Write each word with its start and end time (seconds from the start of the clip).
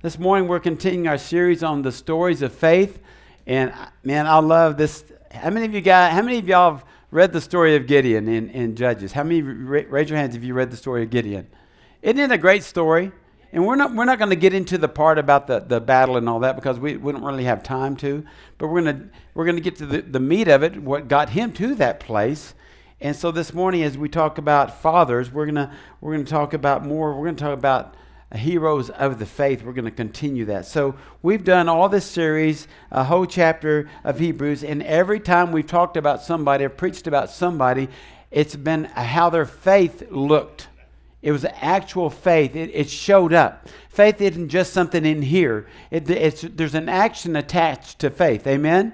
This 0.00 0.16
morning 0.16 0.46
we're 0.46 0.60
continuing 0.60 1.08
our 1.08 1.18
series 1.18 1.64
on 1.64 1.82
the 1.82 1.90
stories 1.90 2.40
of 2.42 2.52
faith. 2.52 3.00
And 3.48 3.72
uh, 3.72 3.88
man, 4.04 4.28
I 4.28 4.38
love 4.38 4.76
this. 4.76 5.02
How 5.32 5.50
many 5.50 5.66
of 5.66 5.74
you 5.74 5.80
guys, 5.80 6.12
how 6.12 6.22
many 6.22 6.38
of 6.38 6.46
y'all 6.46 6.74
have 6.74 6.84
read 7.10 7.32
the 7.32 7.40
story 7.40 7.74
of 7.74 7.88
Gideon 7.88 8.28
in, 8.28 8.48
in 8.50 8.76
Judges? 8.76 9.10
How 9.10 9.24
many, 9.24 9.42
raise 9.42 10.08
your 10.08 10.16
hands 10.16 10.36
if 10.36 10.44
you 10.44 10.54
read 10.54 10.70
the 10.70 10.76
story 10.76 11.02
of 11.02 11.10
Gideon. 11.10 11.48
Isn't 12.00 12.20
it 12.20 12.30
a 12.30 12.38
great 12.38 12.62
story? 12.62 13.10
And 13.52 13.66
we're 13.66 13.74
not, 13.74 13.92
we're 13.92 14.04
not 14.04 14.20
going 14.20 14.30
to 14.30 14.36
get 14.36 14.54
into 14.54 14.78
the 14.78 14.86
part 14.86 15.18
about 15.18 15.48
the, 15.48 15.58
the 15.58 15.80
battle 15.80 16.16
and 16.16 16.28
all 16.28 16.38
that 16.40 16.54
because 16.54 16.78
we, 16.78 16.96
we 16.96 17.10
don't 17.10 17.24
really 17.24 17.42
have 17.42 17.64
time 17.64 17.96
to. 17.96 18.24
But 18.58 18.68
we're 18.68 18.82
going 18.82 19.00
to 19.00 19.08
we're 19.34 19.46
going 19.46 19.56
to 19.56 19.62
get 19.62 19.74
to 19.76 19.86
the, 19.86 20.02
the 20.02 20.20
meat 20.20 20.46
of 20.46 20.62
it, 20.62 20.80
what 20.80 21.08
got 21.08 21.30
him 21.30 21.52
to 21.54 21.74
that 21.74 21.98
place. 21.98 22.54
And 23.00 23.16
so 23.16 23.32
this 23.32 23.52
morning, 23.52 23.82
as 23.82 23.98
we 23.98 24.08
talk 24.08 24.38
about 24.38 24.80
fathers, 24.80 25.32
we're 25.32 25.46
gonna 25.46 25.76
we're 26.00 26.12
gonna 26.12 26.24
talk 26.24 26.52
about 26.52 26.86
more. 26.86 27.18
We're 27.18 27.26
gonna 27.26 27.36
talk 27.36 27.58
about 27.58 27.96
Uh, 28.30 28.36
heroes 28.36 28.90
of 28.90 29.18
the 29.18 29.26
faith. 29.26 29.62
We're 29.62 29.72
gonna 29.72 29.90
continue 29.90 30.44
that. 30.46 30.66
So 30.66 30.94
we've 31.22 31.44
done 31.44 31.68
all 31.68 31.88
this 31.88 32.04
series, 32.04 32.68
a 32.90 33.04
whole 33.04 33.24
chapter 33.24 33.88
of 34.04 34.18
Hebrews, 34.18 34.62
and 34.62 34.82
every 34.82 35.20
time 35.20 35.50
we've 35.50 35.66
talked 35.66 35.96
about 35.96 36.22
somebody 36.22 36.64
or 36.64 36.68
preached 36.68 37.06
about 37.06 37.30
somebody, 37.30 37.88
it's 38.30 38.54
been 38.56 38.84
how 38.84 39.30
their 39.30 39.46
faith 39.46 40.10
looked. 40.10 40.68
It 41.22 41.32
was 41.32 41.46
actual 41.60 42.10
faith. 42.10 42.54
It, 42.54 42.70
it 42.74 42.90
showed 42.90 43.32
up. 43.32 43.66
Faith 43.88 44.20
isn't 44.20 44.50
just 44.50 44.72
something 44.72 45.04
in 45.04 45.22
here. 45.22 45.66
It, 45.90 46.04
there's 46.04 46.74
an 46.74 46.88
action 46.88 47.34
attached 47.34 47.98
to 48.00 48.10
faith. 48.10 48.46
Amen. 48.46 48.92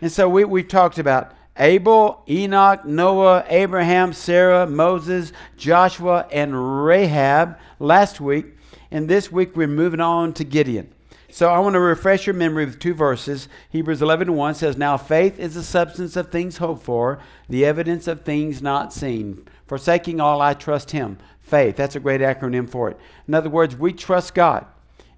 And 0.00 0.10
so 0.10 0.28
we, 0.28 0.44
we've 0.44 0.68
talked 0.68 0.98
about 0.98 1.32
Abel, 1.56 2.22
Enoch, 2.28 2.84
Noah, 2.84 3.44
Abraham, 3.48 4.12
Sarah, 4.12 4.66
Moses, 4.66 5.32
Joshua, 5.56 6.26
and 6.32 6.84
Rahab 6.84 7.58
last 7.78 8.20
week. 8.20 8.56
And 8.92 9.08
this 9.08 9.32
week 9.32 9.56
we're 9.56 9.66
moving 9.66 10.00
on 10.00 10.34
to 10.34 10.44
Gideon. 10.44 10.92
So 11.30 11.48
I 11.48 11.60
want 11.60 11.72
to 11.72 11.80
refresh 11.80 12.26
your 12.26 12.34
memory 12.34 12.66
with 12.66 12.78
two 12.78 12.92
verses. 12.92 13.48
Hebrews 13.70 14.02
11 14.02 14.34
1 14.34 14.54
says, 14.54 14.76
Now 14.76 14.98
faith 14.98 15.38
is 15.38 15.54
the 15.54 15.62
substance 15.62 16.14
of 16.14 16.30
things 16.30 16.58
hoped 16.58 16.82
for, 16.82 17.18
the 17.48 17.64
evidence 17.64 18.06
of 18.06 18.20
things 18.20 18.60
not 18.60 18.92
seen. 18.92 19.48
Forsaking 19.66 20.20
all, 20.20 20.42
I 20.42 20.52
trust 20.52 20.90
him. 20.90 21.16
Faith. 21.40 21.74
That's 21.74 21.96
a 21.96 22.00
great 22.00 22.20
acronym 22.20 22.68
for 22.68 22.90
it. 22.90 22.98
In 23.26 23.32
other 23.32 23.48
words, 23.48 23.74
we 23.74 23.94
trust 23.94 24.34
God. 24.34 24.66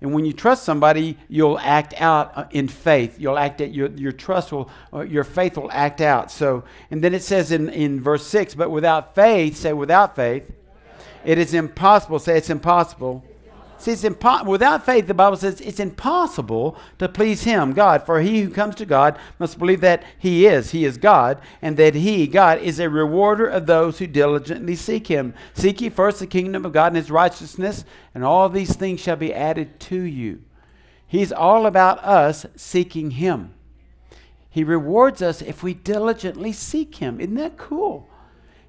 And 0.00 0.14
when 0.14 0.24
you 0.24 0.32
trust 0.32 0.62
somebody, 0.62 1.18
you'll 1.28 1.58
act 1.58 1.94
out 2.00 2.30
uh, 2.38 2.46
in 2.52 2.68
faith. 2.68 3.18
You'll 3.18 3.38
act 3.38 3.60
out, 3.60 3.74
your, 3.74 3.90
your 3.90 4.12
trust 4.12 4.52
will, 4.52 4.70
uh, 4.92 5.00
your 5.00 5.24
faith 5.24 5.56
will 5.56 5.72
act 5.72 6.00
out. 6.00 6.30
So, 6.30 6.62
and 6.92 7.02
then 7.02 7.12
it 7.12 7.24
says 7.24 7.50
in, 7.50 7.70
in 7.70 8.00
verse 8.00 8.24
6, 8.24 8.54
but 8.54 8.70
without 8.70 9.16
faith, 9.16 9.56
say 9.56 9.72
without 9.72 10.14
faith, 10.14 10.52
it 11.24 11.38
is 11.38 11.54
impossible. 11.54 12.20
Say 12.20 12.36
it's 12.36 12.50
impossible 12.50 13.24
See, 13.84 13.90
it's 13.90 14.02
impo- 14.02 14.46
without 14.46 14.86
faith, 14.86 15.06
the 15.06 15.12
Bible 15.12 15.36
says 15.36 15.60
it's 15.60 15.78
impossible 15.78 16.78
to 16.98 17.06
please 17.06 17.44
Him, 17.44 17.74
God. 17.74 18.06
For 18.06 18.22
he 18.22 18.40
who 18.40 18.48
comes 18.48 18.76
to 18.76 18.86
God 18.86 19.18
must 19.38 19.58
believe 19.58 19.82
that 19.82 20.02
He 20.18 20.46
is, 20.46 20.70
He 20.70 20.86
is 20.86 20.96
God, 20.96 21.38
and 21.60 21.76
that 21.76 21.94
He, 21.94 22.26
God, 22.26 22.62
is 22.62 22.78
a 22.78 22.88
rewarder 22.88 23.46
of 23.46 23.66
those 23.66 23.98
who 23.98 24.06
diligently 24.06 24.74
seek 24.74 25.08
Him. 25.08 25.34
Seek 25.52 25.82
ye 25.82 25.90
first 25.90 26.20
the 26.20 26.26
kingdom 26.26 26.64
of 26.64 26.72
God 26.72 26.86
and 26.92 26.96
His 26.96 27.10
righteousness, 27.10 27.84
and 28.14 28.24
all 28.24 28.48
these 28.48 28.74
things 28.74 29.00
shall 29.00 29.16
be 29.16 29.34
added 29.34 29.78
to 29.80 30.00
you. 30.00 30.40
He's 31.06 31.30
all 31.30 31.66
about 31.66 32.02
us 32.02 32.46
seeking 32.56 33.10
Him. 33.10 33.52
He 34.48 34.64
rewards 34.64 35.20
us 35.20 35.42
if 35.42 35.62
we 35.62 35.74
diligently 35.74 36.52
seek 36.52 36.94
Him. 36.94 37.20
Isn't 37.20 37.34
that 37.34 37.58
cool? 37.58 38.08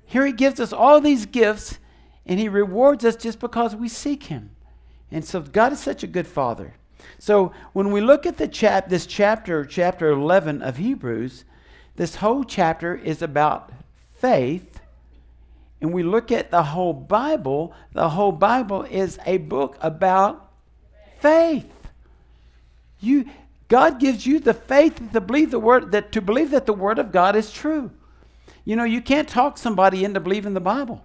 Here 0.04 0.26
He 0.26 0.34
gives 0.34 0.60
us 0.60 0.74
all 0.74 1.00
these 1.00 1.26
gifts, 1.26 1.80
and 2.26 2.38
He 2.38 2.50
rewards 2.50 3.06
us 3.06 3.16
just 3.16 3.40
because 3.40 3.78
we 3.78 3.88
seek 3.88 4.24
Him. 4.24 4.50
And 5.11 5.23
so 5.23 5.42
God 5.42 5.73
is 5.73 5.80
such 5.80 6.03
a 6.03 6.08
good 6.08 6.28
father. 6.28 6.73
So 7.20 7.52
when 7.73 7.92
we 7.92 8.02
look 8.02 8.25
at 8.25 8.38
the 8.38 8.48
chap 8.48 8.89
this 8.89 9.06
chapter, 9.06 9.66
chapter 9.66 10.09
11 10.09 10.62
of 10.62 10.78
Hebrews, 10.78 11.45
this 11.95 12.16
whole 12.16 12.44
chapter 12.44 12.95
is 12.95 13.22
about 13.22 13.72
faith. 14.13 14.80
And 15.81 15.94
we 15.94 16.03
look 16.03 16.31
at 16.31 16.52
the 16.52 16.63
whole 16.63 16.94
Bible, 16.94 17.74
the 17.94 18.09
whole 18.09 18.31
Bible 18.31 18.84
is 18.84 19.19
a 19.25 19.38
book 19.38 19.78
about 19.81 20.52
faith. 21.19 21.72
You 23.00 23.25
God 23.68 24.00
gives 24.00 24.25
you 24.25 24.40
the 24.40 24.53
faith 24.53 25.01
to 25.12 25.22
believe 25.22 25.51
the 25.51 25.59
word 25.59 25.91
that 25.91 26.12
to 26.12 26.22
believe 26.22 26.51
that 26.51 26.66
the 26.66 26.74
word 26.74 27.00
of 27.00 27.12
God 27.12 27.35
is 27.35 27.51
true. 27.51 27.91
You 28.63 28.75
know, 28.75 28.84
you 28.84 29.01
can't 29.01 29.28
talk 29.28 29.57
somebody 29.57 30.03
into 30.03 30.19
believing 30.19 30.53
the 30.53 30.59
Bible. 30.59 31.03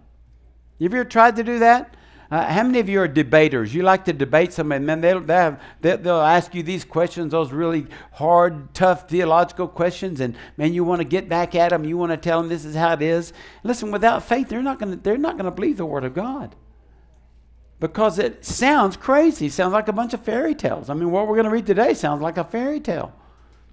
You 0.78 0.86
ever 0.86 1.04
tried 1.04 1.36
to 1.36 1.44
do 1.44 1.58
that? 1.58 1.94
Uh, 2.30 2.46
how 2.46 2.62
many 2.62 2.78
of 2.78 2.88
you 2.88 3.00
are 3.00 3.08
debaters? 3.08 3.74
You 3.74 3.82
like 3.82 4.04
to 4.04 4.12
debate 4.12 4.52
somebody, 4.52 4.84
man, 4.84 5.00
they'll, 5.00 5.20
they'll, 5.20 5.36
have, 5.36 5.60
they'll 5.80 6.20
ask 6.20 6.54
you 6.54 6.62
these 6.62 6.84
questions, 6.84 7.32
those 7.32 7.50
really 7.50 7.88
hard, 8.12 8.72
tough 8.72 9.08
theological 9.08 9.66
questions, 9.66 10.20
and 10.20 10.36
man, 10.56 10.72
you 10.72 10.84
want 10.84 11.00
to 11.00 11.04
get 11.04 11.28
back 11.28 11.56
at 11.56 11.70
them. 11.70 11.84
You 11.84 11.96
want 11.96 12.12
to 12.12 12.16
tell 12.16 12.40
them 12.40 12.48
this 12.48 12.64
is 12.64 12.76
how 12.76 12.92
it 12.92 13.02
is. 13.02 13.32
Listen, 13.64 13.90
without 13.90 14.22
faith, 14.22 14.48
they're 14.48 14.62
not 14.62 14.78
going 14.78 14.92
to 14.92 15.02
they're 15.02 15.18
not 15.18 15.36
going 15.36 15.46
to 15.46 15.50
believe 15.50 15.76
the 15.76 15.86
Word 15.86 16.04
of 16.04 16.14
God 16.14 16.54
because 17.80 18.18
it 18.18 18.44
sounds 18.44 18.96
crazy. 18.96 19.48
Sounds 19.48 19.72
like 19.72 19.88
a 19.88 19.92
bunch 19.92 20.14
of 20.14 20.22
fairy 20.22 20.54
tales. 20.54 20.88
I 20.88 20.94
mean, 20.94 21.10
what 21.10 21.26
we're 21.26 21.34
going 21.34 21.46
to 21.46 21.50
read 21.50 21.66
today 21.66 21.94
sounds 21.94 22.22
like 22.22 22.36
a 22.36 22.44
fairy 22.44 22.78
tale. 22.78 23.12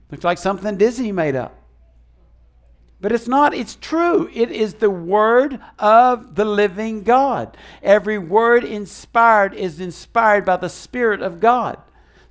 Looks 0.10 0.24
like 0.24 0.38
something 0.38 0.78
Disney 0.78 1.12
made 1.12 1.36
up. 1.36 1.62
But 3.00 3.12
it's 3.12 3.28
not, 3.28 3.54
it's 3.54 3.76
true. 3.76 4.30
It 4.34 4.50
is 4.50 4.76
the 4.76 4.90
word 4.90 5.60
of 5.78 6.36
the 6.36 6.46
living 6.46 7.04
God. 7.04 7.56
Every 7.84 8.18
word 8.18 8.64
inspired 8.64 9.54
is 9.54 9.80
inspired 9.80 10.46
by 10.46 10.58
the 10.58 10.70
Spirit 10.70 11.22
of 11.22 11.40
God. 11.40 11.78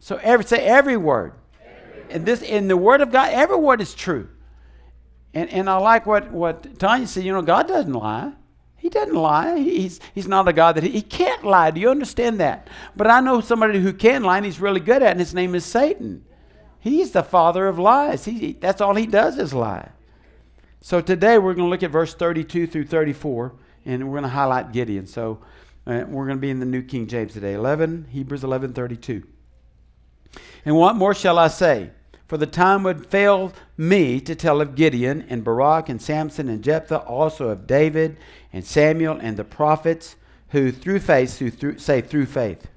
So 0.00 0.16
every 0.22 0.44
say 0.44 0.65
every 0.65 0.97
word. 0.97 1.34
Every 1.65 2.10
and 2.10 2.27
this 2.27 2.43
in 2.43 2.66
the 2.66 2.77
word 2.77 3.00
of 3.00 3.12
God, 3.12 3.32
every 3.32 3.56
word 3.56 3.81
is 3.81 3.94
true. 3.94 4.28
And 5.34 5.49
and 5.50 5.71
I 5.71 5.77
like 5.77 6.04
what, 6.04 6.32
what 6.32 6.78
Tanya 6.78 7.06
said, 7.06 7.22
you 7.22 7.33
know, 7.33 7.43
God 7.43 7.69
doesn't 7.69 7.93
lie. 7.93 8.33
He 8.77 8.88
doesn't 8.88 9.15
lie. 9.15 9.59
He's, 9.59 10.00
he's 10.15 10.28
not 10.28 10.47
a 10.47 10.53
God 10.53 10.77
that 10.77 10.84
he, 10.84 10.91
he 10.91 11.03
can't 11.03 11.44
lie. 11.44 11.71
Do 11.72 11.81
you 11.81 11.91
understand 11.91 12.38
that? 12.41 12.69
But 12.94 13.09
I 13.09 13.21
know 13.21 13.41
somebody 13.41 13.81
who 13.81 13.93
can 13.93 14.22
lie 14.22 14.37
and 14.37 14.47
he's 14.47 14.60
really 14.60 14.81
good 14.81 15.03
at 15.03 15.09
it, 15.09 15.10
and 15.12 15.21
his 15.21 15.34
name 15.34 15.54
is 15.54 15.65
Satan. 15.65 16.25
He's 16.78 17.10
the 17.10 17.25
father 17.25 17.66
of 17.66 17.81
lies. 17.81 18.25
He, 18.27 18.53
that's 18.53 18.81
all 18.81 18.94
he 18.94 19.06
does 19.06 19.38
is 19.38 19.53
lie. 19.53 19.91
So 20.86 21.00
today 21.00 21.36
we're 21.36 21.54
going 21.54 21.66
to 21.66 21.70
look 21.70 21.82
at 21.82 21.91
verse 21.91 22.14
32 22.14 22.69
through 22.69 22.84
34, 22.84 23.52
and 23.86 24.04
we're 24.04 24.20
going 24.20 24.22
to 24.22 24.28
highlight 24.28 24.70
Gideon. 24.70 25.08
So 25.08 25.41
uh, 25.84 26.04
we're 26.06 26.26
going 26.26 26.36
to 26.36 26.41
be 26.41 26.50
in 26.50 26.60
the 26.60 26.64
New 26.64 26.82
King 26.82 27.08
James 27.08 27.32
today. 27.32 27.54
11, 27.54 28.06
Hebrews 28.12 28.44
11, 28.44 28.72
32. 28.72 29.24
And 30.64 30.76
what 30.76 30.94
more 30.94 31.12
shall 31.12 31.41
I 31.41 31.48
say? 31.48 31.91
For 32.28 32.36
the 32.36 32.47
time 32.47 32.84
would 32.84 33.04
fail 33.04 33.52
me 33.76 34.20
to 34.20 34.36
tell 34.36 34.60
of 34.60 34.76
Gideon 34.76 35.26
and 35.28 35.42
Barak 35.42 35.88
and 35.88 36.00
Samson 36.00 36.48
and 36.48 36.62
Jephthah, 36.62 36.98
also 36.98 37.48
of 37.48 37.66
David 37.66 38.16
and 38.53 38.64
Samuel 38.64 39.18
and 39.20 39.36
the 39.36 39.42
prophets, 39.42 40.14
who 40.50 40.70
through 40.70 41.00
faith, 41.00 41.41
who 41.41 41.50
through, 41.50 41.78
say 41.78 42.00
through 42.00 42.26
faith, 42.26 42.68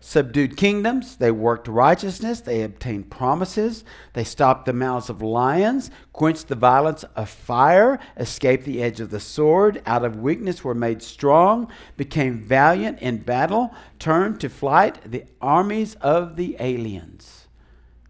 subdued 0.00 0.56
kingdoms, 0.56 1.16
they 1.16 1.30
worked 1.30 1.68
righteousness, 1.68 2.40
they 2.40 2.62
obtained 2.62 3.10
promises, 3.10 3.84
they 4.14 4.24
stopped 4.24 4.64
the 4.64 4.72
mouths 4.72 5.10
of 5.10 5.20
lions, 5.20 5.90
quenched 6.12 6.48
the 6.48 6.54
violence 6.54 7.04
of 7.14 7.28
fire, 7.28 8.00
escaped 8.16 8.64
the 8.64 8.82
edge 8.82 8.98
of 8.98 9.10
the 9.10 9.20
sword, 9.20 9.82
out 9.84 10.04
of 10.04 10.16
weakness 10.16 10.64
were 10.64 10.74
made 10.74 11.02
strong, 11.02 11.70
became 11.98 12.40
valiant 12.40 12.98
in 13.00 13.18
battle, 13.18 13.74
turned 13.98 14.40
to 14.40 14.48
flight 14.48 14.98
the 15.04 15.24
armies 15.40 15.94
of 15.96 16.36
the 16.36 16.56
aliens. 16.58 17.46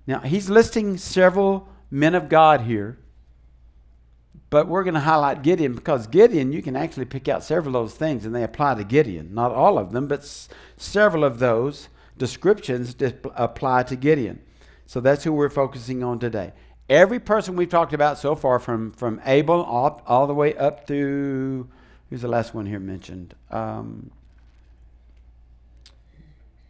Now, 0.06 0.20
he's 0.20 0.48
listing 0.48 0.96
several 0.96 1.68
men 1.90 2.14
of 2.14 2.28
God 2.28 2.62
here. 2.62 2.98
But 4.50 4.66
we're 4.66 4.82
going 4.82 4.94
to 4.94 5.00
highlight 5.00 5.42
Gideon 5.42 5.74
because 5.74 6.08
Gideon, 6.08 6.52
you 6.52 6.60
can 6.60 6.74
actually 6.74 7.04
pick 7.04 7.28
out 7.28 7.44
several 7.44 7.76
of 7.76 7.84
those 7.84 7.94
things 7.94 8.26
and 8.26 8.34
they 8.34 8.42
apply 8.42 8.74
to 8.74 8.84
Gideon. 8.84 9.32
Not 9.32 9.52
all 9.52 9.78
of 9.78 9.92
them, 9.92 10.08
but 10.08 10.20
s- 10.20 10.48
several 10.76 11.22
of 11.22 11.38
those 11.38 11.88
descriptions 12.18 12.96
apply 13.36 13.84
to 13.84 13.96
Gideon. 13.96 14.40
So 14.86 15.00
that's 15.00 15.22
who 15.22 15.32
we're 15.32 15.50
focusing 15.50 16.02
on 16.02 16.18
today. 16.18 16.52
Every 16.88 17.20
person 17.20 17.54
we've 17.54 17.68
talked 17.68 17.92
about 17.92 18.18
so 18.18 18.34
far, 18.34 18.58
from, 18.58 18.90
from 18.90 19.20
Abel 19.24 19.62
all, 19.62 20.02
all 20.08 20.26
the 20.26 20.34
way 20.34 20.56
up 20.56 20.84
to, 20.88 21.68
who's 22.10 22.22
the 22.22 22.28
last 22.28 22.52
one 22.52 22.66
here 22.66 22.80
mentioned? 22.80 23.36
Um, 23.52 24.10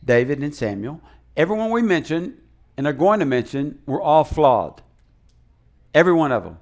David 0.05 0.43
and 0.43 0.55
Samuel. 0.55 1.01
Everyone 1.35 1.71
we 1.71 1.81
mentioned 1.81 2.37
and 2.77 2.87
are 2.87 2.93
going 2.93 3.21
to 3.21 3.27
mention 3.27 3.79
were 3.87 4.01
all 4.01 4.25
flawed. 4.25 4.83
Every 5.95 6.13
one 6.13 6.31
of 6.31 6.45
them. 6.45 6.59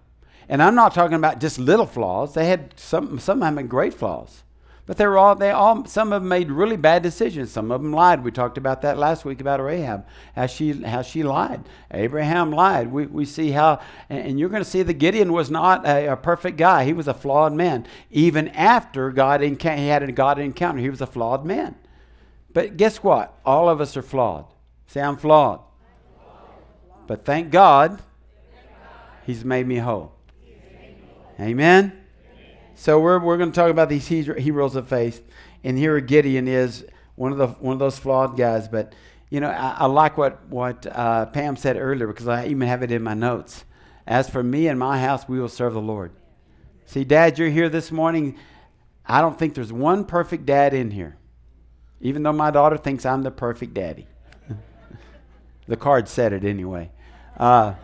And 0.49 0.63
I'm 0.63 0.75
not 0.75 0.95
talking 0.95 1.17
about 1.17 1.41
just 1.41 1.59
little 1.59 1.87
flaws. 1.87 2.35
They 2.35 2.47
had 2.47 2.73
some, 2.77 3.19
some 3.19 3.43
of 3.43 3.47
them 3.47 3.57
had 3.59 3.69
great 3.69 3.95
flaws. 3.95 4.43
But 4.87 4.97
they 4.97 5.07
were 5.07 5.19
all, 5.19 5.35
they 5.35 5.51
all, 5.51 5.85
some 5.85 6.15
of 6.15 6.23
them 6.23 6.31
made 6.31 6.51
really 6.51 6.79
bad 6.79 7.03
decisions. 7.03 7.51
Some 7.51 7.71
of 7.71 7.83
them 7.83 7.93
lied. 7.93 8.25
We 8.25 8.31
talked 8.31 8.57
about 8.57 8.81
that 8.81 8.97
last 8.97 9.27
week 9.27 9.43
about 9.43 9.61
Rahab, 9.61 10.07
how 10.35 10.47
she, 10.47 10.83
how 10.83 11.03
she 11.03 11.23
lied. 11.23 11.63
Abraham 11.91 12.51
lied. 12.51 12.91
We, 12.91 13.05
we 13.05 13.27
see 13.27 13.51
how, 13.51 13.81
and 14.09 14.41
you're 14.41 14.49
going 14.49 14.65
to 14.65 14.69
see 14.69 14.83
that 14.83 14.95
Gideon 14.95 15.35
was 15.35 15.51
not 15.51 15.87
a, 15.87 16.13
a, 16.13 16.17
perfect 16.17 16.57
guy. 16.57 16.85
He 16.85 16.95
was 16.95 17.07
a 17.07 17.13
flawed 17.13 17.53
man. 17.53 17.87
Even 18.11 18.49
after 18.49 19.11
God 19.11 19.43
enc- 19.43 19.77
he 19.77 19.89
had 19.89 20.03
a 20.03 20.11
God 20.11 20.39
encounter, 20.39 20.81
he 20.81 20.89
was 20.89 21.03
a 21.03 21.07
flawed 21.07 21.45
man. 21.45 21.75
But 22.55 22.79
guess 22.79 23.03
what? 23.03 23.39
All 23.45 23.69
of 23.69 23.83
us 23.83 23.95
are 23.95 24.03
flawed. 24.03 24.47
Say, 24.87 25.03
I'm 25.03 25.19
flawed. 25.19 25.61
But 27.07 27.27
thank 27.27 27.51
God, 27.51 28.01
He's 29.27 29.45
made 29.45 29.67
me 29.67 29.77
whole. 29.77 30.18
Amen? 31.41 31.93
So 32.75 33.01
we're, 33.01 33.19
we're 33.19 33.37
going 33.37 33.51
to 33.51 33.55
talk 33.55 33.71
about 33.71 33.89
these 33.89 34.07
heroes 34.07 34.77
of 34.77 34.89
faith. 34.89 35.27
And 35.65 35.77
here 35.77 35.99
Gideon 36.01 36.47
is 36.49 36.87
one 37.17 37.33
of, 37.33 37.39
the, 37.39 37.49
one 37.49 37.73
of 37.73 37.79
those 37.79 37.99
flawed 37.99 38.37
guys. 38.37 38.69
But, 38.69 38.95
you 39.31 39.41
know, 39.41 39.51
I, 39.51 39.77
I 39.81 39.87
like 39.87 40.17
what, 40.17 40.47
what 40.47 40.87
uh, 40.87 41.27
Pam 41.27 41.57
said 41.57 41.77
earlier 41.77 42.07
because 42.07 42.29
I 42.29 42.47
even 42.47 42.67
have 42.69 42.83
it 42.83 42.93
in 42.93 43.03
my 43.03 43.15
notes. 43.15 43.65
As 44.07 44.31
for 44.31 44.43
me 44.43 44.69
and 44.69 44.79
my 44.79 45.01
house, 45.01 45.29
we 45.29 45.39
will 45.39 45.49
serve 45.49 45.75
the 45.75 45.81
Lord. 45.81 46.13
See, 46.87 47.05
Dad, 47.05 47.39
you're 47.39 47.51
here 47.51 47.69
this 47.69 47.93
morning. 47.93 48.39
I 49.05 49.21
don't 49.21 49.39
think 49.39 49.55
there's 49.55 49.73
one 49.73 50.05
perfect 50.05 50.47
dad 50.47 50.73
in 50.73 50.91
here, 50.91 51.19
even 52.01 52.23
though 52.23 52.33
my 52.33 52.51
daughter 52.51 52.79
thinks 52.79 53.05
I'm 53.05 53.23
the 53.23 53.31
perfect 53.31 53.75
daddy. 53.75 54.07
the 55.67 55.77
card 55.77 56.09
said 56.09 56.33
it 56.33 56.45
anyway. 56.45 56.91
Uh, 57.37 57.75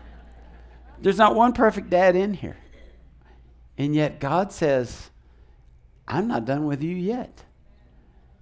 there's 1.01 1.17
not 1.17 1.35
one 1.35 1.53
perfect 1.53 1.89
dad 1.89 2.15
in 2.15 2.33
here. 2.33 2.57
And 3.77 3.95
yet 3.95 4.19
God 4.19 4.51
says, 4.51 5.09
I'm 6.07 6.27
not 6.27 6.45
done 6.45 6.65
with 6.65 6.81
you 6.81 6.95
yet. 6.95 7.43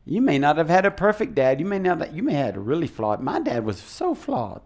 You 0.05 0.21
may 0.21 0.37
not 0.37 0.57
have 0.57 0.69
had 0.69 0.85
a 0.85 0.91
perfect 0.91 1.33
dad. 1.33 1.59
You 1.59 1.65
may 1.65 1.79
not 1.79 2.13
you 2.13 2.23
may 2.23 2.33
have 2.33 2.45
had 2.45 2.57
a 2.57 2.59
really 2.59 2.87
flawed. 2.87 3.21
My 3.21 3.39
dad 3.39 3.63
was 3.63 3.79
so 3.79 4.13
flawed. 4.13 4.61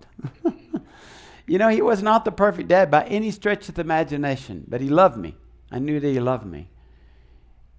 you 1.47 1.59
know, 1.59 1.69
he 1.69 1.81
was 1.81 2.01
not 2.01 2.25
the 2.25 2.31
perfect 2.31 2.69
dad 2.69 2.89
by 2.89 3.05
any 3.05 3.29
stretch 3.29 3.69
of 3.69 3.75
the 3.75 3.81
imagination, 3.81 4.65
but 4.67 4.81
he 4.81 4.89
loved 4.89 5.17
me. 5.17 5.35
I 5.71 5.79
knew 5.79 5.99
that 5.99 6.07
he 6.07 6.19
loved 6.19 6.45
me. 6.45 6.69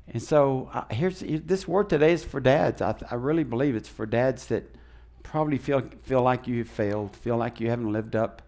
And 0.06 0.22
so 0.22 0.70
uh, 0.72 0.84
here's 0.90 1.20
this 1.20 1.66
word 1.66 1.90
today 1.90 2.12
is 2.12 2.24
for 2.24 2.40
dads. 2.40 2.80
I, 2.80 2.94
I 3.10 3.16
really 3.16 3.44
believe 3.44 3.74
it's 3.74 3.88
for 3.88 4.06
dads 4.06 4.46
that 4.46 4.74
probably 5.22 5.58
feel 5.58 5.82
feel 6.02 6.22
like 6.22 6.46
you 6.46 6.58
have 6.58 6.68
failed, 6.68 7.16
feel 7.16 7.36
like 7.36 7.60
you 7.60 7.70
haven't 7.70 7.92
lived 7.92 8.14
up 8.14 8.42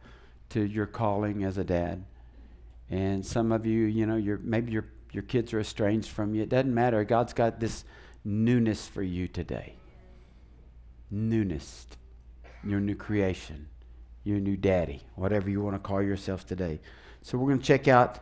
to 0.50 0.62
your 0.62 0.86
calling 0.86 1.42
as 1.42 1.58
a 1.58 1.64
dad. 1.64 2.04
And 2.90 3.24
some 3.24 3.52
of 3.52 3.66
you, 3.66 3.84
you 3.84 4.06
know, 4.06 4.16
you're, 4.16 4.38
maybe 4.38 4.72
your, 4.72 4.86
your 5.12 5.22
kids 5.22 5.54
are 5.54 5.60
estranged 5.60 6.10
from 6.10 6.34
you. 6.34 6.42
It 6.42 6.48
doesn't 6.48 6.74
matter. 6.74 7.04
God's 7.04 7.32
got 7.32 7.60
this 7.60 7.84
newness 8.24 8.86
for 8.86 9.02
you 9.02 9.28
today. 9.28 9.74
Newness. 11.10 11.86
Your 12.64 12.80
new 12.80 12.96
creation. 12.96 13.68
Your 14.24 14.40
new 14.40 14.56
daddy. 14.56 15.02
Whatever 15.14 15.48
you 15.48 15.62
want 15.62 15.76
to 15.76 15.78
call 15.78 16.02
yourself 16.02 16.46
today. 16.46 16.80
So 17.22 17.38
we're 17.38 17.48
going 17.48 17.60
to 17.60 17.64
check 17.64 17.86
out 17.86 18.18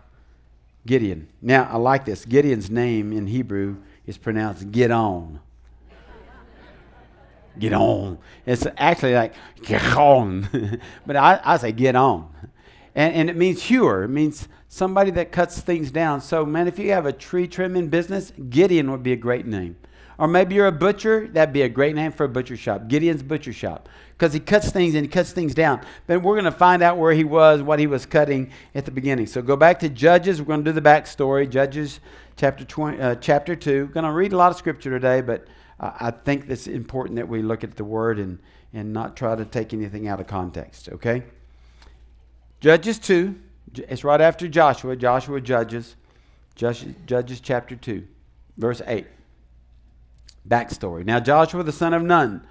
Gideon. 0.87 1.29
Now, 1.41 1.69
I 1.71 1.77
like 1.77 2.05
this. 2.05 2.25
Gideon's 2.25 2.71
name 2.71 3.13
in 3.13 3.27
Hebrew 3.27 3.77
is 4.07 4.19
pronounced 4.19 4.71
get 4.71 4.91
on. 4.91 5.41
Get 7.59 7.73
on. 7.73 8.19
It's 8.47 8.67
actually 8.77 9.15
like 9.15 9.35
get 9.63 9.83
on. 9.97 10.81
but 11.07 11.17
I, 11.17 11.41
I 11.45 11.57
say 11.57 11.73
get 11.73 11.97
on. 11.97 12.33
And, 12.99 13.15
and 13.15 13.31
it 13.31 13.37
means 13.37 13.63
hewer. 13.63 14.03
It 14.03 14.09
means 14.09 14.49
somebody 14.67 15.13
that 15.13 15.31
cuts 15.31 15.61
things 15.61 15.93
down. 15.93 16.21
So, 16.21 16.45
man, 16.45 16.67
if 16.67 16.81
you 16.81 16.91
have 16.91 17.07
a 17.07 17.13
tree 17.13 17.47
trimming 17.47 17.91
business, 17.91 18.33
Gideon 18.51 18.91
would 18.91 19.05
be 19.05 19.13
a 19.13 19.17
great 19.17 19.47
name. 19.47 19.77
Or 20.19 20.27
maybe 20.27 20.57
you're 20.57 20.67
a 20.67 20.73
butcher, 20.73 21.29
that'd 21.29 21.53
be 21.53 21.63
a 21.63 21.69
great 21.69 21.95
name 21.95 22.11
for 22.11 22.25
a 22.25 22.29
butcher 22.29 22.57
shop. 22.57 22.89
Gideon's 22.89 23.23
Butcher 23.23 23.53
Shop. 23.53 23.89
Because 24.15 24.33
he 24.33 24.41
cuts 24.41 24.71
things 24.73 24.97
and 24.97 25.05
he 25.05 25.09
cuts 25.09 25.31
things 25.31 25.55
down. 25.55 25.81
But 26.09 26.23
we're 26.23 26.35
going 26.35 26.45
to 26.47 26.51
find 26.51 26.83
out 26.83 26.99
where 26.99 27.13
he 27.13 27.23
was, 27.23 27.63
what 27.63 27.79
he 27.79 27.87
was 27.87 28.05
cutting 28.05 28.51
at 28.75 28.85
the 28.85 28.91
beginning. 28.91 29.27
So 29.27 29.43
go 29.43 29.55
back 29.55 29.79
to 29.79 29.89
Judges. 29.89 30.43
We're 30.43 30.47
going 30.47 30.65
to 30.65 30.73
do 30.73 30.75
the 30.75 30.83
backstory. 30.83 31.49
Judges 31.49 32.01
chapter, 32.35 32.65
20, 32.65 33.01
uh, 33.01 33.15
chapter 33.15 33.55
2. 33.55 33.87
We're 33.87 33.93
going 33.93 34.07
to 34.07 34.13
read 34.13 34.33
a 34.33 34.37
lot 34.37 34.51
of 34.51 34.57
scripture 34.57 34.91
today, 34.91 35.21
but 35.21 35.47
uh, 35.79 35.93
I 36.01 36.11
think 36.11 36.51
it's 36.51 36.67
important 36.67 37.15
that 37.15 37.29
we 37.29 37.43
look 37.43 37.63
at 37.63 37.77
the 37.77 37.85
word 37.85 38.19
and, 38.19 38.41
and 38.73 38.93
not 38.93 39.17
try 39.17 39.37
to 39.37 39.45
take 39.45 39.73
anything 39.73 40.09
out 40.09 40.19
of 40.19 40.27
context, 40.27 40.89
okay? 40.89 41.23
Judges 42.61 42.99
2, 42.99 43.37
it's 43.75 44.03
right 44.03 44.21
after 44.21 44.49
Joshua. 44.49 44.97
Joshua 44.97 45.41
judges. 45.41 45.95
Judges, 46.57 46.95
judges 47.07 47.39
chapter 47.41 47.77
2, 47.77 48.05
verse 48.57 48.83
8. 48.85 49.07
Backstory. 50.47 51.05
Now, 51.05 51.21
Joshua 51.21 51.63
the 51.63 51.71
son 51.71 51.95
of 51.95 52.03
Nun, 52.03 52.45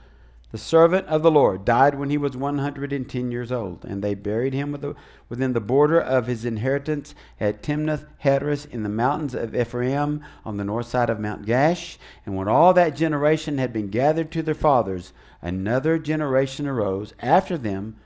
the 0.51 0.57
servant 0.57 1.07
of 1.07 1.23
the 1.23 1.31
Lord, 1.31 1.65
died 1.65 1.95
when 1.95 2.09
he 2.09 2.17
was 2.17 2.37
110 2.37 3.31
years 3.31 3.51
old, 3.51 3.83
and 3.83 4.01
they 4.01 4.13
buried 4.13 4.53
him 4.53 4.95
within 5.27 5.51
the 5.51 5.59
border 5.59 5.99
of 5.99 6.27
his 6.27 6.45
inheritance 6.45 7.13
at 7.37 7.61
Timnath 7.61 8.05
Heres 8.19 8.65
in 8.65 8.83
the 8.83 8.89
mountains 8.89 9.33
of 9.33 9.53
Ephraim 9.53 10.23
on 10.45 10.55
the 10.55 10.63
north 10.63 10.87
side 10.87 11.09
of 11.09 11.19
Mount 11.19 11.45
Gaash. 11.45 11.97
And 12.25 12.37
when 12.37 12.47
all 12.47 12.73
that 12.75 12.95
generation 12.95 13.57
had 13.57 13.73
been 13.73 13.89
gathered 13.89 14.31
to 14.31 14.41
their 14.41 14.55
fathers, 14.55 15.11
another 15.41 15.99
generation 15.99 16.65
arose 16.65 17.13
after 17.19 17.57
them 17.57 17.97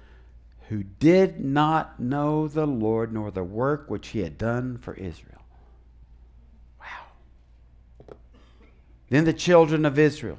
who 0.71 0.83
did 0.83 1.44
not 1.44 2.00
know 2.00 2.47
the 2.47 2.65
Lord 2.65 3.12
nor 3.12 3.29
the 3.29 3.44
work 3.44 3.89
which 3.89 4.07
he 4.07 4.21
had 4.21 4.38
done 4.38 4.77
for 4.77 4.94
Israel. 4.94 5.41
Wow. 6.79 8.15
Then 9.09 9.25
the 9.25 9.33
children 9.33 9.83
of 9.83 10.00
Israel, 10.00 10.38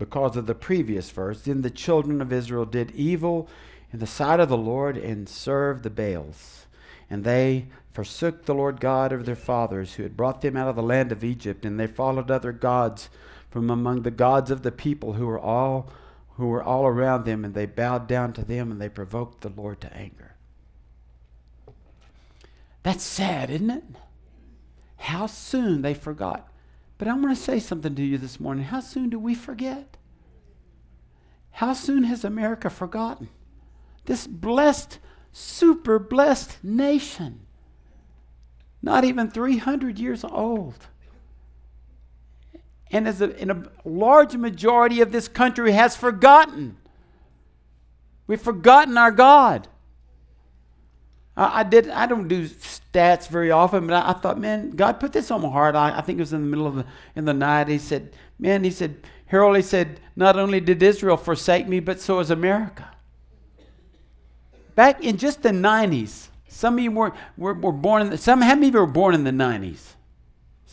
because 0.00 0.36
of 0.36 0.46
the 0.46 0.54
previous 0.56 1.10
verse, 1.10 1.42
then 1.42 1.62
the 1.62 1.70
children 1.70 2.20
of 2.20 2.32
Israel 2.32 2.64
did 2.64 2.90
evil 2.90 3.48
in 3.92 4.00
the 4.00 4.06
sight 4.08 4.40
of 4.40 4.48
the 4.48 4.56
Lord 4.56 4.96
and 4.96 5.28
served 5.28 5.84
the 5.84 5.90
Baals. 5.90 6.66
And 7.08 7.22
they 7.22 7.66
forsook 7.92 8.46
the 8.46 8.54
Lord 8.54 8.80
God 8.80 9.12
of 9.12 9.26
their 9.26 9.36
fathers, 9.36 9.94
who 9.94 10.02
had 10.02 10.16
brought 10.16 10.40
them 10.40 10.56
out 10.56 10.66
of 10.66 10.74
the 10.74 10.82
land 10.82 11.12
of 11.12 11.22
Egypt, 11.22 11.64
and 11.64 11.78
they 11.78 11.86
followed 11.86 12.32
other 12.32 12.50
gods 12.50 13.10
from 13.48 13.70
among 13.70 14.02
the 14.02 14.10
gods 14.10 14.50
of 14.50 14.64
the 14.64 14.72
people 14.72 15.12
who 15.12 15.26
were 15.28 15.38
all 15.38 15.88
who 16.36 16.48
were 16.48 16.62
all 16.62 16.86
around 16.86 17.24
them, 17.24 17.44
and 17.44 17.54
they 17.54 17.66
bowed 17.66 18.06
down 18.06 18.32
to 18.32 18.44
them 18.44 18.70
and 18.70 18.80
they 18.80 18.88
provoked 18.88 19.40
the 19.40 19.48
Lord 19.48 19.80
to 19.82 19.96
anger. 19.96 20.34
That's 22.82 23.04
sad, 23.04 23.50
isn't 23.50 23.70
it? 23.70 23.84
How 24.96 25.26
soon 25.26 25.82
they 25.82 25.94
forgot. 25.94 26.48
But 26.98 27.08
I'm 27.08 27.22
going 27.22 27.34
to 27.34 27.40
say 27.40 27.58
something 27.58 27.94
to 27.94 28.02
you 28.02 28.18
this 28.18 28.38
morning. 28.38 28.64
How 28.64 28.80
soon 28.80 29.10
do 29.10 29.18
we 29.18 29.34
forget? 29.34 29.96
How 31.52 31.72
soon 31.72 32.04
has 32.04 32.24
America 32.24 32.68
forgotten? 32.68 33.28
This 34.06 34.26
blessed, 34.26 34.98
super 35.32 35.98
blessed 35.98 36.62
nation. 36.62 37.46
Not 38.82 39.04
even 39.04 39.30
300 39.30 39.98
years 39.98 40.24
old 40.24 40.88
and 42.90 43.08
as 43.08 43.20
a, 43.20 43.36
in 43.36 43.50
a 43.50 43.62
large 43.84 44.36
majority 44.36 45.00
of 45.00 45.12
this 45.12 45.28
country 45.28 45.72
has 45.72 45.96
forgotten. 45.96 46.76
We've 48.26 48.40
forgotten 48.40 48.96
our 48.96 49.10
God. 49.10 49.68
I, 51.36 51.60
I 51.60 51.62
did. 51.64 51.88
I 51.90 52.06
don't 52.06 52.28
do 52.28 52.48
stats 52.48 53.28
very 53.28 53.50
often, 53.50 53.86
but 53.86 53.94
I, 53.94 54.10
I, 54.10 54.12
thought, 54.14 54.38
man, 54.38 54.70
God 54.70 55.00
put 55.00 55.12
this 55.12 55.30
on 55.30 55.42
my 55.42 55.48
heart. 55.48 55.74
I, 55.74 55.98
I 55.98 56.00
think 56.00 56.18
it 56.18 56.22
was 56.22 56.32
in 56.32 56.42
the 56.42 56.46
middle 56.46 56.66
of 56.66 56.76
the 56.76 56.86
in 57.16 57.24
the 57.24 57.34
night. 57.34 57.68
He 57.68 57.78
said, 57.78 58.14
man, 58.38 58.64
he 58.64 58.70
said, 58.70 58.96
Harold, 59.26 59.56
he 59.56 59.62
said, 59.62 60.00
not 60.16 60.38
only 60.38 60.60
did 60.60 60.82
Israel 60.82 61.16
forsake 61.16 61.66
me, 61.66 61.80
but 61.80 62.00
so 62.00 62.18
has 62.18 62.30
America. 62.30 62.90
Back 64.74 65.02
in 65.04 65.16
just 65.16 65.42
the 65.42 65.50
90s, 65.50 66.28
some 66.48 66.74
of 66.74 66.84
you 66.84 66.90
were, 66.90 67.12
were, 67.36 67.54
were 67.54 67.72
born 67.72 68.02
in 68.02 68.10
the, 68.10 68.18
some, 68.18 68.40
many 68.40 68.68
of 68.68 68.74
you 68.74 68.80
were 68.80 68.86
born 68.86 69.14
in 69.14 69.24
the 69.24 69.30
90s? 69.30 69.94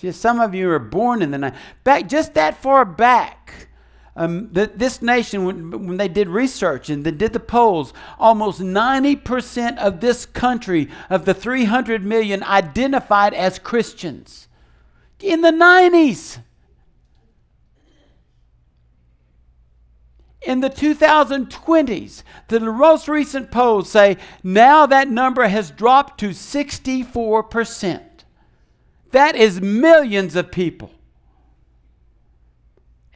See, 0.01 0.11
some 0.11 0.39
of 0.39 0.55
you 0.55 0.67
are 0.71 0.79
born 0.79 1.21
in 1.21 1.29
the 1.29 1.37
night. 1.37 1.53
Back 1.83 2.09
just 2.09 2.33
that 2.33 2.59
far 2.59 2.85
back, 2.85 3.67
um, 4.15 4.51
the, 4.51 4.65
this 4.73 4.99
nation, 4.99 5.45
when, 5.45 5.85
when, 5.85 5.97
they 5.97 6.07
did 6.07 6.27
research 6.27 6.89
and 6.89 7.03
they 7.03 7.11
did 7.11 7.33
the 7.33 7.39
polls, 7.39 7.93
almost 8.17 8.59
90% 8.61 9.77
of 9.77 9.99
this 9.99 10.25
country, 10.25 10.89
of 11.11 11.25
the 11.25 11.35
300 11.35 12.03
million, 12.03 12.41
identified 12.41 13.35
as 13.35 13.59
Christians. 13.59 14.47
In 15.19 15.41
the 15.41 15.51
90s. 15.51 16.39
In 20.41 20.61
the 20.61 20.69
2020s, 20.71 22.23
the 22.47 22.59
most 22.59 23.07
recent 23.07 23.51
polls 23.51 23.91
say 23.91 24.17
now 24.43 24.87
that 24.87 25.09
number 25.09 25.47
has 25.47 25.69
dropped 25.69 26.19
to 26.21 26.29
64%. 26.29 28.10
That 29.11 29.35
is 29.35 29.61
millions 29.61 30.35
of 30.35 30.51
people. 30.51 30.91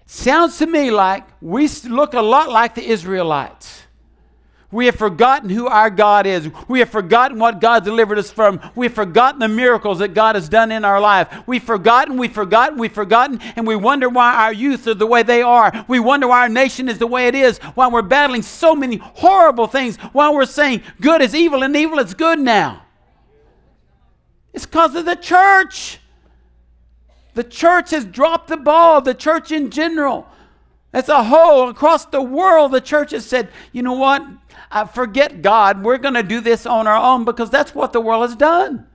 Sounds 0.06 0.58
to 0.60 0.68
me 0.68 0.92
like 0.92 1.26
we 1.42 1.68
look 1.86 2.14
a 2.14 2.22
lot 2.22 2.50
like 2.50 2.76
the 2.76 2.86
Israelites. 2.86 3.82
We 4.72 4.88
have 4.88 4.96
forgotten 4.96 5.50
who 5.50 5.68
our 5.68 5.90
God 5.90 6.28
is. 6.28 6.50
We 6.68 6.80
have 6.80 6.90
forgotten 6.90 7.40
what 7.40 7.62
God 7.62 7.86
delivered 7.86 8.18
us 8.18 8.30
from. 8.30 8.60
We've 8.76 8.94
forgotten 8.94 9.40
the 9.40 9.48
miracles 9.48 10.00
that 10.00 10.14
God 10.14 10.36
has 10.36 10.50
done 10.50 10.72
in 10.72 10.84
our 10.84 11.00
life. 11.00 11.30
We've 11.48 11.64
forgotten, 11.64 12.18
we've 12.18 12.34
forgotten, 12.34 12.78
we've 12.78 12.92
forgotten, 12.92 13.40
and 13.56 13.66
we 13.66 13.78
wonder 13.78 14.10
why 14.10 14.36
our 14.36 14.52
youth 14.52 14.86
are 14.88 14.94
the 14.94 15.08
way 15.08 15.24
they 15.24 15.42
are. 15.42 15.86
We 15.88 16.00
wonder 16.00 16.28
why 16.28 16.42
our 16.42 16.50
nation 16.50 16.90
is 16.90 16.98
the 16.98 17.08
way 17.08 17.28
it 17.28 17.36
is, 17.36 17.60
why 17.76 17.88
we're 17.88 18.02
battling 18.02 18.42
so 18.42 18.76
many 18.76 18.98
horrible 18.98 19.68
things, 19.68 19.96
why 20.12 20.30
we're 20.30 20.46
saying 20.46 20.82
good 21.00 21.22
is 21.22 21.34
evil 21.34 21.64
and 21.64 21.76
evil 21.76 22.00
is 22.00 22.14
good 22.14 22.40
now. 22.40 22.85
It's 24.56 24.66
because 24.66 24.96
of 24.96 25.04
the 25.06 25.16
church. 25.16 26.00
The 27.34 27.44
church 27.44 27.92
has 27.92 28.06
dropped 28.06 28.48
the 28.48 28.56
ball, 28.56 29.02
the 29.02 29.14
church 29.14 29.52
in 29.52 29.70
general. 29.70 30.28
As 30.94 31.10
a 31.10 31.26
whole, 31.26 31.68
across 31.68 32.06
the 32.06 32.22
world, 32.22 32.72
the 32.72 32.80
church 32.80 33.12
has 33.12 33.26
said, 33.26 33.50
you 33.74 33.84
know 33.84 33.94
what? 33.94 34.26
I 34.72 34.86
forget 34.86 35.42
God. 35.42 35.84
We're 35.84 35.98
going 35.98 36.14
to 36.14 36.24
do 36.24 36.40
this 36.40 36.66
on 36.66 36.88
our 36.88 36.96
own 36.96 37.26
because 37.26 37.50
that's 37.50 37.76
what 37.76 37.92
the 37.92 38.00
world 38.00 38.30
has 38.30 38.38
done. 38.38 38.88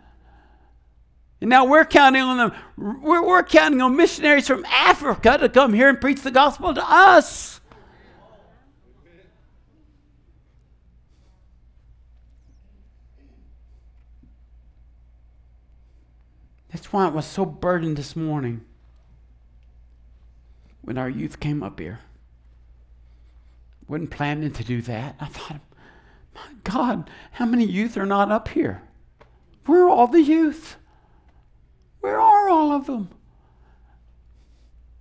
And 1.42 1.50
now 1.50 1.66
we're 1.66 1.84
counting 1.84 2.22
on 2.22 2.38
them. 2.38 2.52
We're, 2.78 3.22
we're 3.22 3.42
counting 3.42 3.82
on 3.82 3.96
missionaries 3.96 4.46
from 4.46 4.64
Africa 4.64 5.36
to 5.36 5.50
come 5.50 5.74
here 5.74 5.90
and 5.90 6.00
preach 6.00 6.22
the 6.22 6.30
gospel 6.30 6.72
to 6.72 6.90
us. 6.90 7.59
That's 16.72 16.92
why 16.92 17.06
I 17.06 17.08
was 17.08 17.26
so 17.26 17.44
burdened 17.44 17.96
this 17.96 18.14
morning 18.14 18.62
when 20.82 20.98
our 20.98 21.08
youth 21.08 21.40
came 21.40 21.62
up 21.62 21.80
here. 21.80 22.00
Wasn't 23.88 24.10
planning 24.10 24.52
to 24.52 24.64
do 24.64 24.80
that. 24.82 25.16
I 25.18 25.26
thought, 25.26 25.60
my 26.34 26.52
God, 26.62 27.10
how 27.32 27.44
many 27.44 27.64
youth 27.64 27.96
are 27.96 28.06
not 28.06 28.30
up 28.30 28.48
here? 28.48 28.82
Where 29.66 29.84
are 29.84 29.88
all 29.88 30.06
the 30.06 30.22
youth? 30.22 30.76
Where 32.00 32.18
are 32.18 32.48
all 32.48 32.72
of 32.72 32.86
them? 32.86 33.10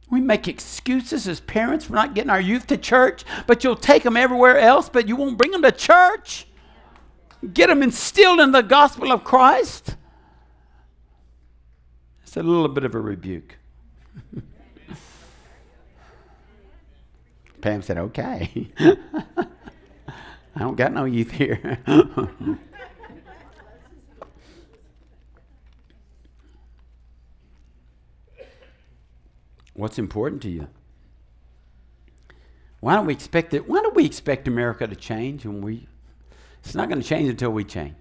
We 0.09 0.21
make 0.21 0.47
excuses 0.47 1.27
as 1.27 1.39
parents 1.39 1.85
for 1.85 1.93
not 1.93 2.15
getting 2.15 2.31
our 2.31 2.41
youth 2.41 2.65
to 2.67 2.77
church, 2.77 3.23
but 3.45 3.63
you'll 3.63 3.75
take 3.75 4.01
them 4.01 4.17
everywhere 4.17 4.57
else, 4.57 4.89
but 4.89 5.07
you 5.07 5.15
won't 5.15 5.37
bring 5.37 5.51
them 5.51 5.61
to 5.61 5.71
church. 5.71 6.47
Get 7.53 7.67
them 7.67 7.83
instilled 7.83 8.39
in 8.39 8.51
the 8.51 8.63
gospel 8.63 9.11
of 9.11 9.23
Christ. 9.23 9.95
It's 12.29 12.37
a 12.37 12.43
little 12.43 12.67
bit 12.67 12.83
of 12.83 12.93
a 12.93 12.99
rebuke. 12.99 13.57
Pam 17.61 17.81
said, 17.81 17.97
okay. 17.97 18.67
I 18.79 19.47
don't 20.55 20.75
got 20.75 20.93
no 20.93 21.05
youth 21.05 21.31
here. 21.31 21.79
What's 29.73 29.97
important 29.97 30.43
to 30.43 30.49
you? 30.49 30.67
Why 32.79 32.93
don't 32.93 33.07
we 33.07 33.13
expect 33.13 33.55
it? 33.55 33.67
Why 33.67 33.81
don't 33.81 33.95
we 33.95 34.05
expect 34.05 34.47
America 34.47 34.85
to 34.85 34.95
change 34.95 35.47
when 35.47 35.61
we? 35.61 35.87
It's 36.63 36.75
not 36.75 36.89
going 36.89 37.01
to 37.01 37.07
change 37.07 37.27
until 37.27 37.49
we 37.49 37.63
change. 37.63 37.95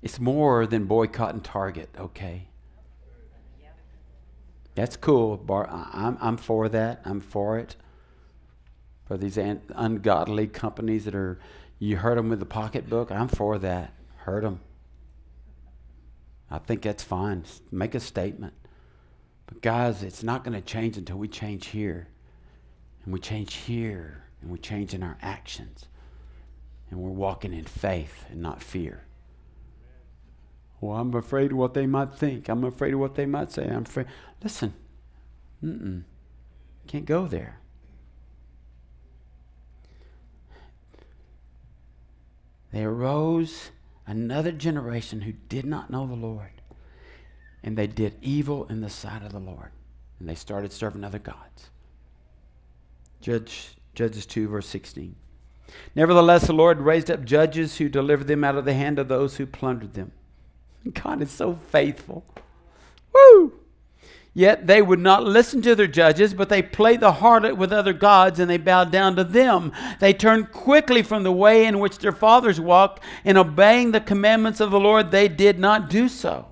It's 0.00 0.20
more 0.20 0.66
than 0.66 0.84
boycotting 0.84 1.40
Target, 1.40 1.88
okay? 1.98 2.48
That's 4.74 4.96
cool. 4.96 5.36
Bar, 5.36 5.68
I'm, 5.92 6.16
I'm 6.20 6.36
for 6.36 6.68
that. 6.68 7.02
I'm 7.04 7.20
for 7.20 7.58
it. 7.58 7.74
For 9.06 9.16
these 9.16 9.36
ungodly 9.36 10.46
companies 10.46 11.04
that 11.06 11.16
are, 11.16 11.40
you 11.80 11.96
hurt 11.96 12.14
them 12.14 12.28
with 12.28 12.38
the 12.38 12.46
pocketbook, 12.46 13.10
I'm 13.10 13.26
for 13.26 13.58
that. 13.58 13.92
Hurt 14.18 14.44
them. 14.44 14.60
I 16.48 16.58
think 16.58 16.82
that's 16.82 17.02
fine. 17.02 17.44
Make 17.72 17.96
a 17.96 18.00
statement. 18.00 18.54
But 19.46 19.62
guys, 19.62 20.04
it's 20.04 20.22
not 20.22 20.44
going 20.44 20.54
to 20.54 20.60
change 20.60 20.96
until 20.96 21.16
we 21.16 21.26
change 21.26 21.66
here. 21.66 22.06
And 23.04 23.12
we 23.12 23.18
change 23.18 23.54
here. 23.54 24.24
And 24.40 24.50
we 24.50 24.58
change 24.58 24.94
in 24.94 25.02
our 25.02 25.18
actions. 25.20 25.86
And 26.90 27.00
we're 27.00 27.10
walking 27.10 27.52
in 27.52 27.64
faith 27.64 28.26
and 28.30 28.40
not 28.40 28.62
fear. 28.62 29.07
Well, 30.80 30.96
I'm 30.96 31.14
afraid 31.14 31.52
of 31.52 31.58
what 31.58 31.74
they 31.74 31.86
might 31.86 32.14
think. 32.14 32.48
I'm 32.48 32.64
afraid 32.64 32.94
of 32.94 33.00
what 33.00 33.14
they 33.14 33.26
might 33.26 33.50
say. 33.50 33.68
I'm 33.68 33.82
afraid. 33.82 34.06
Listen, 34.42 34.74
mm-mm. 35.62 36.04
Can't 36.88 37.04
go 37.04 37.26
there. 37.26 37.60
There 42.72 42.90
arose 42.90 43.70
another 44.06 44.52
generation 44.52 45.20
who 45.20 45.32
did 45.32 45.66
not 45.66 45.90
know 45.90 46.06
the 46.06 46.14
Lord. 46.14 46.62
And 47.62 47.76
they 47.76 47.86
did 47.86 48.16
evil 48.22 48.66
in 48.68 48.80
the 48.80 48.88
sight 48.88 49.22
of 49.22 49.32
the 49.32 49.38
Lord. 49.38 49.70
And 50.18 50.28
they 50.28 50.34
started 50.34 50.72
serving 50.72 51.04
other 51.04 51.18
gods. 51.18 51.70
Judge, 53.20 53.76
Judges 53.94 54.24
2, 54.26 54.48
verse 54.48 54.66
16. 54.66 55.14
Nevertheless, 55.94 56.46
the 56.46 56.52
Lord 56.54 56.80
raised 56.80 57.10
up 57.10 57.24
judges 57.24 57.76
who 57.76 57.90
delivered 57.90 58.28
them 58.28 58.44
out 58.44 58.56
of 58.56 58.64
the 58.64 58.74
hand 58.74 58.98
of 58.98 59.08
those 59.08 59.36
who 59.36 59.44
plundered 59.44 59.92
them. 59.92 60.12
God 61.02 61.22
is 61.22 61.30
so 61.30 61.54
faithful. 61.54 62.24
Woo! 63.14 63.52
Yet 64.34 64.68
they 64.68 64.82
would 64.82 65.00
not 65.00 65.24
listen 65.24 65.62
to 65.62 65.74
their 65.74 65.88
judges, 65.88 66.32
but 66.32 66.48
they 66.48 66.62
played 66.62 67.00
the 67.00 67.14
harlot 67.14 67.56
with 67.56 67.72
other 67.72 67.92
gods 67.92 68.38
and 68.38 68.48
they 68.48 68.56
bowed 68.56 68.92
down 68.92 69.16
to 69.16 69.24
them. 69.24 69.72
They 69.98 70.12
turned 70.12 70.52
quickly 70.52 71.02
from 71.02 71.24
the 71.24 71.32
way 71.32 71.64
in 71.64 71.80
which 71.80 71.98
their 71.98 72.12
fathers 72.12 72.60
walked, 72.60 73.02
and 73.24 73.36
obeying 73.36 73.90
the 73.90 74.00
commandments 74.00 74.60
of 74.60 74.70
the 74.70 74.78
Lord, 74.78 75.10
they 75.10 75.26
did 75.26 75.58
not 75.58 75.90
do 75.90 76.08
so. 76.08 76.46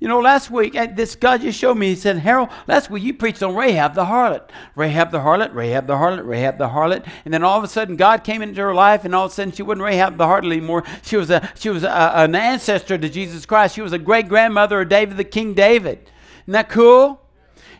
You 0.00 0.08
know, 0.08 0.20
last 0.20 0.50
week, 0.50 0.74
this 0.96 1.14
God 1.14 1.40
just 1.40 1.58
showed 1.58 1.76
me, 1.76 1.88
he 1.88 1.94
said, 1.94 2.18
Harold, 2.18 2.50
last 2.66 2.90
week 2.90 3.04
you 3.04 3.14
preached 3.14 3.42
on 3.42 3.54
Rahab 3.54 3.94
the 3.94 4.04
harlot. 4.04 4.50
Rahab 4.74 5.12
the 5.12 5.20
harlot, 5.20 5.54
Rahab 5.54 5.86
the 5.86 5.94
harlot, 5.94 6.26
Rahab 6.26 6.58
the 6.58 6.68
harlot. 6.68 7.06
And 7.24 7.32
then 7.32 7.44
all 7.44 7.56
of 7.56 7.64
a 7.64 7.68
sudden, 7.68 7.96
God 7.96 8.24
came 8.24 8.42
into 8.42 8.60
her 8.60 8.74
life, 8.74 9.04
and 9.04 9.14
all 9.14 9.26
of 9.26 9.30
a 9.30 9.34
sudden, 9.34 9.52
she 9.52 9.62
wasn't 9.62 9.84
Rahab 9.84 10.18
the 10.18 10.24
harlot 10.24 10.46
anymore. 10.46 10.84
She 11.02 11.16
was, 11.16 11.30
a, 11.30 11.48
she 11.54 11.70
was 11.70 11.84
a, 11.84 12.12
an 12.16 12.34
ancestor 12.34 12.98
to 12.98 13.08
Jesus 13.08 13.46
Christ. 13.46 13.76
She 13.76 13.80
was 13.80 13.92
a 13.92 13.98
great 13.98 14.28
grandmother 14.28 14.80
of 14.80 14.88
David, 14.88 15.16
the 15.16 15.24
King 15.24 15.54
David. 15.54 16.10
Isn't 16.42 16.52
that 16.52 16.68
cool? 16.68 17.20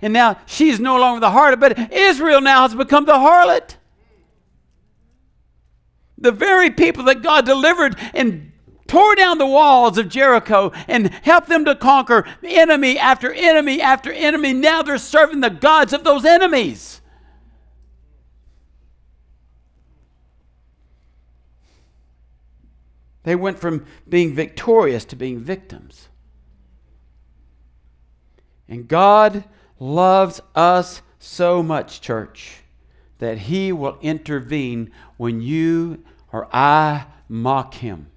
And 0.00 0.12
now 0.12 0.38
she's 0.46 0.78
no 0.80 0.98
longer 0.98 1.20
the 1.20 1.30
harlot, 1.30 1.60
but 1.60 1.92
Israel 1.92 2.40
now 2.40 2.62
has 2.62 2.74
become 2.74 3.04
the 3.04 3.12
harlot. 3.12 3.76
The 6.16 6.32
very 6.32 6.70
people 6.70 7.04
that 7.04 7.22
God 7.22 7.44
delivered 7.44 7.98
and 8.14 8.52
tore 8.94 9.16
down 9.16 9.38
the 9.38 9.46
walls 9.46 9.98
of 9.98 10.08
Jericho 10.08 10.70
and 10.86 11.12
helped 11.24 11.48
them 11.48 11.64
to 11.64 11.74
conquer 11.74 12.24
enemy 12.44 12.96
after 12.96 13.32
enemy 13.32 13.82
after 13.82 14.12
enemy. 14.12 14.52
Now 14.52 14.82
they're 14.82 14.98
serving 14.98 15.40
the 15.40 15.50
gods 15.50 15.92
of 15.92 16.04
those 16.04 16.24
enemies. 16.24 17.00
They 23.24 23.34
went 23.34 23.58
from 23.58 23.84
being 24.08 24.32
victorious 24.32 25.04
to 25.06 25.16
being 25.16 25.40
victims. 25.40 26.08
And 28.68 28.86
God 28.86 29.42
loves 29.80 30.40
us 30.54 31.02
so 31.18 31.64
much, 31.64 32.00
church, 32.00 32.58
that 33.18 33.38
He 33.38 33.72
will 33.72 33.98
intervene 34.02 34.92
when 35.16 35.40
you 35.40 36.04
or 36.30 36.48
I 36.54 37.06
mock 37.28 37.74
Him. 37.74 38.10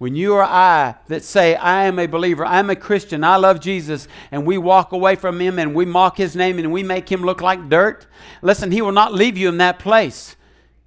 When 0.00 0.16
you 0.16 0.32
or 0.32 0.42
I 0.42 0.94
that 1.08 1.24
say, 1.24 1.56
I 1.56 1.84
am 1.84 1.98
a 1.98 2.06
believer, 2.06 2.42
I'm 2.42 2.70
a 2.70 2.74
Christian, 2.74 3.22
I 3.22 3.36
love 3.36 3.60
Jesus, 3.60 4.08
and 4.30 4.46
we 4.46 4.56
walk 4.56 4.92
away 4.92 5.14
from 5.14 5.38
Him 5.38 5.58
and 5.58 5.74
we 5.74 5.84
mock 5.84 6.16
His 6.16 6.34
name 6.34 6.58
and 6.58 6.72
we 6.72 6.82
make 6.82 7.12
Him 7.12 7.20
look 7.20 7.42
like 7.42 7.68
dirt, 7.68 8.06
listen, 8.40 8.72
He 8.72 8.80
will 8.80 8.92
not 8.92 9.12
leave 9.12 9.36
you 9.36 9.50
in 9.50 9.58
that 9.58 9.78
place. 9.78 10.36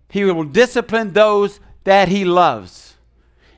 He 0.10 0.24
will 0.24 0.46
discipline 0.46 1.13
those 1.13 1.60
that 1.84 2.08
He 2.08 2.25
loves. 2.25 2.96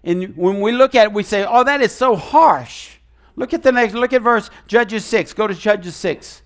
And 0.03 0.35
when 0.35 0.59
we 0.59 0.73
look 0.73 0.93
at 0.93 1.05
it, 1.05 1.13
we 1.13 1.23
say, 1.23 1.45
oh, 1.47 1.63
that 1.63 1.79
is 1.79 1.93
so 1.93 2.17
harsh. 2.17 2.97
Look 3.37 3.53
at 3.53 3.63
the 3.63 3.71
next, 3.71 3.93
look 3.93 4.11
at 4.11 4.23
verse 4.23 4.49
Judges 4.67 5.05
6. 5.05 5.31
Go 5.35 5.47
to 5.47 5.55
Judges 5.55 5.95
6. 5.95 6.41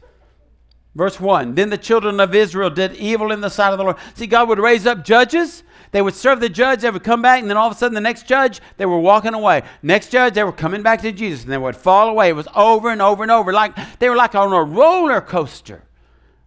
Verse 0.93 1.19
1. 1.19 1.55
Then 1.55 1.71
the 1.71 1.79
children 1.79 2.19
of 2.19 2.35
Israel 2.35 2.69
did 2.69 2.93
evil 2.93 3.31
in 3.31 3.41
the 3.41 3.49
sight 3.49 3.71
of 3.71 3.79
the 3.79 3.85
Lord. 3.85 3.97
See, 4.13 4.27
God 4.27 4.49
would 4.49 4.59
raise 4.59 4.85
up 4.85 5.03
judges. 5.03 5.63
They 5.91 6.01
would 6.01 6.13
serve 6.13 6.39
the 6.39 6.49
judge, 6.49 6.81
they 6.81 6.91
would 6.91 7.03
come 7.03 7.21
back, 7.21 7.41
and 7.41 7.49
then 7.49 7.57
all 7.57 7.67
of 7.67 7.75
a 7.75 7.77
sudden 7.77 7.95
the 7.95 8.01
next 8.01 8.27
judge, 8.27 8.61
they 8.77 8.85
were 8.85 8.99
walking 8.99 9.33
away. 9.33 9.63
Next 9.81 10.11
judge, 10.11 10.33
they 10.35 10.43
were 10.43 10.51
coming 10.51 10.83
back 10.83 11.01
to 11.01 11.11
Jesus, 11.11 11.43
and 11.43 11.51
they 11.51 11.57
would 11.57 11.75
fall 11.75 12.09
away. 12.09 12.29
It 12.29 12.35
was 12.35 12.47
over 12.55 12.91
and 12.91 13.01
over 13.01 13.23
and 13.23 13.31
over. 13.31 13.51
Like 13.51 13.75
they 13.99 14.09
were 14.09 14.15
like 14.15 14.35
on 14.35 14.53
a 14.53 14.63
roller 14.63 15.21
coaster 15.21 15.83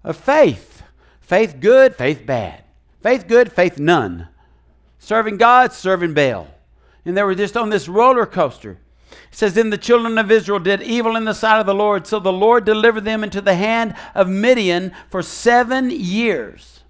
of 0.05 0.17
faith. 0.17 0.83
Faith 1.21 1.57
good, 1.61 1.97
faith 1.97 2.25
bad. 2.27 2.63
Faith 3.01 3.27
good, 3.27 3.53
faith 3.53 3.79
none. 3.79 4.29
Serving 4.99 5.39
God, 5.39 5.73
serving 5.73 6.15
Baal. 6.15 6.47
And 7.05 7.17
they 7.17 7.23
were 7.25 7.35
just 7.35 7.57
on 7.57 7.71
this 7.71 7.89
roller 7.89 8.27
coaster. 8.27 8.79
It 9.11 9.19
says, 9.37 9.55
Then 9.55 9.71
the 9.71 9.79
children 9.79 10.19
of 10.19 10.31
Israel 10.31 10.61
did 10.61 10.83
evil 10.83 11.17
in 11.17 11.25
the 11.25 11.35
sight 11.35 11.59
of 11.59 11.67
the 11.67 11.75
Lord, 11.75 12.07
so 12.07 12.21
the 12.21 12.33
Lord 12.33 12.65
delivered 12.65 13.05
them 13.05 13.25
into 13.25 13.41
the 13.41 13.57
hand 13.57 13.95
of 14.15 14.29
Midian 14.29 14.93
for 15.11 15.23
seven 15.23 15.91
years. 15.91 16.82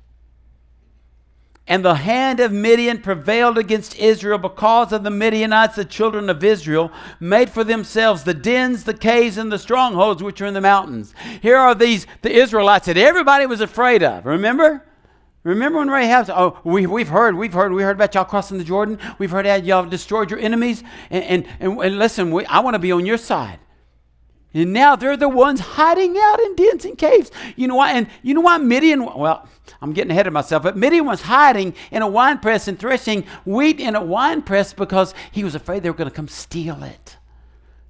And 1.72 1.82
the 1.82 1.94
hand 1.94 2.38
of 2.38 2.52
Midian 2.52 3.00
prevailed 3.00 3.56
against 3.56 3.96
Israel 3.96 4.36
because 4.36 4.92
of 4.92 5.04
the 5.04 5.10
Midianites, 5.10 5.76
the 5.76 5.86
children 5.86 6.28
of 6.28 6.44
Israel, 6.44 6.92
made 7.18 7.48
for 7.48 7.64
themselves 7.64 8.24
the 8.24 8.34
dens, 8.34 8.84
the 8.84 8.92
caves, 8.92 9.38
and 9.38 9.50
the 9.50 9.58
strongholds 9.58 10.22
which 10.22 10.42
are 10.42 10.44
in 10.44 10.52
the 10.52 10.60
mountains. 10.60 11.14
Here 11.40 11.56
are 11.56 11.74
these, 11.74 12.06
the 12.20 12.30
Israelites 12.30 12.84
that 12.88 12.98
everybody 12.98 13.46
was 13.46 13.62
afraid 13.62 14.02
of. 14.02 14.26
Remember? 14.26 14.84
Remember 15.44 15.78
when 15.78 15.88
Rahab 15.88 16.26
said, 16.26 16.34
Oh, 16.36 16.60
we, 16.62 16.86
we've 16.86 17.08
heard, 17.08 17.36
we've 17.36 17.54
heard, 17.54 17.72
we 17.72 17.82
heard 17.82 17.96
about 17.96 18.14
y'all 18.14 18.26
crossing 18.26 18.58
the 18.58 18.64
Jordan. 18.64 18.98
We've 19.18 19.30
heard 19.30 19.46
how 19.46 19.54
y'all 19.54 19.86
destroyed 19.86 20.30
your 20.30 20.40
enemies. 20.40 20.84
And, 21.08 21.24
and, 21.24 21.46
and, 21.58 21.78
and 21.80 21.98
listen, 21.98 22.32
we, 22.32 22.44
I 22.44 22.60
want 22.60 22.74
to 22.74 22.80
be 22.80 22.92
on 22.92 23.06
your 23.06 23.16
side. 23.16 23.58
And 24.54 24.72
now 24.72 24.96
they're 24.96 25.16
the 25.16 25.28
ones 25.28 25.60
hiding 25.60 26.16
out 26.18 26.40
in 26.40 26.54
dens 26.54 26.84
and 26.84 26.98
caves. 26.98 27.30
You 27.56 27.68
know 27.68 27.76
why? 27.76 27.92
And 27.92 28.06
you 28.22 28.34
know 28.34 28.42
why 28.42 28.58
Midian, 28.58 29.04
well, 29.04 29.48
I'm 29.80 29.92
getting 29.92 30.10
ahead 30.10 30.26
of 30.26 30.32
myself, 30.32 30.62
but 30.62 30.76
Midian 30.76 31.06
was 31.06 31.22
hiding 31.22 31.74
in 31.90 32.02
a 32.02 32.08
wine 32.08 32.38
press 32.38 32.68
and 32.68 32.78
threshing 32.78 33.24
wheat 33.44 33.80
in 33.80 33.96
a 33.96 34.04
wine 34.04 34.42
press 34.42 34.72
because 34.72 35.14
he 35.30 35.42
was 35.42 35.54
afraid 35.54 35.82
they 35.82 35.90
were 35.90 35.96
going 35.96 36.10
to 36.10 36.14
come 36.14 36.28
steal 36.28 36.82
it. 36.82 37.16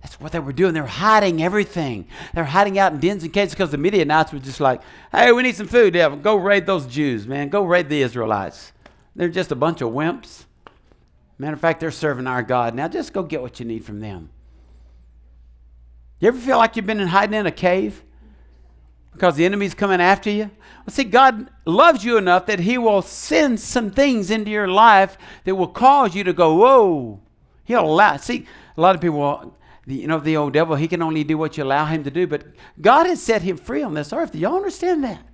That's 0.03 0.21
what 0.21 0.33
they 0.33 0.41
were 0.41 0.53
doing. 0.53 0.75
They're 0.75 0.85
hiding 0.85 1.43
everything. 1.43 2.09
They're 2.35 2.45
hiding 2.45 2.79
out 2.79 2.93
in 2.93 2.99
dens 3.01 3.23
and 3.23 3.33
caves 3.33 3.53
because 3.53 3.71
the 3.71 3.79
Midianites 3.79 4.33
were 4.33 4.41
just 4.41 4.61
like, 4.61 4.83
hey, 5.13 5.31
we 5.31 5.43
need 5.43 5.55
some 5.55 5.69
food, 5.69 5.93
devil. 5.93 6.19
Go 6.19 6.37
raid 6.37 6.67
those 6.67 6.87
Jews, 6.87 7.27
man. 7.27 7.49
Go 7.49 7.65
raid 7.65 7.89
the 7.89 8.03
Israelites. 8.03 8.73
They're 9.15 9.29
just 9.29 9.53
a 9.53 9.57
bunch 9.57 9.81
of 9.81 9.91
wimps. 9.93 10.45
Matter 11.39 11.55
of 11.55 11.61
fact, 11.61 11.79
they're 11.79 11.93
serving 11.93 12.27
our 12.27 12.43
God. 12.43 12.75
Now 12.75 12.89
just 12.89 13.13
go 13.13 13.23
get 13.23 13.43
what 13.43 13.61
you 13.61 13.67
need 13.67 13.85
from 13.85 14.01
them. 14.01 14.31
You 16.23 16.29
ever 16.29 16.39
feel 16.39 16.57
like 16.57 16.77
you've 16.77 16.87
been 16.87 17.01
in 17.01 17.09
hiding 17.09 17.35
in 17.35 17.47
a 17.47 17.51
cave 17.51 18.05
because 19.13 19.35
the 19.35 19.45
enemy's 19.45 19.75
coming 19.75 20.01
after 20.01 20.31
you? 20.31 20.53
Well, 20.87 20.91
see, 20.95 21.03
God 21.03 21.51
loves 21.67 22.05
you 22.05 22.17
enough 22.17 22.47
that 22.47 22.61
He 22.61 22.79
will 22.79 23.03
send 23.03 23.59
some 23.59 23.91
things 23.91 24.31
into 24.31 24.49
your 24.49 24.69
life 24.69 25.19
that 25.43 25.57
will 25.57 25.67
cause 25.67 26.15
you 26.15 26.23
to 26.23 26.33
go, 26.33 26.55
whoa. 26.55 27.21
He'll 27.65 27.87
allow. 27.87 28.19
See, 28.19 28.47
a 28.77 28.81
lot 28.81 28.95
of 28.95 29.01
people, 29.01 29.59
you 29.85 30.07
know, 30.07 30.21
the 30.21 30.37
old 30.37 30.53
devil, 30.53 30.77
he 30.77 30.87
can 30.87 31.03
only 31.03 31.25
do 31.25 31.37
what 31.37 31.57
you 31.57 31.65
allow 31.65 31.87
him 31.87 32.05
to 32.05 32.11
do. 32.11 32.29
But 32.29 32.45
God 32.81 33.07
has 33.07 33.21
set 33.21 33.43
him 33.43 33.57
free 33.57 33.83
on 33.83 33.95
this 33.95 34.13
earth. 34.13 34.31
Do 34.31 34.39
y'all 34.39 34.55
understand 34.55 35.03
that? 35.03 35.27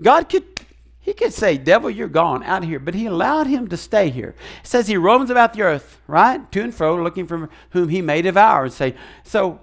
God 0.00 0.28
could 0.28 0.51
he 1.02 1.12
could 1.12 1.32
say, 1.32 1.58
Devil, 1.58 1.90
you're 1.90 2.06
gone 2.06 2.44
out 2.44 2.62
here. 2.62 2.78
But 2.78 2.94
he 2.94 3.06
allowed 3.06 3.48
him 3.48 3.66
to 3.68 3.76
stay 3.76 4.08
here. 4.08 4.36
It 4.62 4.66
says 4.68 4.86
he 4.86 4.96
roams 4.96 5.30
about 5.30 5.52
the 5.52 5.62
earth, 5.62 6.00
right? 6.06 6.50
To 6.52 6.62
and 6.62 6.72
fro, 6.72 6.94
looking 6.94 7.26
for 7.26 7.50
whom 7.70 7.88
he 7.88 8.00
may 8.00 8.22
devour. 8.22 8.64
And 8.64 8.72
say, 8.72 8.94
so 9.24 9.60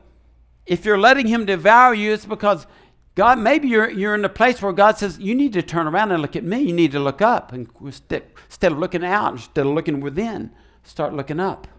if 0.65 0.83
you're 0.83 0.97
letting 0.97 1.27
him 1.27 1.45
devour 1.45 1.93
you, 1.93 2.11
it's 2.11 2.25
because 2.25 2.67
God, 3.15 3.39
maybe 3.39 3.69
you're, 3.69 3.89
you're 3.89 4.15
in 4.15 4.25
a 4.25 4.29
place 4.29 4.61
where 4.61 4.73
God 4.73 4.97
says, 4.97 5.17
you 5.17 5.33
need 5.33 5.53
to 5.53 5.61
turn 5.61 5.87
around 5.87 6.11
and 6.11 6.21
look 6.21 6.35
at 6.35 6.43
me. 6.43 6.59
You 6.59 6.73
need 6.73 6.91
to 6.91 6.99
look 6.99 7.21
up. 7.21 7.53
And 7.53 7.69
instead 7.81 8.71
of 8.73 8.77
looking 8.77 9.05
out, 9.05 9.31
instead 9.31 9.65
of 9.65 9.71
looking 9.71 10.01
within, 10.01 10.51
start 10.83 11.13
looking 11.13 11.39
up. 11.39 11.69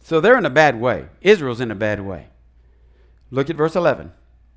So 0.00 0.20
they're 0.20 0.38
in 0.38 0.46
a 0.46 0.50
bad 0.50 0.80
way. 0.80 1.08
Israel's 1.22 1.60
in 1.60 1.72
a 1.72 1.76
bad 1.76 2.00
way. 2.00 2.28
Look 3.32 3.50
at 3.50 3.56
verse 3.56 3.74
11. 3.74 4.12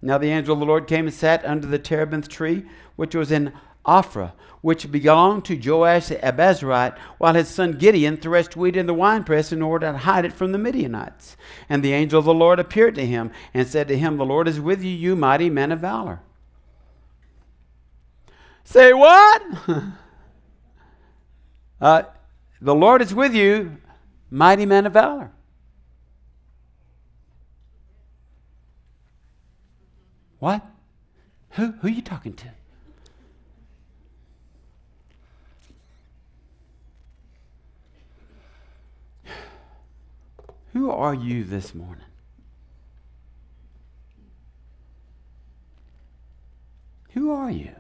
Now 0.06 0.20
the 0.20 0.30
angel 0.30 0.54
of 0.54 0.60
the 0.60 0.68
Lord 0.68 0.86
came 0.86 1.08
and 1.08 1.14
sat 1.14 1.44
under 1.46 1.66
the 1.66 1.80
terebinth 1.80 2.30
tree, 2.30 2.66
which 2.96 3.16
was 3.16 3.32
in 3.32 3.52
Ophrah, 3.88 4.34
which 4.62 4.92
belonged 4.92 5.46
to 5.46 5.56
Joash 5.56 6.10
the 6.10 6.16
Abiezrite, 6.18 6.96
while 7.18 7.34
his 7.34 7.48
son 7.48 7.72
Gideon 7.72 8.16
threshed 8.16 8.56
wheat 8.56 8.78
in 8.78 8.86
the 8.86 8.94
winepress 8.94 9.52
in 9.52 9.64
order 9.64 9.92
to 9.92 9.98
hide 9.98 10.24
it 10.24 10.32
from 10.32 10.52
the 10.52 10.60
Midianites. 10.60 11.36
And 11.68 11.82
the 11.82 11.94
angel 11.94 12.20
of 12.20 12.26
the 12.26 12.36
Lord 12.36 12.60
appeared 12.60 12.94
to 12.96 13.06
him 13.06 13.32
and 13.52 13.68
said 13.68 13.88
to 13.88 13.98
him, 13.98 14.18
The 14.18 14.26
Lord 14.26 14.48
is 14.48 14.60
with 14.60 14.84
you, 14.84 14.92
you 14.92 15.16
mighty 15.16 15.50
man 15.50 15.72
of 15.72 15.80
valor. 15.80 16.22
Say 18.64 18.94
what? 18.94 19.42
uh, 21.82 22.04
the 22.62 22.76
Lord 22.76 23.02
is 23.02 23.14
with 23.14 23.34
you, 23.34 23.78
mighty 24.30 24.68
man 24.68 24.86
of 24.86 24.94
valor. 24.94 25.32
What? 30.46 30.64
Who, 31.54 31.72
who 31.72 31.88
are 31.88 31.90
you 31.90 32.04
talking 32.04 32.34
to? 32.34 32.50
Who 40.74 40.92
are 40.92 41.16
you 41.16 41.46
this 41.46 41.74
morning? 41.74 42.06
Who 47.14 47.32
are 47.32 47.50
you? 47.50 47.72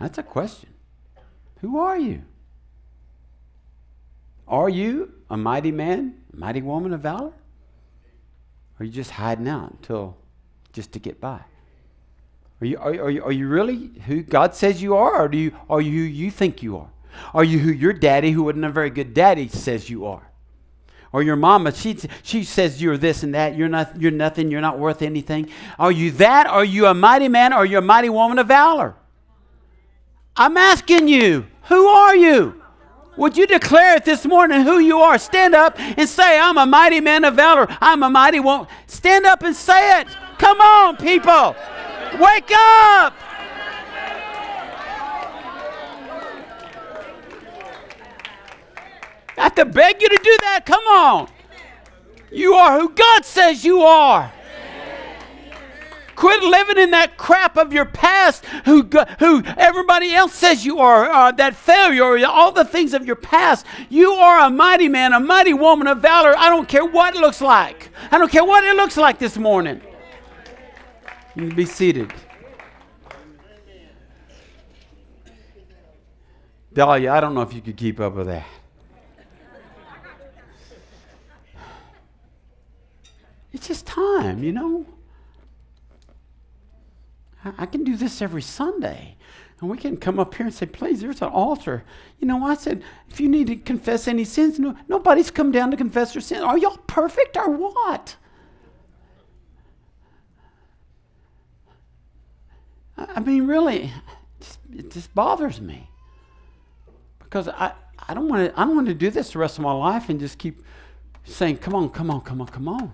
That's 0.00 0.16
a 0.16 0.22
question. 0.22 0.70
Who 1.60 1.78
are 1.78 1.98
you? 1.98 2.22
Are 4.48 4.70
you 4.70 5.12
a 5.28 5.36
mighty 5.36 5.72
man, 5.72 6.21
mighty 6.32 6.62
woman 6.62 6.92
of 6.92 7.00
valor? 7.00 7.32
Or 8.78 8.80
are 8.80 8.84
you 8.84 8.92
just 8.92 9.10
hiding 9.12 9.48
out 9.48 9.72
until 9.72 10.16
just 10.72 10.92
to 10.92 10.98
get 10.98 11.20
by? 11.20 11.40
Are 12.60 12.66
you, 12.66 12.78
are, 12.78 12.92
are, 12.92 13.10
you, 13.10 13.24
are 13.24 13.32
you 13.32 13.48
really 13.48 13.90
who 14.06 14.22
God 14.22 14.54
says 14.54 14.80
you 14.80 14.94
are, 14.94 15.24
or 15.24 15.28
do 15.28 15.36
you, 15.36 15.52
are 15.68 15.80
you 15.80 15.90
who 15.90 16.04
you 16.04 16.30
think 16.30 16.62
you 16.62 16.76
are? 16.76 16.88
Are 17.34 17.44
you 17.44 17.58
who 17.58 17.72
your 17.72 17.92
daddy, 17.92 18.30
who 18.30 18.44
wasn't 18.44 18.64
a 18.64 18.70
very 18.70 18.90
good 18.90 19.14
daddy, 19.14 19.48
says 19.48 19.90
you 19.90 20.06
are? 20.06 20.30
Or 21.12 21.22
your 21.22 21.36
mama, 21.36 21.72
she, 21.74 21.98
she 22.22 22.42
says 22.42 22.80
you're 22.80 22.96
this 22.96 23.22
and 23.22 23.34
that, 23.34 23.54
you're, 23.56 23.68
not, 23.68 24.00
you're 24.00 24.10
nothing, 24.10 24.50
you're 24.50 24.62
not 24.62 24.78
worth 24.78 25.02
anything. 25.02 25.50
Are 25.78 25.92
you 25.92 26.10
that? 26.12 26.46
Are 26.46 26.64
you 26.64 26.86
a 26.86 26.94
mighty 26.94 27.28
man, 27.28 27.52
or 27.52 27.56
are 27.56 27.66
you 27.66 27.78
a 27.78 27.82
mighty 27.82 28.08
woman 28.08 28.38
of 28.38 28.48
valor? 28.48 28.94
I'm 30.36 30.56
asking 30.56 31.08
you, 31.08 31.46
who 31.64 31.86
are 31.86 32.16
you? 32.16 32.61
Would 33.16 33.36
you 33.36 33.46
declare 33.46 33.96
it 33.96 34.04
this 34.04 34.24
morning 34.24 34.62
who 34.62 34.78
you 34.78 34.98
are? 34.98 35.18
Stand 35.18 35.54
up 35.54 35.78
and 35.78 36.08
say, 36.08 36.38
I'm 36.38 36.56
a 36.56 36.64
mighty 36.64 37.00
man 37.00 37.24
of 37.24 37.34
valor. 37.34 37.66
I'm 37.80 38.02
a 38.02 38.08
mighty 38.08 38.40
one. 38.40 38.66
Stand 38.86 39.26
up 39.26 39.42
and 39.42 39.54
say 39.54 40.00
it. 40.00 40.08
Come 40.38 40.60
on, 40.60 40.96
people. 40.96 41.54
Wake 42.18 42.50
up. 42.50 43.14
I 49.36 49.46
have 49.46 49.54
to 49.56 49.64
beg 49.64 50.00
you 50.00 50.08
to 50.08 50.20
do 50.22 50.36
that. 50.40 50.64
Come 50.64 50.84
on. 50.84 51.28
You 52.30 52.54
are 52.54 52.80
who 52.80 52.88
God 52.90 53.24
says 53.24 53.64
you 53.64 53.82
are. 53.82 54.32
Quit 56.14 56.42
living 56.42 56.78
in 56.78 56.90
that 56.90 57.16
crap 57.16 57.56
of 57.56 57.72
your 57.72 57.84
past, 57.84 58.44
who, 58.64 58.82
who 59.18 59.42
everybody 59.56 60.14
else 60.14 60.34
says 60.34 60.64
you 60.64 60.78
are, 60.78 61.10
uh, 61.10 61.32
that 61.32 61.54
failure, 61.54 62.04
or 62.04 62.26
all 62.26 62.52
the 62.52 62.64
things 62.64 62.94
of 62.94 63.06
your 63.06 63.16
past. 63.16 63.66
You 63.88 64.12
are 64.12 64.46
a 64.46 64.50
mighty 64.50 64.88
man, 64.88 65.12
a 65.12 65.20
mighty 65.20 65.54
woman 65.54 65.86
of 65.86 65.98
valor. 65.98 66.34
I 66.36 66.48
don't 66.48 66.68
care 66.68 66.84
what 66.84 67.14
it 67.14 67.20
looks 67.20 67.40
like. 67.40 67.90
I 68.10 68.18
don't 68.18 68.30
care 68.30 68.44
what 68.44 68.64
it 68.64 68.76
looks 68.76 68.96
like 68.96 69.18
this 69.18 69.36
morning. 69.36 69.80
You 71.34 71.46
can 71.46 71.56
be 71.56 71.64
seated. 71.64 72.12
Dahlia, 76.72 77.12
I 77.12 77.20
don't 77.20 77.34
know 77.34 77.42
if 77.42 77.52
you 77.52 77.60
could 77.60 77.76
keep 77.76 78.00
up 78.00 78.14
with 78.14 78.26
that. 78.26 78.46
It's 83.52 83.68
just 83.68 83.86
time, 83.86 84.42
you 84.42 84.52
know. 84.52 84.86
I 87.44 87.66
can 87.66 87.84
do 87.84 87.96
this 87.96 88.22
every 88.22 88.42
Sunday. 88.42 89.16
And 89.60 89.70
we 89.70 89.76
can 89.76 89.96
come 89.96 90.18
up 90.18 90.34
here 90.34 90.46
and 90.46 90.54
say, 90.54 90.66
please, 90.66 91.00
there's 91.00 91.22
an 91.22 91.28
altar. 91.28 91.84
You 92.18 92.26
know, 92.26 92.44
I 92.44 92.54
said, 92.54 92.82
if 93.08 93.20
you 93.20 93.28
need 93.28 93.46
to 93.46 93.56
confess 93.56 94.08
any 94.08 94.24
sins, 94.24 94.58
no, 94.58 94.76
nobody's 94.88 95.30
come 95.30 95.52
down 95.52 95.70
to 95.70 95.76
confess 95.76 96.12
their 96.12 96.22
sins. 96.22 96.42
Are 96.42 96.58
y'all 96.58 96.78
perfect 96.86 97.36
or 97.36 97.48
what? 97.48 98.16
I 102.96 103.20
mean, 103.20 103.46
really, 103.46 103.92
it 104.76 104.90
just 104.90 105.14
bothers 105.14 105.60
me 105.60 105.88
because 107.18 107.48
I, 107.48 107.72
I 108.08 108.14
don't 108.14 108.28
want 108.28 108.52
to 108.52 108.60
I 108.60 108.64
don't 108.64 108.76
want 108.76 108.88
to 108.88 108.94
do 108.94 109.10
this 109.10 109.32
the 109.32 109.38
rest 109.38 109.58
of 109.58 109.64
my 109.64 109.72
life 109.72 110.08
and 110.08 110.20
just 110.20 110.38
keep 110.38 110.62
saying, 111.24 111.58
"Come 111.58 111.74
on, 111.74 111.88
come 111.90 112.10
on, 112.10 112.20
come 112.20 112.40
on, 112.40 112.46
come 112.48 112.68
on." 112.68 112.92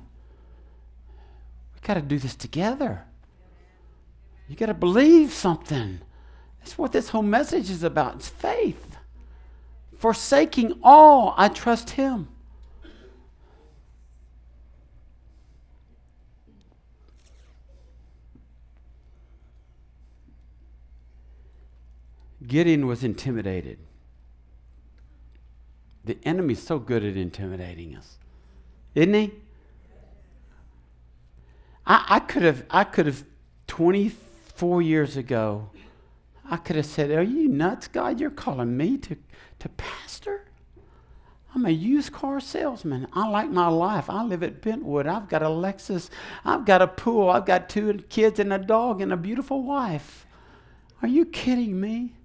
We 1.75 1.81
got 1.83 1.95
to 1.95 2.01
do 2.01 2.19
this 2.19 2.35
together. 2.37 3.08
You 4.49 4.57
got 4.57 4.67
to 4.67 4.75
believe 4.75 5.33
something. 5.33 6.01
That's 6.61 6.79
what 6.79 6.93
this 6.93 7.11
whole 7.11 7.23
message 7.23 7.71
is 7.71 7.83
about. 7.83 8.17
It's 8.17 8.29
faith. 8.29 8.97
Forsaking 9.97 10.79
all, 10.83 11.35
I 11.37 11.49
trust 11.49 11.91
Him. 11.91 12.29
Gideon 22.47 22.87
was 22.87 23.05
intimidated. 23.05 23.79
The 26.05 26.19
enemy's 26.23 26.63
so 26.63 26.79
good 26.79 27.05
at 27.05 27.17
intimidating 27.17 27.95
us, 27.95 28.17
isn't 28.95 29.13
he? 29.13 29.33
I, 31.87 32.07
I 32.09 32.21
could 32.21 32.43
have 32.43 32.65
I 32.71 32.85
could 32.85 33.05
have 33.05 33.25
20 33.67 34.09
four 34.59 34.83
years 34.83 35.17
ago, 35.17 35.71
I 36.51 36.57
could 36.57 36.75
have 36.75 36.87
said, 36.87 37.13
Are 37.13 37.23
you 37.23 37.49
nuts, 37.49 37.87
God? 37.87 38.19
You're 38.19 38.31
calling 38.31 38.77
me 38.77 38.99
to, 38.99 39.17
to 39.61 39.69
pastor? 39.71 40.47
I'm 41.55 41.65
a 41.65 41.71
used 41.71 42.13
car 42.13 42.41
salesman. 42.41 43.07
I 43.13 43.29
like 43.29 43.51
my 43.51 43.69
life. 43.69 44.11
I 44.11 44.23
live 44.25 44.43
at 44.43 44.61
Bentwood. 44.61 45.07
I've 45.07 45.29
got 45.29 45.43
a 45.43 45.47
Lexus. 45.47 46.11
I've 46.45 46.65
got 46.65 46.83
a 46.83 46.89
pool. 46.89 47.31
I've 47.31 47.47
got 47.47 47.69
two 47.69 47.95
kids 48.09 48.39
and 48.39 48.53
a 48.53 48.59
dog 48.59 49.01
and 49.01 49.13
a 49.13 49.17
beautiful 49.17 49.63
wife. 49.63 50.27
Are 51.03 51.09
you 51.09 51.25
kidding 51.25 51.81
me? 51.81 52.17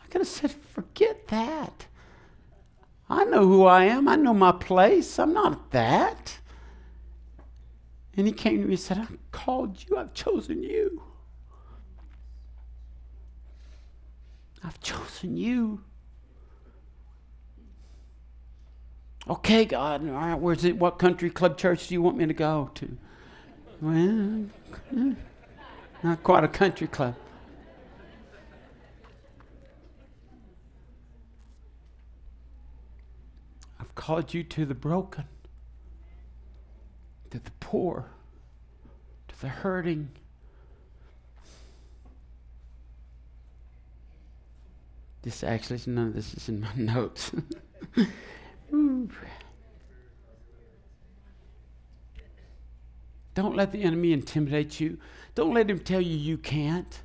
I 0.00 0.08
I 0.08 0.10
could 0.10 0.22
have 0.22 0.28
said, 0.28 0.52
forget 0.52 1.28
that. 1.28 1.86
I 3.10 3.24
know 3.24 3.46
who 3.46 3.64
I 3.66 3.84
am. 3.84 4.08
I 4.08 4.16
know 4.16 4.32
my 4.32 4.52
place. 4.52 5.18
I'm 5.18 5.34
not 5.34 5.70
that. 5.72 6.38
And 8.16 8.26
he 8.26 8.32
came 8.32 8.62
to 8.62 8.64
me 8.64 8.72
and 8.72 8.80
said, 8.80 8.96
I've 8.96 9.18
called 9.32 9.84
you. 9.86 9.98
I've 9.98 10.14
chosen 10.14 10.62
you. 10.62 11.02
I've 14.62 14.80
chosen 14.80 15.36
you. 15.36 15.82
Okay, 19.28 19.66
God, 19.66 20.08
all 20.08 20.14
right, 20.14 20.34
where's 20.34 20.64
it? 20.64 20.76
What 20.78 20.98
country 20.98 21.28
club 21.28 21.58
church 21.58 21.88
do 21.88 21.94
you 21.94 22.00
want 22.00 22.16
me 22.16 22.26
to 22.26 22.32
go 22.32 22.70
to? 22.74 22.96
Well, 23.80 24.46
not 26.02 26.22
quite 26.22 26.44
a 26.44 26.48
country 26.48 26.86
club. 26.86 27.14
I've 33.78 33.94
called 33.94 34.32
you 34.32 34.42
to 34.44 34.64
the 34.64 34.74
broken, 34.74 35.24
to 37.30 37.38
the 37.38 37.50
poor, 37.60 38.06
to 39.28 39.40
the 39.40 39.48
hurting. 39.48 40.08
This 45.22 45.42
actually, 45.42 45.76
is 45.76 45.86
none 45.86 46.08
of 46.08 46.14
this 46.14 46.34
is 46.34 46.48
in 46.48 46.60
my 46.60 46.72
notes. 46.76 47.32
Don't 53.34 53.54
let 53.54 53.70
the 53.70 53.82
enemy 53.82 54.12
intimidate 54.12 54.80
you. 54.80 54.98
Don't 55.34 55.54
let 55.54 55.70
him 55.70 55.78
tell 55.78 56.00
you 56.00 56.16
you 56.16 56.36
can't. 56.36 57.00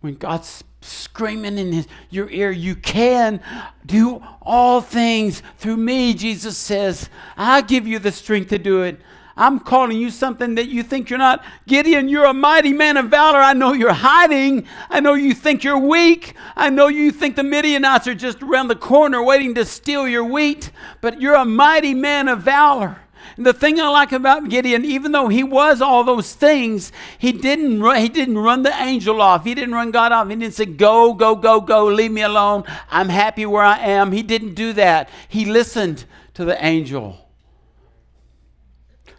When 0.00 0.14
God's 0.14 0.64
screaming 0.80 1.58
in 1.58 1.72
his, 1.72 1.86
your 2.08 2.30
ear, 2.30 2.50
you 2.50 2.74
can 2.74 3.42
do 3.84 4.22
all 4.40 4.80
things 4.80 5.42
through 5.58 5.76
me, 5.76 6.14
Jesus 6.14 6.56
says. 6.56 7.10
I 7.36 7.60
give 7.60 7.86
you 7.86 7.98
the 7.98 8.10
strength 8.10 8.48
to 8.48 8.58
do 8.58 8.82
it. 8.82 9.00
I'm 9.40 9.58
calling 9.58 9.96
you 9.96 10.10
something 10.10 10.56
that 10.56 10.68
you 10.68 10.82
think 10.82 11.08
you're 11.08 11.18
not. 11.18 11.42
Gideon, 11.66 12.10
you're 12.10 12.26
a 12.26 12.34
mighty 12.34 12.74
man 12.74 12.98
of 12.98 13.06
valor. 13.06 13.38
I 13.38 13.54
know 13.54 13.72
you're 13.72 13.90
hiding. 13.90 14.66
I 14.90 15.00
know 15.00 15.14
you 15.14 15.32
think 15.32 15.64
you're 15.64 15.78
weak. 15.78 16.34
I 16.54 16.68
know 16.68 16.88
you 16.88 17.10
think 17.10 17.36
the 17.36 17.42
Midianites 17.42 18.06
are 18.06 18.14
just 18.14 18.42
around 18.42 18.68
the 18.68 18.76
corner 18.76 19.22
waiting 19.22 19.54
to 19.54 19.64
steal 19.64 20.06
your 20.06 20.24
wheat, 20.24 20.70
but 21.00 21.22
you're 21.22 21.36
a 21.36 21.46
mighty 21.46 21.94
man 21.94 22.28
of 22.28 22.42
valor. 22.42 22.98
And 23.38 23.46
the 23.46 23.54
thing 23.54 23.80
I 23.80 23.88
like 23.88 24.12
about 24.12 24.50
Gideon, 24.50 24.84
even 24.84 25.12
though 25.12 25.28
he 25.28 25.42
was 25.42 25.80
all 25.80 26.04
those 26.04 26.34
things, 26.34 26.92
he 27.18 27.32
didn't 27.32 27.82
run, 27.82 27.96
he 27.96 28.10
didn't 28.10 28.36
run 28.36 28.62
the 28.62 28.74
angel 28.74 29.22
off. 29.22 29.44
He 29.44 29.54
didn't 29.54 29.74
run 29.74 29.90
God 29.90 30.12
off. 30.12 30.28
He 30.28 30.36
didn't 30.36 30.52
say, 30.52 30.66
"Go, 30.66 31.14
go, 31.14 31.34
go, 31.34 31.62
go, 31.62 31.86
leave 31.86 32.12
me 32.12 32.20
alone. 32.20 32.64
I'm 32.90 33.08
happy 33.08 33.46
where 33.46 33.64
I 33.64 33.78
am." 33.78 34.12
He 34.12 34.22
didn't 34.22 34.52
do 34.52 34.74
that. 34.74 35.08
He 35.28 35.46
listened 35.46 36.04
to 36.34 36.44
the 36.44 36.62
angel. 36.62 37.29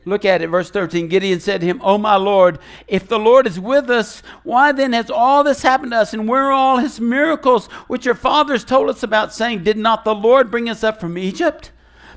Look 0.04 0.26
at 0.26 0.42
it, 0.42 0.48
verse 0.48 0.72
13. 0.72 1.08
Gideon 1.10 1.40
said 1.40 1.62
to 1.62 1.68
him, 1.68 1.80
Oh, 1.84 1.98
my 1.98 2.16
Lord, 2.16 2.58
if 2.88 3.08
the 3.08 3.20
Lord 3.20 3.46
is 3.46 3.60
with 3.60 3.90
us, 3.90 4.24
why 4.44 4.72
then 4.72 4.94
has 4.94 5.12
all 5.12 5.44
this 5.44 5.62
happened 5.62 5.92
to 5.92 5.98
us? 5.98 6.14
And 6.14 6.28
where 6.28 6.46
are 6.46 6.52
all 6.52 6.78
his 6.78 7.00
miracles 7.00 7.68
which 7.88 8.06
your 8.06 8.16
fathers 8.16 8.64
told 8.64 8.90
us 8.90 9.04
about, 9.04 9.34
saying, 9.34 9.64
Did 9.64 9.78
not 9.78 10.04
the 10.04 10.16
Lord 10.16 10.50
bring 10.50 10.70
us 10.70 10.84
up 10.84 11.00
from 11.00 11.18
Egypt? 11.18 11.72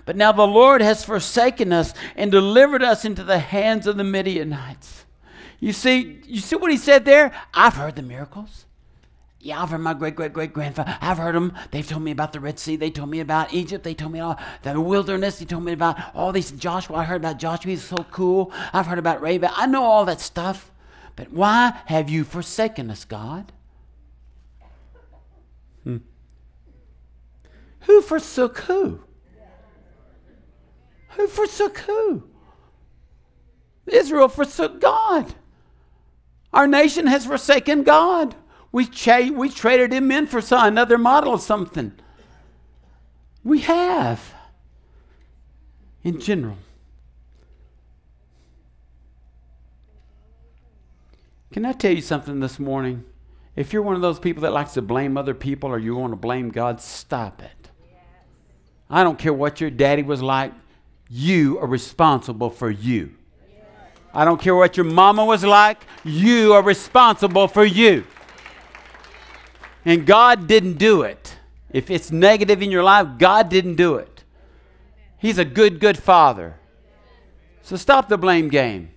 But 0.06 0.16
now 0.16 0.32
the 0.32 0.46
Lord 0.46 0.80
has 0.80 1.04
forsaken 1.04 1.72
us 1.72 1.92
and 2.16 2.30
delivered 2.30 2.82
us 2.82 3.04
into 3.04 3.24
the 3.24 3.38
hands 3.38 3.86
of 3.86 3.96
the 3.96 4.04
Midianites. 4.04 5.04
You 5.60 5.72
see, 5.72 6.20
you 6.26 6.40
see 6.40 6.56
what 6.56 6.70
he 6.70 6.76
said 6.76 7.04
there? 7.04 7.32
I've 7.52 7.74
heard 7.74 7.96
the 7.96 8.02
miracles. 8.02 8.66
Yeah, 9.44 9.62
I've 9.62 9.68
heard 9.68 9.82
my 9.82 9.92
great 9.92 10.16
great 10.16 10.32
great 10.32 10.54
grandfather. 10.54 10.96
I've 11.02 11.18
heard 11.18 11.34
them. 11.34 11.52
They've 11.70 11.86
told 11.86 12.02
me 12.02 12.10
about 12.10 12.32
the 12.32 12.40
Red 12.40 12.58
Sea. 12.58 12.76
They 12.76 12.90
told 12.90 13.10
me 13.10 13.20
about 13.20 13.52
Egypt. 13.52 13.84
They 13.84 13.92
told 13.92 14.10
me 14.10 14.20
all 14.20 14.40
the 14.62 14.80
wilderness. 14.80 15.38
They 15.38 15.44
told 15.44 15.64
me 15.64 15.72
about 15.72 15.98
all 16.14 16.32
these. 16.32 16.50
Joshua, 16.52 16.96
I 16.96 17.04
heard 17.04 17.20
about 17.20 17.38
Joshua. 17.38 17.72
He's 17.72 17.84
so 17.84 18.06
cool. 18.10 18.50
I've 18.72 18.86
heard 18.86 18.98
about 18.98 19.20
Rahab. 19.20 19.50
I 19.54 19.66
know 19.66 19.84
all 19.84 20.06
that 20.06 20.22
stuff. 20.22 20.72
But 21.14 21.30
why 21.30 21.78
have 21.84 22.08
you 22.08 22.24
forsaken 22.24 22.90
us, 22.90 23.04
God? 23.04 23.52
Hmm. 25.82 25.98
Who 27.80 28.00
forsook 28.00 28.60
who? 28.60 29.00
Who 31.10 31.26
forsook 31.26 31.78
who? 31.80 32.22
Israel 33.86 34.28
forsook 34.28 34.80
God. 34.80 35.34
Our 36.50 36.66
nation 36.66 37.06
has 37.08 37.26
forsaken 37.26 37.82
God. 37.82 38.34
We, 38.74 38.86
cha- 38.86 39.30
we 39.32 39.50
traded 39.50 39.92
him 39.92 40.10
in 40.10 40.26
for 40.26 40.40
some, 40.40 40.66
another 40.66 40.98
model 40.98 41.34
of 41.34 41.40
something. 41.40 41.92
We 43.44 43.60
have, 43.60 44.34
in 46.02 46.18
general. 46.18 46.56
Can 51.52 51.64
I 51.64 51.70
tell 51.70 51.92
you 51.92 52.00
something 52.00 52.40
this 52.40 52.58
morning? 52.58 53.04
If 53.54 53.72
you're 53.72 53.80
one 53.80 53.94
of 53.94 54.02
those 54.02 54.18
people 54.18 54.42
that 54.42 54.52
likes 54.52 54.72
to 54.72 54.82
blame 54.82 55.16
other 55.16 55.34
people 55.34 55.70
or 55.70 55.78
you 55.78 55.94
want 55.94 56.10
to 56.10 56.16
blame 56.16 56.48
God, 56.48 56.80
stop 56.80 57.40
it. 57.42 57.70
I 58.90 59.04
don't 59.04 59.20
care 59.20 59.32
what 59.32 59.60
your 59.60 59.70
daddy 59.70 60.02
was 60.02 60.20
like, 60.20 60.52
you 61.08 61.60
are 61.60 61.68
responsible 61.68 62.50
for 62.50 62.70
you. 62.70 63.14
I 64.12 64.24
don't 64.24 64.40
care 64.40 64.56
what 64.56 64.76
your 64.76 64.82
mama 64.82 65.24
was 65.24 65.44
like, 65.44 65.86
you 66.02 66.54
are 66.54 66.62
responsible 66.64 67.46
for 67.46 67.64
you. 67.64 68.04
And 69.84 70.06
God 70.06 70.46
didn't 70.46 70.78
do 70.78 71.02
it. 71.02 71.36
If 71.70 71.90
it's 71.90 72.10
negative 72.10 72.62
in 72.62 72.70
your 72.70 72.84
life, 72.84 73.18
God 73.18 73.48
didn't 73.48 73.74
do 73.74 73.96
it. 73.96 74.24
He's 75.18 75.38
a 75.38 75.44
good, 75.44 75.80
good 75.80 75.98
father. 75.98 76.56
So 77.62 77.76
stop 77.76 78.08
the 78.08 78.18
blame 78.18 78.48
game. 78.48 78.90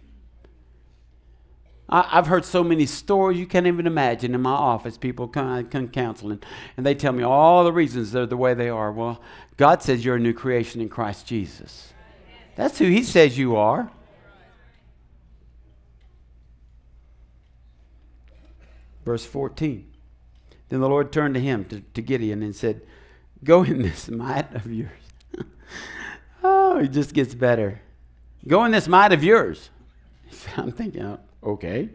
I, 1.89 2.01
have 2.01 2.27
heard 2.27 2.43
so 2.43 2.63
many 2.63 2.85
stories 2.85 3.39
you 3.39 3.47
can't 3.47 3.65
even 3.65 3.87
imagine 3.87 4.35
in 4.35 4.41
my 4.41 4.51
office. 4.51 4.97
People 4.97 5.27
come, 5.27 5.65
come 5.69 5.87
counseling, 5.87 6.41
and 6.75 6.85
they 6.85 6.93
tell 6.93 7.13
me 7.13 7.23
all 7.23 7.63
the 7.63 7.71
reasons 7.71 8.11
they're 8.11 8.25
the 8.25 8.35
way 8.35 8.53
they 8.53 8.67
are. 8.67 8.91
Well, 8.91 9.21
God 9.55 9.81
says 9.81 10.03
you're 10.03 10.17
a 10.17 10.19
new 10.19 10.33
creation 10.33 10.81
in 10.81 10.89
Christ 10.89 11.25
Jesus. 11.25 11.93
That's 12.55 12.77
who 12.77 12.85
He 12.85 13.03
says 13.03 13.37
you 13.37 13.55
are. 13.55 13.89
Verse 19.05 19.25
14. 19.25 19.87
Then 20.69 20.81
the 20.81 20.89
Lord 20.89 21.11
turned 21.11 21.35
to 21.35 21.39
him, 21.39 21.65
to, 21.65 21.81
to 21.81 22.01
Gideon, 22.01 22.43
and 22.43 22.55
said, 22.55 22.81
Go 23.43 23.63
in 23.63 23.81
this 23.81 24.09
might 24.09 24.53
of 24.53 24.71
yours. 24.71 24.91
oh, 26.43 26.79
it 26.79 26.89
just 26.89 27.13
gets 27.13 27.33
better. 27.33 27.81
Go 28.47 28.65
in 28.65 28.71
this 28.71 28.87
might 28.87 29.13
of 29.13 29.23
yours. 29.23 29.69
I'm 30.57 30.71
thinking, 30.71 31.03
oh, 31.03 31.19
okay. 31.43 31.89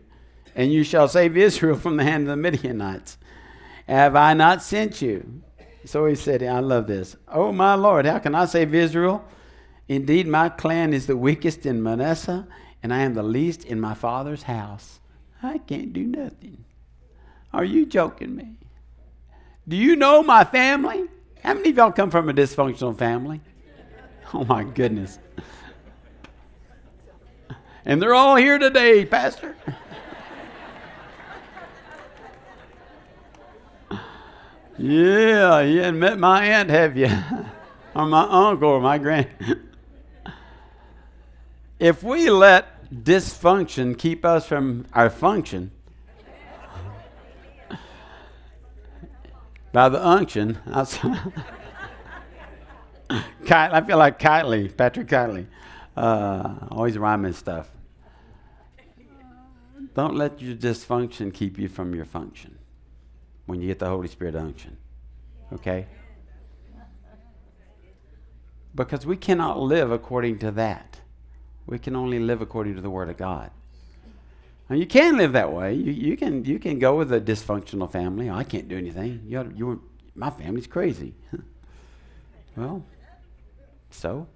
And 0.54 0.72
you 0.72 0.84
shall 0.84 1.08
save 1.08 1.36
Israel 1.36 1.78
from 1.78 1.96
the 1.96 2.04
hand 2.04 2.24
of 2.24 2.28
the 2.28 2.36
Midianites. 2.36 3.16
Have 3.88 4.16
I 4.16 4.34
not 4.34 4.62
sent 4.62 5.02
you? 5.02 5.42
So 5.84 6.06
he 6.06 6.14
said, 6.14 6.42
I 6.42 6.60
love 6.60 6.86
this. 6.86 7.16
Oh, 7.28 7.52
my 7.52 7.74
Lord, 7.74 8.06
how 8.06 8.18
can 8.18 8.34
I 8.34 8.44
save 8.44 8.74
Israel? 8.74 9.24
Indeed, 9.88 10.28
my 10.28 10.48
clan 10.48 10.92
is 10.92 11.06
the 11.06 11.16
weakest 11.16 11.66
in 11.66 11.82
Manasseh, 11.82 12.46
and 12.82 12.94
I 12.94 13.00
am 13.00 13.14
the 13.14 13.22
least 13.22 13.64
in 13.64 13.80
my 13.80 13.94
father's 13.94 14.44
house. 14.44 15.00
I 15.42 15.58
can't 15.58 15.92
do 15.92 16.04
nothing. 16.04 16.64
Are 17.52 17.64
you 17.64 17.84
joking 17.84 18.36
me? 18.36 18.58
Do 19.66 19.76
you 19.76 19.96
know 19.96 20.22
my 20.22 20.44
family? 20.44 21.04
How 21.42 21.54
many 21.54 21.70
of 21.70 21.76
y'all 21.76 21.92
come 21.92 22.10
from 22.10 22.28
a 22.28 22.34
dysfunctional 22.34 22.96
family? 22.96 23.40
Oh 24.34 24.44
my 24.44 24.64
goodness. 24.64 25.18
And 27.84 28.00
they're 28.00 28.14
all 28.14 28.36
here 28.36 28.58
today, 28.58 29.04
Pastor. 29.04 29.56
yeah, 34.78 35.60
you 35.60 35.80
hadn't 35.80 35.98
met 35.98 36.18
my 36.18 36.46
aunt, 36.46 36.70
have 36.70 36.96
you? 36.96 37.10
or 37.94 38.06
my 38.06 38.22
uncle 38.22 38.70
or 38.70 38.80
my 38.80 38.98
grand. 38.98 39.28
if 41.78 42.02
we 42.02 42.30
let 42.30 42.90
dysfunction 42.90 43.98
keep 43.98 44.24
us 44.24 44.46
from 44.46 44.86
our 44.92 45.10
function, 45.10 45.72
by 49.72 49.88
the 49.88 50.06
unction. 50.06 50.58
I 50.66 50.84
feel 53.80 53.98
like 53.98 54.18
Kylie, 54.18 54.76
Patrick 54.76 55.08
Kylie, 55.08 55.46
uh, 55.96 56.54
always 56.70 56.96
rhyming 56.98 57.32
stuff. 57.32 57.70
Don't 59.94 60.14
let 60.14 60.40
your 60.40 60.54
dysfunction 60.54 61.34
keep 61.34 61.58
you 61.58 61.68
from 61.68 61.94
your 61.94 62.04
function 62.04 62.58
when 63.46 63.60
you 63.60 63.66
get 63.68 63.78
the 63.78 63.88
Holy 63.88 64.08
Spirit 64.08 64.34
unction. 64.34 64.78
Okay? 65.52 65.86
Because 68.74 69.04
we 69.04 69.16
cannot 69.16 69.60
live 69.60 69.90
according 69.90 70.38
to 70.38 70.50
that. 70.52 71.00
We 71.66 71.78
can 71.78 71.94
only 71.94 72.18
live 72.18 72.40
according 72.40 72.74
to 72.76 72.80
the 72.80 72.88
Word 72.88 73.10
of 73.10 73.18
God. 73.18 73.50
And 74.68 74.78
you 74.78 74.86
can 74.86 75.16
live 75.16 75.32
that 75.32 75.52
way. 75.52 75.74
You, 75.74 75.92
you, 75.92 76.16
can, 76.16 76.44
you 76.44 76.58
can 76.58 76.78
go 76.78 76.96
with 76.96 77.12
a 77.12 77.20
dysfunctional 77.20 77.90
family. 77.90 78.30
I 78.30 78.44
can't 78.44 78.68
do 78.68 78.76
anything. 78.76 79.22
You, 79.26 79.52
you, 79.54 79.82
my 80.14 80.30
family's 80.30 80.66
crazy. 80.66 81.14
well, 82.56 82.84
so? 83.90 84.28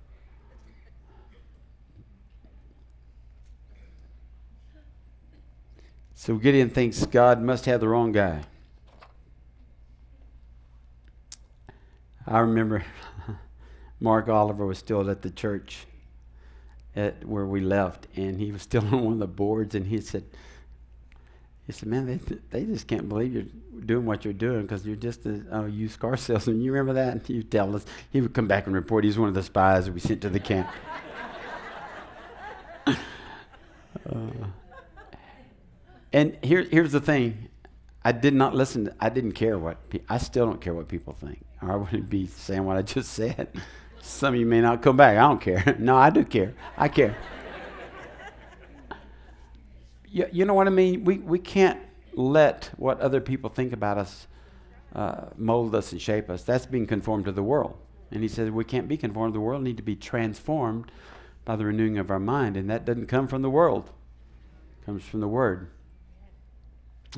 So 6.14 6.36
Gideon 6.36 6.70
thinks 6.70 7.06
God 7.06 7.40
must 7.40 7.66
have 7.66 7.80
the 7.80 7.88
wrong 7.88 8.10
guy. 8.12 8.42
I 12.26 12.40
remember 12.40 12.84
Mark 14.00 14.28
Oliver 14.28 14.66
was 14.66 14.78
still 14.78 15.08
at 15.08 15.22
the 15.22 15.30
church 15.30 15.86
at 16.96 17.24
where 17.24 17.46
we 17.46 17.61
left, 17.61 18.09
and 18.16 18.40
he 18.40 18.50
was 18.50 18.62
still 18.70 18.82
on 18.82 19.04
one 19.04 19.12
of 19.14 19.18
the 19.18 19.26
boards, 19.26 19.74
and 19.74 19.87
he 19.87 20.00
said, 20.00 20.24
he 21.66 21.72
said, 21.72 21.88
man, 21.88 22.06
they, 22.06 22.20
they 22.50 22.64
just 22.64 22.87
can't 22.87 23.09
believe 23.09 23.35
you're 23.35 23.42
doing 23.85 24.06
what 24.06 24.24
you're 24.24 24.32
doing 24.32 24.62
because 24.62 24.87
you're 24.87 24.94
just 24.94 25.26
a, 25.26 25.68
used 25.68 25.98
car 25.98 26.16
salesman. 26.16 26.61
You 26.61 26.72
remember 26.72 26.92
that? 26.94 27.12
And 27.12 27.28
you 27.28 27.42
tell 27.42 27.74
us. 27.74 27.85
He 28.11 28.20
would 28.20 28.35
come 28.35 28.46
back 28.46 28.66
and 28.66 28.74
report 28.74 29.02
he's 29.02 29.18
one 29.18 29.28
of 29.28 29.35
the 29.35 29.42
spies 29.42 29.87
that 29.87 29.92
we 29.92 29.98
sent 29.98 30.20
to 30.22 30.28
the 30.28 30.38
camp. 30.38 30.68
uh, 32.87 32.94
and 36.12 36.38
here, 36.42 36.62
here's 36.62 36.92
the 36.92 37.00
thing. 37.00 37.48
I 38.04 38.12
did 38.12 38.35
not 38.35 38.54
listen. 38.54 38.85
To, 38.85 38.94
I 39.00 39.09
didn't 39.09 39.32
care 39.32 39.59
what. 39.59 39.90
Pe- 39.90 40.02
I 40.09 40.18
still 40.18 40.46
don't 40.46 40.61
care 40.61 40.72
what 40.72 40.87
people 40.87 41.14
think. 41.14 41.44
Or 41.61 41.72
I 41.72 41.76
wouldn't 41.76 42.09
be 42.09 42.28
saying 42.28 42.64
what 42.64 42.76
I 42.76 42.82
just 42.82 43.12
said. 43.12 43.48
Some 44.06 44.34
of 44.34 44.40
you 44.40 44.46
may 44.46 44.60
not 44.60 44.82
come 44.82 44.96
back. 44.96 45.16
I 45.16 45.20
don't 45.20 45.40
care. 45.40 45.76
no, 45.78 45.96
I 45.96 46.10
do 46.10 46.24
care. 46.24 46.54
I 46.76 46.88
care 46.88 47.16
you, 50.16 50.26
you 50.32 50.44
know 50.46 50.54
what 50.54 50.66
I 50.66 50.70
mean? 50.70 51.04
We, 51.04 51.18
we 51.18 51.38
can't 51.38 51.78
let 52.14 52.70
what 52.78 52.98
other 53.00 53.20
people 53.20 53.50
think 53.50 53.74
about 53.74 53.98
us 53.98 54.26
uh, 54.94 55.26
mold 55.36 55.74
us 55.74 55.92
and 55.92 56.00
shape 56.00 56.30
us. 56.30 56.42
That's 56.42 56.64
being 56.64 56.86
conformed 56.86 57.26
to 57.26 57.32
the 57.32 57.42
world. 57.42 57.76
And 58.10 58.22
he 58.22 58.28
says 58.28 58.50
we 58.50 58.64
can't 58.64 58.88
be 58.88 58.96
conformed 58.96 59.34
to 59.34 59.38
the 59.38 59.42
world, 59.42 59.62
we 59.62 59.70
need 59.70 59.76
to 59.76 59.82
be 59.82 59.96
transformed 59.96 60.90
by 61.44 61.56
the 61.56 61.66
renewing 61.66 61.98
of 61.98 62.10
our 62.10 62.18
mind. 62.18 62.56
And 62.56 62.70
that 62.70 62.86
doesn't 62.86 63.08
come 63.08 63.28
from 63.28 63.42
the 63.42 63.50
world, 63.50 63.90
it 64.80 64.86
comes 64.86 65.04
from 65.04 65.20
the 65.20 65.28
Word. 65.28 65.68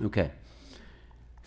Okay. 0.02 0.32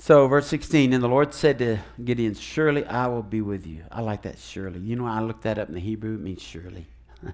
So, 0.03 0.27
verse 0.27 0.47
16, 0.47 0.93
and 0.93 1.03
the 1.03 1.07
Lord 1.07 1.31
said 1.31 1.59
to 1.59 1.77
Gideon, 2.03 2.33
Surely 2.33 2.83
I 2.87 3.05
will 3.05 3.21
be 3.21 3.41
with 3.41 3.67
you. 3.67 3.83
I 3.91 4.01
like 4.01 4.23
that, 4.23 4.39
surely. 4.39 4.79
You 4.79 4.95
know, 4.95 5.05
I 5.05 5.19
looked 5.19 5.43
that 5.43 5.59
up 5.59 5.67
in 5.67 5.75
the 5.75 5.79
Hebrew, 5.79 6.15
it 6.15 6.21
means 6.21 6.41
surely. 6.41 6.87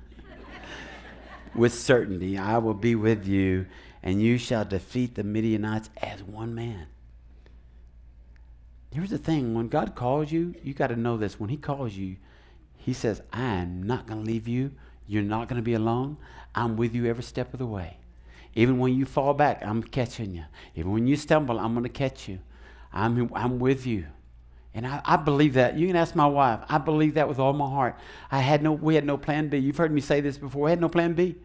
with 1.56 1.74
certainty, 1.74 2.38
I 2.38 2.58
will 2.58 2.74
be 2.74 2.94
with 2.94 3.26
you, 3.26 3.68
and 4.04 4.22
you 4.22 4.38
shall 4.38 4.66
defeat 4.66 5.16
the 5.16 5.24
Midianites 5.24 5.90
as 6.02 6.22
one 6.22 6.54
man. 6.54 6.88
Here's 8.92 9.12
the 9.12 9.18
thing 9.18 9.54
when 9.54 9.70
God 9.70 9.96
calls 9.96 10.30
you, 10.30 10.54
you 10.62 10.74
got 10.74 10.88
to 10.88 10.98
know 10.98 11.16
this. 11.16 11.40
When 11.40 11.50
He 11.50 11.56
calls 11.56 11.94
you, 11.94 12.18
He 12.76 12.92
says, 12.92 13.22
I 13.32 13.44
am 13.44 13.82
not 13.82 14.08
going 14.08 14.26
to 14.26 14.30
leave 14.30 14.46
you. 14.46 14.74
You're 15.08 15.24
not 15.24 15.48
going 15.48 15.56
to 15.56 15.66
be 15.66 15.76
alone. 15.76 16.18
I'm 16.54 16.76
with 16.76 16.94
you 16.94 17.06
every 17.06 17.24
step 17.24 17.54
of 17.54 17.60
the 17.60 17.66
way. 17.66 17.96
Even 18.56 18.78
when 18.78 18.94
you 18.94 19.06
fall 19.06 19.34
back, 19.34 19.64
I'm 19.66 19.82
catching 19.82 20.36
you. 20.36 20.44
Even 20.76 20.92
when 20.92 21.08
you 21.08 21.16
stumble, 21.16 21.60
I'm 21.60 21.72
going 21.72 21.84
to 21.84 21.90
catch 21.90 22.28
you. 22.28 22.40
I'm, 22.98 23.32
I'm 23.34 23.60
with 23.60 23.86
you. 23.86 24.06
And 24.74 24.86
I, 24.86 25.02
I, 25.04 25.16
believe 25.16 25.56
that. 25.56 25.78
You 25.78 25.88
can 25.88 25.96
ask 25.96 26.16
my 26.16 26.28
wife. 26.28 26.60
I 26.70 26.78
believe 26.78 27.16
that 27.16 27.28
with 27.28 27.40
all 27.40 27.54
my 27.54 27.68
heart. 27.68 27.98
I 28.30 28.40
had 28.40 28.62
no, 28.62 28.74
we 28.74 28.96
had 28.96 29.06
no 29.06 29.18
plan 29.18 29.50
B. 29.50 29.58
You've 29.58 29.78
heard 29.78 29.92
me 29.92 30.02
say 30.02 30.22
this 30.22 30.38
before. 30.38 30.66
We 30.66 30.70
had 30.70 30.82
no 30.82 30.90
plan 30.90 31.14
B 31.14 31.36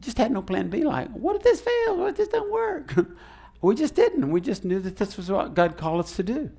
just 0.00 0.18
had 0.18 0.30
no 0.30 0.42
plan 0.42 0.68
B. 0.68 0.84
Like, 0.84 1.10
what 1.10 1.36
if 1.36 1.42
this 1.42 1.60
fails? 1.60 1.98
What 1.98 2.10
if 2.10 2.16
this 2.16 2.28
doesn't 2.28 2.50
work? 2.50 2.94
we 3.62 3.74
just 3.74 3.94
didn't. 3.94 4.30
We 4.30 4.40
just 4.40 4.64
knew 4.64 4.80
that 4.80 4.96
this 4.96 5.16
was 5.16 5.30
what 5.30 5.54
God 5.54 5.76
called 5.76 6.00
us 6.00 6.16
to 6.16 6.22
do. 6.22 6.50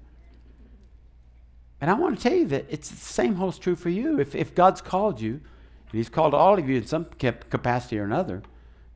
And 1.82 1.90
I 1.90 1.94
want 1.94 2.18
to 2.18 2.24
tell 2.24 2.38
you 2.38 2.48
that 2.48 2.66
it's 2.70 2.90
the 2.90 2.98
same 2.98 3.36
holds 3.36 3.58
true 3.58 3.76
for 3.76 3.90
you. 3.90 4.20
If, 4.20 4.36
if 4.36 4.54
God's 4.54 4.82
called 4.82 5.22
you, 5.22 5.32
and 5.32 5.98
He's 5.98 6.10
called 6.10 6.34
all 6.34 6.60
of 6.60 6.68
you 6.68 6.78
in 6.78 6.86
some 6.86 7.06
capacity 7.06 7.98
or 8.00 8.04
another, 8.04 8.44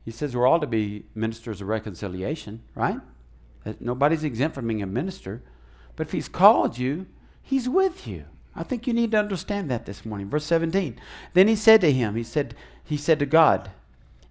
He 0.04 0.10
says 0.10 0.36
we're 0.36 0.46
all 0.46 0.60
to 0.60 0.66
be 0.66 1.06
ministers 1.14 1.60
of 1.60 1.68
reconciliation, 1.68 2.62
right? 2.74 2.98
Nobody's 3.80 4.24
exempt 4.24 4.54
from 4.54 4.68
being 4.68 4.82
a 4.82 4.86
minister. 4.86 5.42
But 5.96 6.06
if 6.06 6.12
He's 6.12 6.28
called 6.28 6.78
you, 6.78 7.06
He's 7.42 7.68
with 7.68 8.06
you. 8.06 8.24
I 8.56 8.62
think 8.62 8.86
you 8.86 8.92
need 8.92 9.10
to 9.10 9.18
understand 9.18 9.70
that 9.70 9.86
this 9.86 10.04
morning. 10.04 10.30
Verse 10.30 10.44
17. 10.44 10.98
Then 11.32 11.48
he 11.48 11.56
said 11.56 11.80
to 11.80 11.92
him, 11.92 12.14
He 12.14 12.22
said, 12.22 12.54
He 12.84 12.96
said 12.96 13.18
to 13.18 13.26
God, 13.26 13.70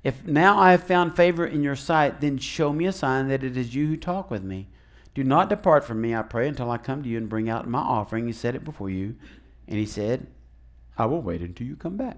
if 0.04 0.26
now 0.26 0.60
I 0.60 0.72
have 0.72 0.84
found 0.84 1.16
favor 1.16 1.46
in 1.46 1.64
your 1.64 1.78
sight, 1.78 2.20
then 2.20 2.38
show 2.38 2.74
me 2.74 2.86
a 2.86 2.92
sign 2.92 3.30
that 3.30 3.44
it 3.44 3.56
is 3.56 3.74
you 3.74 3.88
who 3.88 3.98
talk 3.98 4.30
with 4.30 4.44
me. 4.44 4.68
Do 5.16 5.24
not 5.24 5.50
depart 5.50 5.86
from 5.86 6.02
me, 6.02 6.14
I 6.14 6.24
pray, 6.24 6.48
until 6.48 6.72
I 6.72 6.78
come 6.78 7.04
to 7.04 7.10
you 7.10 7.18
and 7.18 7.30
bring 7.30 7.50
out 7.50 7.70
my 7.70 7.80
offering 7.80 8.26
and 8.26 8.36
set 8.36 8.56
it 8.56 8.66
before 8.66 8.90
you. 8.90 9.16
And 9.68 9.78
he 9.78 9.86
said, 9.86 10.28
I 10.98 11.06
will 11.06 11.22
wait 11.22 11.42
until 11.42 11.68
you 11.68 11.76
come 11.78 11.96
back. 11.96 12.18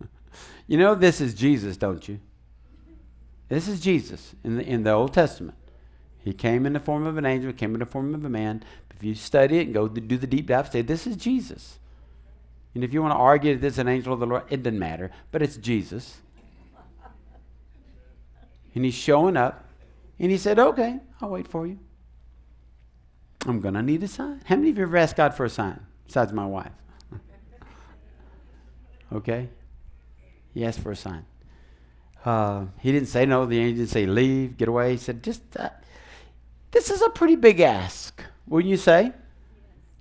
you 0.66 0.78
know, 0.78 0.94
this 0.94 1.20
is 1.20 1.34
Jesus, 1.34 1.76
don't 1.76 2.08
you? 2.08 2.20
This 3.48 3.68
is 3.68 3.80
Jesus 3.80 4.34
in 4.42 4.56
the, 4.56 4.64
in 4.64 4.84
the 4.84 4.92
Old 4.92 5.12
Testament. 5.12 5.58
He 6.24 6.32
came 6.32 6.66
in 6.66 6.72
the 6.72 6.80
form 6.80 7.06
of 7.06 7.16
an 7.16 7.24
angel, 7.24 7.52
came 7.52 7.74
in 7.74 7.80
the 7.80 7.86
form 7.86 8.14
of 8.14 8.24
a 8.24 8.28
man. 8.28 8.62
If 8.94 9.02
you 9.02 9.14
study 9.14 9.58
it 9.58 9.66
and 9.66 9.74
go 9.74 9.88
do 9.88 10.18
the 10.18 10.26
deep 10.26 10.48
dive, 10.48 10.68
say, 10.70 10.82
This 10.82 11.06
is 11.06 11.16
Jesus. 11.16 11.78
And 12.74 12.84
if 12.84 12.92
you 12.92 13.00
want 13.00 13.12
to 13.12 13.18
argue 13.18 13.54
that 13.54 13.60
this 13.60 13.74
is 13.74 13.78
an 13.78 13.88
angel 13.88 14.12
of 14.12 14.20
the 14.20 14.26
Lord, 14.26 14.44
it 14.50 14.62
doesn't 14.62 14.78
matter, 14.78 15.10
but 15.30 15.42
it's 15.42 15.56
Jesus 15.56 16.18
and 18.78 18.84
he's 18.84 18.94
showing 18.94 19.36
up. 19.36 19.64
And 20.20 20.30
he 20.30 20.38
said, 20.38 20.58
Okay, 20.58 21.00
I'll 21.20 21.30
wait 21.30 21.48
for 21.48 21.66
you. 21.66 21.80
I'm 23.44 23.60
going 23.60 23.74
to 23.74 23.82
need 23.82 24.04
a 24.04 24.08
sign. 24.08 24.40
How 24.44 24.54
many 24.54 24.70
of 24.70 24.78
you 24.78 24.84
ever 24.84 24.96
asked 24.96 25.16
God 25.16 25.34
for 25.34 25.44
a 25.44 25.50
sign 25.50 25.80
besides 26.06 26.32
my 26.32 26.46
wife? 26.46 26.70
okay? 29.12 29.48
He 30.54 30.64
asked 30.64 30.78
for 30.78 30.92
a 30.92 30.96
sign. 30.96 31.24
Uh, 32.24 32.66
he 32.78 32.92
didn't 32.92 33.08
say 33.08 33.26
no. 33.26 33.46
The 33.46 33.58
angel 33.58 33.78
didn't 33.78 33.90
say 33.90 34.06
leave, 34.06 34.56
get 34.56 34.68
away. 34.68 34.92
He 34.92 34.96
said, 34.96 35.24
just, 35.24 35.42
uh, 35.56 35.70
this 36.70 36.90
is 36.90 37.02
a 37.02 37.10
pretty 37.10 37.36
big 37.36 37.60
ask, 37.60 38.22
wouldn't 38.46 38.70
you 38.70 38.76
say? 38.76 39.12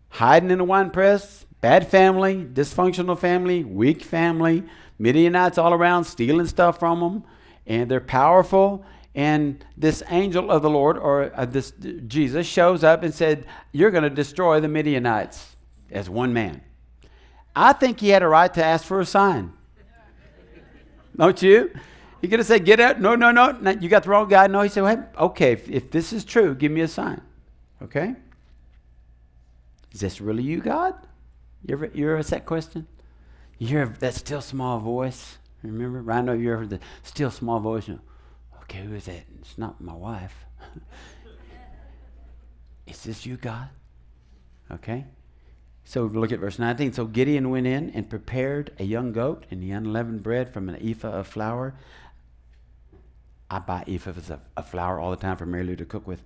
Hiding 0.09 0.51
in 0.51 0.59
a 0.59 0.63
wine 0.63 0.89
press, 0.89 1.45
bad 1.61 1.87
family, 1.87 2.45
dysfunctional 2.45 3.17
family, 3.17 3.63
weak 3.63 4.03
family, 4.03 4.63
Midianites 4.99 5.57
all 5.57 5.73
around, 5.73 6.05
stealing 6.05 6.47
stuff 6.47 6.79
from 6.79 6.99
them 6.99 7.23
and 7.67 7.91
they're 7.91 7.99
powerful. 7.99 8.83
And 9.13 9.63
this 9.75 10.01
angel 10.09 10.49
of 10.49 10.61
the 10.61 10.69
Lord, 10.69 10.97
or 10.97 11.31
uh, 11.35 11.45
this 11.45 11.73
Jesus, 12.07 12.47
shows 12.47 12.83
up 12.83 13.03
and 13.03 13.13
said, 13.13 13.45
You're 13.71 13.91
going 13.91 14.03
to 14.03 14.09
destroy 14.09 14.59
the 14.59 14.67
Midianites 14.67 15.55
as 15.91 16.09
one 16.09 16.33
man. 16.33 16.61
I 17.55 17.73
think 17.73 17.99
he 17.99 18.09
had 18.09 18.21
a 18.21 18.27
right 18.27 18.53
to 18.53 18.63
ask 18.63 18.85
for 18.85 18.99
a 18.99 19.05
sign. 19.05 19.53
Don't 21.15 21.41
you? 21.41 21.71
He 22.21 22.27
going 22.27 22.39
to 22.39 22.43
say, 22.43 22.59
Get 22.59 22.79
out. 22.79 22.99
No, 22.99 23.15
no, 23.15 23.31
no. 23.31 23.57
you 23.79 23.89
got 23.89 24.03
the 24.03 24.09
wrong 24.09 24.27
guy. 24.27 24.47
No, 24.47 24.61
he 24.61 24.69
said, 24.69 24.83
well, 24.83 25.07
Okay, 25.17 25.53
if, 25.53 25.69
if 25.69 25.91
this 25.91 26.13
is 26.13 26.25
true, 26.25 26.55
give 26.55 26.71
me 26.71 26.81
a 26.81 26.87
sign. 26.87 27.21
Okay? 27.81 28.15
Is 29.91 29.99
this 29.99 30.21
really 30.21 30.43
you, 30.43 30.61
God? 30.61 30.95
You 31.65 31.73
ever, 31.73 31.91
you 31.93 32.11
ever 32.11 32.23
that 32.23 32.45
question? 32.45 32.87
You 33.57 33.67
hear 33.67 33.85
that 33.99 34.13
still 34.13 34.41
small 34.41 34.79
voice? 34.79 35.37
Remember? 35.63 36.11
I 36.11 36.21
know 36.21 36.33
you 36.33 36.49
heard 36.49 36.69
the 36.69 36.79
still 37.03 37.31
small 37.31 37.59
voice. 37.59 37.87
You 37.87 37.95
know, 37.95 38.01
okay, 38.63 38.83
who 38.83 38.95
is 38.95 39.05
that? 39.05 39.23
It's 39.39 39.57
not 39.57 39.81
my 39.81 39.93
wife. 39.93 40.35
is 42.87 43.03
this 43.03 43.25
you, 43.25 43.37
God? 43.37 43.69
Okay. 44.71 45.05
So 45.83 46.05
we 46.05 46.17
look 46.17 46.31
at 46.31 46.39
verse 46.39 46.59
19. 46.59 46.93
So 46.93 47.05
Gideon 47.05 47.49
went 47.49 47.65
in 47.65 47.89
and 47.91 48.09
prepared 48.09 48.73
a 48.77 48.83
young 48.83 49.13
goat 49.13 49.45
and 49.49 49.63
the 49.63 49.71
unleavened 49.71 50.21
bread 50.21 50.53
from 50.53 50.69
an 50.69 50.77
ephah 50.81 51.19
of 51.19 51.27
flour. 51.27 51.75
I 53.49 53.59
buy 53.59 53.83
ephahs 53.87 54.29
of, 54.29 54.39
of 54.55 54.67
flour 54.67 54.99
all 54.99 55.11
the 55.11 55.17
time 55.17 55.37
for 55.37 55.45
Mary 55.45 55.63
Lou 55.63 55.75
to 55.75 55.85
cook 55.85 56.07
with. 56.07 56.21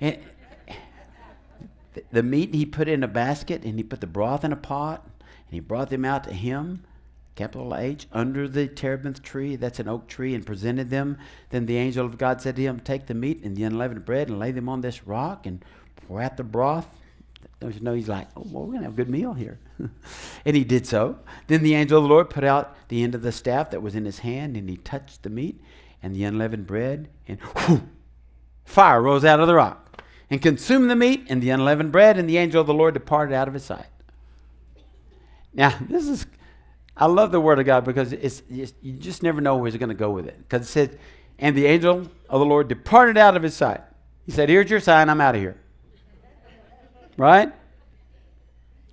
And 0.00 0.18
the, 1.94 2.02
the 2.12 2.22
meat 2.22 2.54
he 2.54 2.66
put 2.66 2.88
in 2.88 3.02
a 3.02 3.08
basket 3.08 3.62
and 3.64 3.78
he 3.78 3.82
put 3.82 4.00
the 4.00 4.06
broth 4.06 4.44
in 4.44 4.52
a 4.52 4.56
pot 4.56 5.04
and 5.20 5.54
he 5.54 5.60
brought 5.60 5.90
them 5.90 6.04
out 6.04 6.24
to 6.24 6.32
him 6.32 6.84
capital 7.36 7.76
H, 7.76 8.06
under 8.12 8.48
the 8.48 8.66
terebinth 8.66 9.22
tree, 9.22 9.54
that's 9.54 9.78
an 9.78 9.86
oak 9.86 10.08
tree, 10.08 10.34
and 10.34 10.44
presented 10.44 10.90
them. 10.90 11.18
Then 11.50 11.66
the 11.66 11.76
angel 11.76 12.04
of 12.04 12.18
God 12.18 12.40
said 12.40 12.56
to 12.56 12.62
him, 12.62 12.80
Take 12.80 13.06
the 13.06 13.14
meat 13.14 13.44
and 13.44 13.54
the 13.54 13.62
unleavened 13.62 14.04
bread 14.04 14.28
and 14.28 14.38
lay 14.38 14.50
them 14.50 14.68
on 14.68 14.80
this 14.80 15.06
rock 15.06 15.46
and 15.46 15.64
pour 16.08 16.20
out 16.20 16.36
the 16.36 16.44
broth. 16.44 16.88
Don't 17.60 17.74
you 17.74 17.80
know 17.80 17.94
he's 17.94 18.08
like, 18.08 18.28
oh, 18.36 18.46
well, 18.50 18.64
we're 18.64 18.72
going 18.72 18.80
to 18.80 18.84
have 18.84 18.94
a 18.94 18.96
good 18.96 19.08
meal 19.08 19.32
here. 19.34 19.58
and 20.44 20.56
he 20.56 20.64
did 20.64 20.86
so. 20.86 21.18
Then 21.46 21.62
the 21.62 21.74
angel 21.74 21.98
of 21.98 22.04
the 22.04 22.10
Lord 22.10 22.28
put 22.28 22.44
out 22.44 22.76
the 22.88 23.02
end 23.02 23.14
of 23.14 23.22
the 23.22 23.32
staff 23.32 23.70
that 23.70 23.82
was 23.82 23.94
in 23.94 24.04
his 24.04 24.18
hand, 24.18 24.56
and 24.56 24.68
he 24.68 24.78
touched 24.78 25.22
the 25.22 25.30
meat 25.30 25.60
and 26.02 26.14
the 26.14 26.24
unleavened 26.24 26.66
bread, 26.66 27.08
and 27.26 27.40
whew, 27.40 27.88
fire 28.64 29.02
rose 29.02 29.24
out 29.24 29.40
of 29.40 29.46
the 29.46 29.54
rock 29.54 30.02
and 30.30 30.42
consumed 30.42 30.90
the 30.90 30.96
meat 30.96 31.26
and 31.28 31.42
the 31.42 31.50
unleavened 31.50 31.92
bread, 31.92 32.18
and 32.18 32.28
the 32.28 32.36
angel 32.36 32.60
of 32.60 32.66
the 32.66 32.74
Lord 32.74 32.94
departed 32.94 33.34
out 33.34 33.48
of 33.48 33.54
his 33.54 33.64
sight. 33.64 33.86
Now, 35.54 35.76
this 35.88 36.06
is 36.06 36.26
I 36.96 37.06
love 37.06 37.30
the 37.30 37.40
Word 37.40 37.58
of 37.58 37.66
God 37.66 37.84
because 37.84 38.12
it's, 38.12 38.42
it's 38.50 38.72
you 38.80 38.94
just 38.94 39.22
never 39.22 39.40
know 39.40 39.56
where 39.56 39.70
He's 39.70 39.78
going 39.78 39.90
to 39.90 39.94
go 39.94 40.10
with 40.10 40.26
it. 40.26 40.38
Because 40.38 40.62
it 40.62 40.70
said, 40.70 40.98
And 41.38 41.54
the 41.54 41.66
angel 41.66 42.08
of 42.30 42.40
the 42.40 42.46
Lord 42.46 42.68
departed 42.68 43.18
out 43.18 43.36
of 43.36 43.42
his 43.42 43.54
sight. 43.54 43.82
He 44.24 44.32
said, 44.32 44.48
Here's 44.48 44.70
your 44.70 44.80
sign, 44.80 45.10
I'm 45.10 45.20
out 45.20 45.34
of 45.34 45.40
here. 45.40 45.60
Right? 47.18 47.52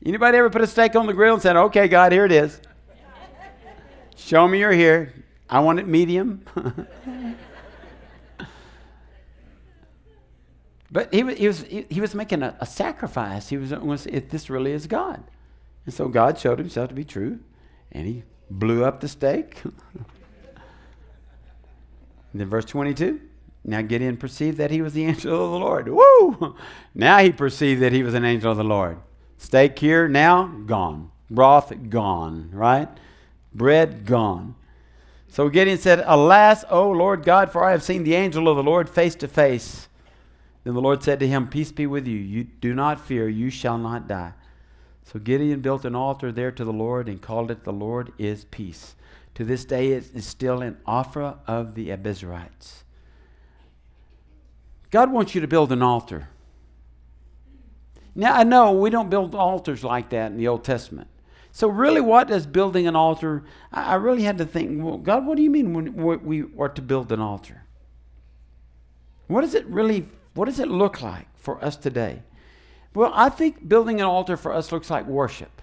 Anybody 0.05 0.37
ever 0.37 0.49
put 0.49 0.61
a 0.61 0.67
steak 0.67 0.95
on 0.95 1.07
the 1.07 1.13
grill 1.13 1.33
and 1.33 1.41
said, 1.41 1.55
Okay, 1.55 1.87
God, 1.87 2.11
here 2.11 2.25
it 2.25 2.31
is. 2.31 2.59
Show 4.15 4.47
me 4.47 4.59
you're 4.59 4.71
here. 4.71 5.13
I 5.53 5.59
want 5.59 5.77
it 5.77 5.87
medium. 5.87 6.43
but 10.91 11.13
he 11.13 11.21
he 11.35 11.47
was, 11.47 11.61
he 11.61 12.01
was 12.01 12.15
making 12.15 12.41
a, 12.41 12.57
a 12.59 12.65
sacrifice. 12.65 13.49
He 13.49 13.57
was, 13.57 13.71
was, 13.71 14.07
if 14.07 14.31
this 14.31 14.49
really 14.49 14.71
is 14.71 14.87
God. 14.87 15.23
And 15.85 15.93
so 15.93 16.07
God 16.07 16.39
showed 16.39 16.57
himself 16.57 16.89
to 16.89 16.95
be 16.95 17.05
true, 17.05 17.37
and 17.91 18.07
he 18.07 18.23
blew 18.49 18.83
up 18.83 18.99
the 18.99 19.07
steak. 19.07 19.61
then 22.33 22.49
verse 22.49 22.65
22. 22.65 23.21
Now 23.63 23.83
Gideon 23.83 24.17
perceived 24.17 24.57
that 24.57 24.71
he 24.71 24.81
was 24.81 24.93
the 24.93 25.05
angel 25.05 25.35
of 25.35 25.51
the 25.51 25.59
Lord. 25.59 25.87
Woo! 25.87 26.55
Now 26.95 27.19
he 27.19 27.31
perceived 27.31 27.79
that 27.83 27.91
he 27.91 28.01
was 28.01 28.15
an 28.15 28.25
angel 28.25 28.49
of 28.49 28.57
the 28.57 28.63
Lord. 28.63 28.97
Steak 29.37 29.77
here, 29.77 30.07
now 30.07 30.47
gone. 30.65 31.11
Broth 31.29 31.71
gone, 31.89 32.49
right? 32.53 32.89
Bread 33.53 34.07
gone. 34.07 34.55
So 35.33 35.49
Gideon 35.49 35.79
said, 35.79 36.03
Alas, 36.05 36.63
O 36.69 36.91
Lord 36.91 37.23
God, 37.23 37.51
for 37.51 37.63
I 37.63 37.71
have 37.71 37.81
seen 37.81 38.03
the 38.03 38.13
angel 38.13 38.47
of 38.47 38.55
the 38.55 38.61
Lord 38.61 38.87
face 38.87 39.15
to 39.15 39.27
face. 39.27 39.87
Then 40.63 40.75
the 40.75 40.79
Lord 40.79 41.01
said 41.01 41.19
to 41.21 41.27
him, 41.27 41.47
Peace 41.47 41.71
be 41.71 41.87
with 41.87 42.05
you. 42.05 42.19
You 42.19 42.43
do 42.43 42.75
not 42.75 42.99
fear, 42.99 43.27
you 43.27 43.49
shall 43.49 43.79
not 43.79 44.07
die. 44.07 44.33
So 45.03 45.17
Gideon 45.17 45.61
built 45.61 45.85
an 45.85 45.95
altar 45.95 46.31
there 46.31 46.51
to 46.51 46.63
the 46.63 46.71
Lord 46.71 47.09
and 47.09 47.19
called 47.19 47.49
it 47.49 47.63
The 47.63 47.73
Lord 47.73 48.13
is 48.19 48.45
Peace. 48.45 48.93
To 49.33 49.43
this 49.43 49.65
day, 49.65 49.93
it 49.93 50.11
is 50.13 50.27
still 50.27 50.61
an 50.61 50.77
Ophrah 50.87 51.37
of 51.47 51.73
the 51.73 51.89
Abiezrites. 51.89 52.83
God 54.91 55.11
wants 55.11 55.33
you 55.33 55.41
to 55.41 55.47
build 55.47 55.71
an 55.71 55.81
altar. 55.81 56.29
Now, 58.13 58.35
I 58.35 58.43
know 58.43 58.73
we 58.73 58.91
don't 58.91 59.09
build 59.09 59.33
altars 59.33 59.83
like 59.83 60.09
that 60.09 60.31
in 60.31 60.37
the 60.37 60.47
Old 60.47 60.63
Testament. 60.63 61.07
So, 61.55 61.67
really, 61.67 62.01
what 62.01 62.29
does 62.29 62.47
building 62.47 62.87
an 62.87 62.95
altar? 62.95 63.43
I, 63.71 63.93
really 63.93 64.23
had 64.23 64.39
to 64.39 64.45
think, 64.45 64.83
well, 64.83 64.97
God, 64.97 65.23
what 65.27 65.37
do 65.37 65.43
you 65.43 65.51
mean 65.51 65.71
when 65.71 65.95
we 66.25 66.45
are 66.57 66.67
to 66.69 66.81
build 66.81 67.11
an 67.11 67.19
altar? 67.19 67.61
What 69.27 69.41
does 69.41 69.53
it 69.53 69.63
really, 69.67 70.07
what 70.33 70.45
does 70.45 70.59
it 70.59 70.67
look 70.67 71.03
like 71.03 71.27
for 71.37 71.63
us 71.63 71.75
today? 71.77 72.23
Well, 72.95 73.11
I 73.13 73.29
think 73.29 73.69
building 73.69 74.01
an 74.01 74.07
altar 74.07 74.35
for 74.35 74.51
us 74.51 74.71
looks 74.71 74.89
like 74.89 75.05
worship. 75.05 75.61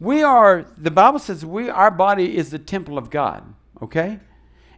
We 0.00 0.24
are, 0.24 0.66
the 0.76 0.90
Bible 0.90 1.20
says 1.20 1.46
we, 1.46 1.70
our 1.70 1.92
body 1.92 2.36
is 2.36 2.50
the 2.50 2.58
temple 2.58 2.98
of 2.98 3.10
God, 3.10 3.44
okay? 3.80 4.18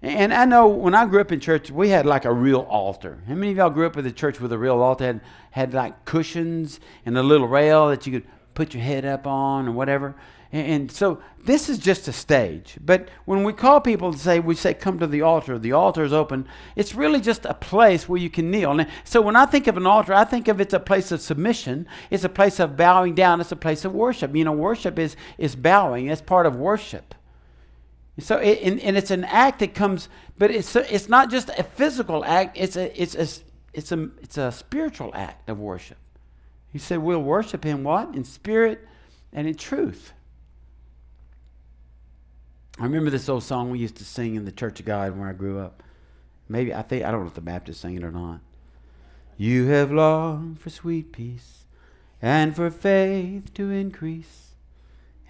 And 0.03 0.35
I 0.35 0.45
know 0.45 0.69
when 0.69 0.95
I 0.95 1.07
grew 1.07 1.23
up 1.23 1.33
in 1.33 1.41
church, 1.41 1.71
we 1.71 1.89
had 1.89 2.05
like 2.05 2.27
a 2.27 2.33
real 2.33 2.61
altar. 2.69 3.23
How 3.27 3.35
many 3.35 3.53
of 3.53 3.57
y'all 3.57 3.71
grew 3.71 3.87
up 3.87 3.97
with 3.97 4.07
a 4.07 4.13
church 4.13 4.41
with 4.41 4.53
a 4.53 4.59
real 4.59 4.83
altar? 4.83 5.07
Had, 5.07 5.21
had 5.53 5.75
like 5.75 6.05
cushions 6.05 6.81
and 7.07 7.17
a 7.17 7.23
little 7.23 7.49
rail 7.49 7.89
that 7.89 8.07
you 8.07 8.21
could 8.21 8.29
put 8.57 8.75
your 8.75 8.83
head 8.83 9.05
up 9.05 9.27
on 9.27 9.69
or 9.69 9.73
whatever. 9.73 10.17
And, 10.51 10.67
and 10.67 10.93
so 10.93 11.23
this 11.45 11.69
is 11.69 11.79
just 11.79 12.09
a 12.09 12.13
stage. 12.13 12.79
But 12.85 13.09
when 13.25 13.45
we 13.45 13.53
call 13.53 13.81
people 13.81 14.13
to 14.13 14.19
say, 14.19 14.41
we 14.41 14.57
say, 14.57 14.75
come 14.75 14.99
to 14.99 15.07
the 15.07 15.23
altar, 15.23 15.59
the 15.59 15.73
altar 15.73 16.03
is 16.03 16.13
open, 16.13 16.49
it's 16.75 16.95
really 16.95 17.21
just 17.21 17.45
a 17.45 17.55
place 17.55 18.09
where 18.09 18.21
you 18.21 18.31
can 18.31 18.51
kneel. 18.51 18.73
And 18.73 18.89
so 19.05 19.21
when 19.21 19.37
I 19.37 19.47
think 19.47 19.69
of 19.69 19.77
an 19.77 19.87
altar, 19.87 20.13
I 20.13 20.25
think 20.25 20.49
of 20.49 20.61
it's 20.61 20.75
a 20.75 20.81
place 20.81 21.13
of 21.13 21.21
submission, 21.21 21.87
it's 22.11 22.25
a 22.25 22.29
place 22.29 22.59
of 22.59 22.77
bowing 22.77 23.15
down, 23.15 23.41
it's 23.41 23.53
a 23.53 23.57
place 23.57 23.85
of 23.85 23.95
worship. 23.95 24.35
You 24.35 24.45
know, 24.45 24.53
worship 24.53 24.99
is, 24.99 25.15
is 25.39 25.55
bowing, 25.55 26.09
it's 26.09 26.23
part 26.23 26.47
of 26.47 26.57
worship. 26.57 27.15
So, 28.19 28.39
it, 28.39 28.61
and, 28.63 28.81
and, 28.81 28.97
it's 28.97 29.11
an 29.11 29.25
act 29.25 29.59
that 29.59 29.75
comes, 29.75 30.09
but 30.39 30.51
it's 30.51 30.75
a, 30.75 30.95
it's 30.95 31.07
not 31.07 31.31
just 31.31 31.51
a 31.51 31.63
physical 31.63 32.25
act. 32.25 32.57
It's 32.57 32.75
a 32.75 33.03
it's 33.03 33.15
a 33.15 33.29
it's 33.75 33.93
a 33.93 34.09
it's 34.23 34.39
a 34.39 34.51
spiritual 34.51 35.11
act 35.15 35.51
of 35.51 35.59
worship. 35.59 35.99
He 36.77 36.81
said, 36.81 36.99
"We'll 36.99 37.23
worship 37.23 37.65
Him 37.65 37.85
what 37.85 38.15
in 38.15 38.23
spirit 38.23 38.87
and 39.33 39.49
in 39.49 39.55
truth." 39.55 40.13
I 42.79 42.83
remember 42.83 43.09
this 43.09 43.31
old 43.31 43.45
song 43.45 43.71
we 43.71 43.79
used 43.79 43.97
to 43.97 44.05
sing 44.05 44.35
in 44.35 44.45
the 44.45 44.53
Church 44.53 44.79
of 44.79 44.85
God 44.85 45.17
where 45.17 45.27
I 45.27 45.33
grew 45.33 45.59
up. 45.59 45.83
Maybe 46.51 46.75
I 46.75 46.83
think 46.83 47.03
I 47.03 47.11
don't 47.11 47.23
know 47.23 47.29
if 47.29 47.35
the 47.35 47.41
Baptists 47.41 47.79
sing 47.79 47.95
it 47.95 48.05
or 48.05 48.11
not. 48.11 48.41
You 49.39 49.69
have 49.69 49.91
longed 49.91 50.61
for 50.61 50.69
sweet 50.69 51.13
peace 51.13 51.65
and 52.21 52.55
for 52.55 52.71
faith 52.71 53.55
to 53.55 53.71
increase, 53.71 54.51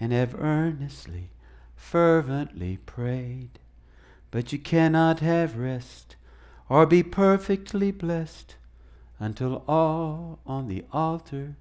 and 0.01 0.11
have 0.11 0.35
earnestly 0.35 1.29
fervently 1.77 2.75
prayed. 2.75 3.57
But 4.31 4.51
you 4.51 4.59
cannot 4.59 5.21
have 5.21 5.55
rest 5.55 6.17
or 6.67 6.85
be 6.85 7.03
perfectly 7.03 7.91
blessed 7.91 8.57
until 9.19 9.63
all 9.67 10.39
on 10.45 10.67
the 10.67 10.85
altar 10.91 11.55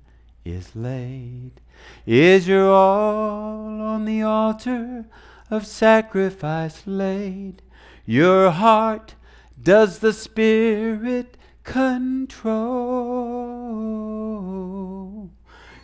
is 0.45 0.77
laid. 0.77 1.53
Is 2.07 2.47
your 2.49 2.71
all 2.71 3.81
on 3.81 4.05
the 4.05 4.23
altar 4.23 5.07
of 5.51 5.67
sacrifice 5.67 6.83
laid? 6.87 7.63
Your 8.05 8.51
heart 8.51 9.15
does 9.61 9.99
the 9.99 10.13
Spirit 10.13 11.37
control? 11.65 12.47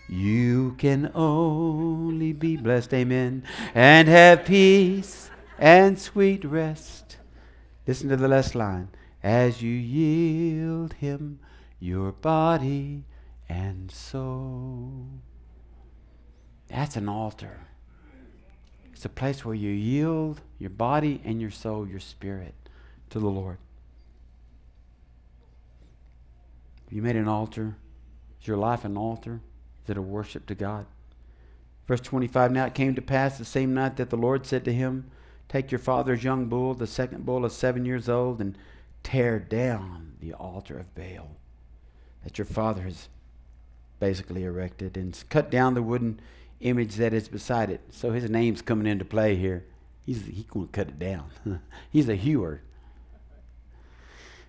You 0.08 0.74
can 0.78 1.10
only 1.14 2.32
be 2.32 2.56
blessed, 2.56 2.92
amen, 2.92 3.44
and 3.74 4.08
have 4.08 4.44
peace 4.44 5.30
and 5.58 5.98
sweet 5.98 6.44
rest. 6.44 7.16
Listen 7.86 8.10
to 8.10 8.16
the 8.16 8.28
last 8.28 8.54
line. 8.54 8.88
As 9.22 9.62
you 9.62 9.72
yield 9.72 10.92
him 10.94 11.40
your 11.82 12.12
body 12.12 13.02
and 13.48 13.90
soul. 13.90 15.04
That's 16.68 16.94
an 16.94 17.08
altar. 17.08 17.58
It's 18.92 19.04
a 19.04 19.08
place 19.08 19.44
where 19.44 19.56
you 19.56 19.70
yield 19.70 20.42
your 20.60 20.70
body 20.70 21.20
and 21.24 21.40
your 21.40 21.50
soul, 21.50 21.88
your 21.88 21.98
spirit 21.98 22.54
to 23.10 23.18
the 23.18 23.26
Lord. 23.26 23.58
Have 26.84 26.92
You 26.92 27.02
made 27.02 27.16
an 27.16 27.26
altar. 27.26 27.74
Is 28.40 28.46
your 28.46 28.58
life 28.58 28.84
an 28.84 28.96
altar? 28.96 29.40
Is 29.82 29.90
it 29.90 29.96
a 29.96 30.02
worship 30.02 30.46
to 30.46 30.54
God? 30.54 30.86
Verse 31.88 32.00
25 32.00 32.52
Now 32.52 32.66
it 32.66 32.74
came 32.74 32.94
to 32.94 33.02
pass 33.02 33.38
the 33.38 33.44
same 33.44 33.74
night 33.74 33.96
that 33.96 34.10
the 34.10 34.16
Lord 34.16 34.46
said 34.46 34.64
to 34.66 34.72
him, 34.72 35.10
Take 35.48 35.72
your 35.72 35.80
father's 35.80 36.22
young 36.22 36.46
bull, 36.46 36.74
the 36.74 36.86
second 36.86 37.26
bull 37.26 37.44
is 37.44 37.54
seven 37.54 37.84
years 37.84 38.08
old, 38.08 38.40
and 38.40 38.56
tear 39.02 39.40
down 39.40 40.12
the 40.20 40.32
altar 40.32 40.78
of 40.78 40.94
Baal 40.94 41.41
that 42.24 42.38
your 42.38 42.44
father 42.44 42.82
has 42.82 43.08
basically 44.00 44.44
erected, 44.44 44.96
and 44.96 45.22
cut 45.28 45.50
down 45.50 45.74
the 45.74 45.82
wooden 45.82 46.18
image 46.60 46.96
that 46.96 47.12
is 47.12 47.28
beside 47.28 47.70
it. 47.70 47.80
So 47.90 48.10
his 48.10 48.28
name's 48.28 48.62
coming 48.62 48.86
into 48.86 49.04
play 49.04 49.36
here. 49.36 49.64
He's 50.04 50.26
he's 50.26 50.44
going 50.46 50.66
to 50.66 50.72
cut 50.72 50.88
it 50.88 50.98
down. 50.98 51.30
He's 51.90 52.08
a 52.08 52.16
hewer. 52.16 52.62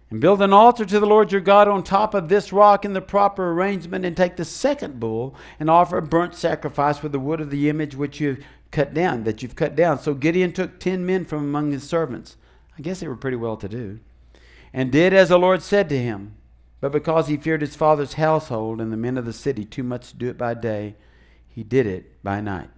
And 0.09 0.19
build 0.19 0.41
an 0.41 0.53
altar 0.53 0.85
to 0.85 0.99
the 0.99 1.05
Lord 1.05 1.31
your 1.31 1.41
God 1.41 1.67
on 1.67 1.83
top 1.83 2.13
of 2.13 2.29
this 2.29 2.53
rock 2.53 2.85
in 2.85 2.93
the 2.93 3.01
proper 3.01 3.51
arrangement, 3.51 4.05
and 4.05 4.15
take 4.17 4.37
the 4.37 4.45
second 4.45 4.99
bull 4.99 5.35
and 5.59 5.69
offer 5.69 5.97
a 5.97 6.01
burnt 6.01 6.35
sacrifice 6.35 7.01
with 7.01 7.11
the 7.11 7.19
wood 7.19 7.41
of 7.41 7.49
the 7.49 7.69
image 7.69 7.95
which 7.95 8.19
you've 8.19 8.43
cut 8.71 8.93
down, 8.93 9.23
that 9.23 9.43
you've 9.43 9.55
cut 9.55 9.75
down. 9.75 9.99
So 9.99 10.13
Gideon 10.13 10.51
took 10.51 10.79
ten 10.79 11.05
men 11.05 11.25
from 11.25 11.39
among 11.39 11.71
his 11.71 11.83
servants. 11.83 12.37
I 12.77 12.81
guess 12.81 12.99
they 12.99 13.07
were 13.07 13.15
pretty 13.15 13.37
well 13.37 13.57
to 13.57 13.69
do. 13.69 13.99
And 14.73 14.91
did 14.91 15.13
as 15.13 15.29
the 15.29 15.37
Lord 15.37 15.61
said 15.61 15.89
to 15.89 15.97
him. 15.97 16.35
But 16.83 16.91
because 16.91 17.29
he 17.29 17.37
feared 17.37 17.61
his 17.61 17.77
father's 17.77 18.15
household 18.15 18.81
and 18.81 18.91
the 18.91 18.97
men 18.97 19.17
of 19.17 19.23
the 19.23 19.31
city 19.31 19.63
too 19.63 19.83
much 19.83 20.09
to 20.09 20.17
do 20.17 20.27
it 20.27 20.37
by 20.37 20.53
day, 20.53 20.97
he 21.47 21.63
did 21.63 21.87
it 21.87 22.21
by 22.21 22.41
night. 22.41 22.69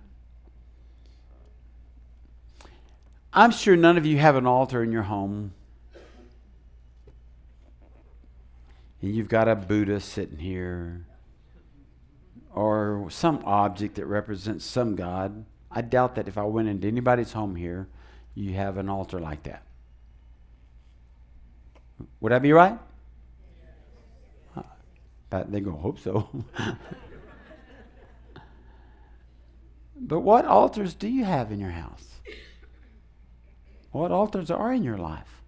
I'm 3.34 3.50
sure 3.50 3.76
none 3.76 3.98
of 3.98 4.06
you 4.06 4.20
have 4.20 4.36
an 4.36 4.46
altar 4.46 4.84
in 4.84 4.92
your 4.92 5.02
home 5.02 5.54
and 9.02 9.16
you've 9.16 9.28
got 9.28 9.48
a 9.48 9.56
Buddha 9.56 10.00
sitting 10.00 10.38
here 10.38 11.08
or 12.54 13.08
some 13.10 13.42
object 13.44 13.96
that 13.96 14.06
represents 14.06 14.66
some 14.66 14.96
God, 14.96 15.46
I 15.72 15.82
doubt 15.82 16.14
that 16.14 16.28
if 16.28 16.38
I 16.38 16.44
went 16.44 16.68
into 16.68 16.88
anybody's 16.88 17.34
home 17.34 17.56
here, 17.56 17.88
you 18.36 18.54
have 18.54 18.78
an 18.78 18.88
altar 18.88 19.20
like 19.20 19.42
that. 19.46 19.64
Would 22.20 22.34
I 22.34 22.38
be 22.38 22.54
right? 22.54 22.78
But 25.30 25.52
going 25.52 25.66
to 25.66 25.72
hope 25.72 26.00
so. 26.00 26.30
but 29.96 30.20
what 30.22 30.46
altars 30.46 30.94
do 30.94 31.08
you 31.08 31.24
have 31.24 31.52
in 31.52 31.60
your 31.60 31.72
house? 31.72 32.22
What 33.92 34.12
altars 34.12 34.52
are 34.52 34.74
in 34.74 34.84
your 34.84 34.98
life? 34.98 35.42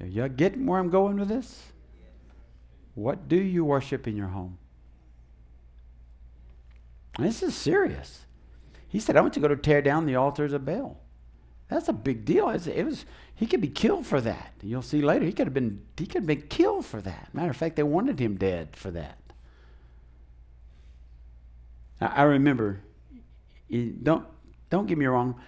Are 0.00 0.06
you 0.06 0.28
getting 0.28 0.66
where 0.66 0.78
I'm 0.78 0.90
going 0.90 1.18
with 1.18 1.28
this? 1.28 1.72
What 2.94 3.28
do 3.28 3.36
you 3.36 3.64
worship 3.64 4.06
in 4.06 4.16
your 4.16 4.28
home? 4.28 4.58
This 7.18 7.42
is 7.42 7.54
serious. 7.54 8.26
He 8.88 9.00
said, 9.00 9.16
I 9.16 9.20
want 9.20 9.36
you 9.36 9.42
to 9.42 9.48
go 9.48 9.54
to 9.54 9.60
tear 9.60 9.82
down 9.82 10.06
the 10.06 10.16
altars 10.16 10.52
of 10.52 10.64
Baal. 10.64 11.00
That's 11.68 11.88
a 11.88 11.92
big 11.92 12.24
deal. 12.24 12.48
It's, 12.50 12.66
it 12.66 12.84
was 12.84 13.04
he 13.34 13.46
could 13.46 13.60
be 13.60 13.68
killed 13.68 14.06
for 14.06 14.20
that. 14.20 14.52
You'll 14.62 14.82
see 14.82 15.02
later. 15.02 15.24
He 15.24 15.32
could 15.32 15.46
have 15.46 15.54
been 15.54 15.82
he 15.96 16.06
could 16.06 16.22
have 16.22 16.26
been 16.26 16.42
killed 16.42 16.86
for 16.86 17.00
that. 17.00 17.28
Matter 17.32 17.50
of 17.50 17.56
fact, 17.56 17.76
they 17.76 17.82
wanted 17.82 18.20
him 18.20 18.36
dead 18.36 18.76
for 18.76 18.90
that. 18.92 19.18
I, 22.00 22.06
I 22.06 22.22
remember. 22.22 22.80
Don't 23.70 24.26
don't 24.70 24.86
get 24.86 24.98
me 24.98 25.06
wrong. 25.06 25.40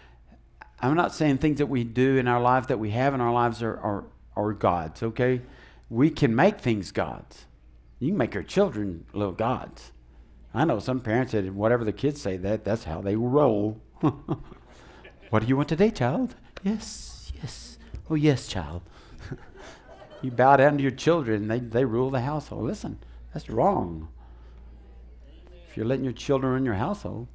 I'm 0.81 0.95
not 0.95 1.13
saying 1.13 1.39
things 1.39 1.59
that 1.59 1.67
we 1.67 1.85
do 1.85 2.17
in 2.17 2.29
our 2.29 2.41
lives 2.41 2.69
that 2.69 2.79
we 2.79 2.91
have 2.91 3.15
in 3.15 3.21
our 3.21 3.33
lives 3.33 3.63
are, 3.63 3.79
are, 3.79 4.05
are 4.37 4.53
gods, 4.53 5.03
okay? 5.03 5.43
We 5.91 6.11
can 6.11 6.35
make 6.37 6.61
things 6.61 6.93
gods. 6.93 7.47
You 7.99 8.11
can 8.11 8.19
make 8.19 8.35
your 8.35 8.45
children 8.45 9.05
little 9.13 9.33
gods. 9.33 9.91
I 10.55 10.65
know 10.65 10.79
some 10.79 11.01
parents 11.01 11.33
that 11.33 11.53
whatever 11.53 11.85
the 11.85 11.93
kids 11.93 12.21
say, 12.21 12.37
that 12.39 12.65
that's 12.65 12.85
how 12.85 13.01
they 13.01 13.17
roll. 13.17 13.81
what 15.31 15.43
do 15.43 15.49
you 15.49 15.57
want 15.57 15.69
today, 15.69 15.91
child? 15.91 16.35
Yes, 16.63 17.33
yes. 17.41 17.79
Oh, 18.11 18.15
yes, 18.15 18.49
child. 18.49 18.83
you 20.23 20.31
bow 20.31 20.57
down 20.57 20.77
to 20.77 20.83
your 20.83 20.93
children, 20.93 21.49
they, 21.49 21.59
they 21.59 21.85
rule 21.85 22.11
the 22.11 22.21
household. 22.21 22.65
Listen, 22.65 22.99
that's 23.33 23.51
wrong. 23.51 24.09
If 25.69 25.77
you're 25.77 25.87
letting 25.87 26.05
your 26.05 26.15
children 26.15 26.53
run 26.53 26.65
your 26.65 26.75
household. 26.75 27.29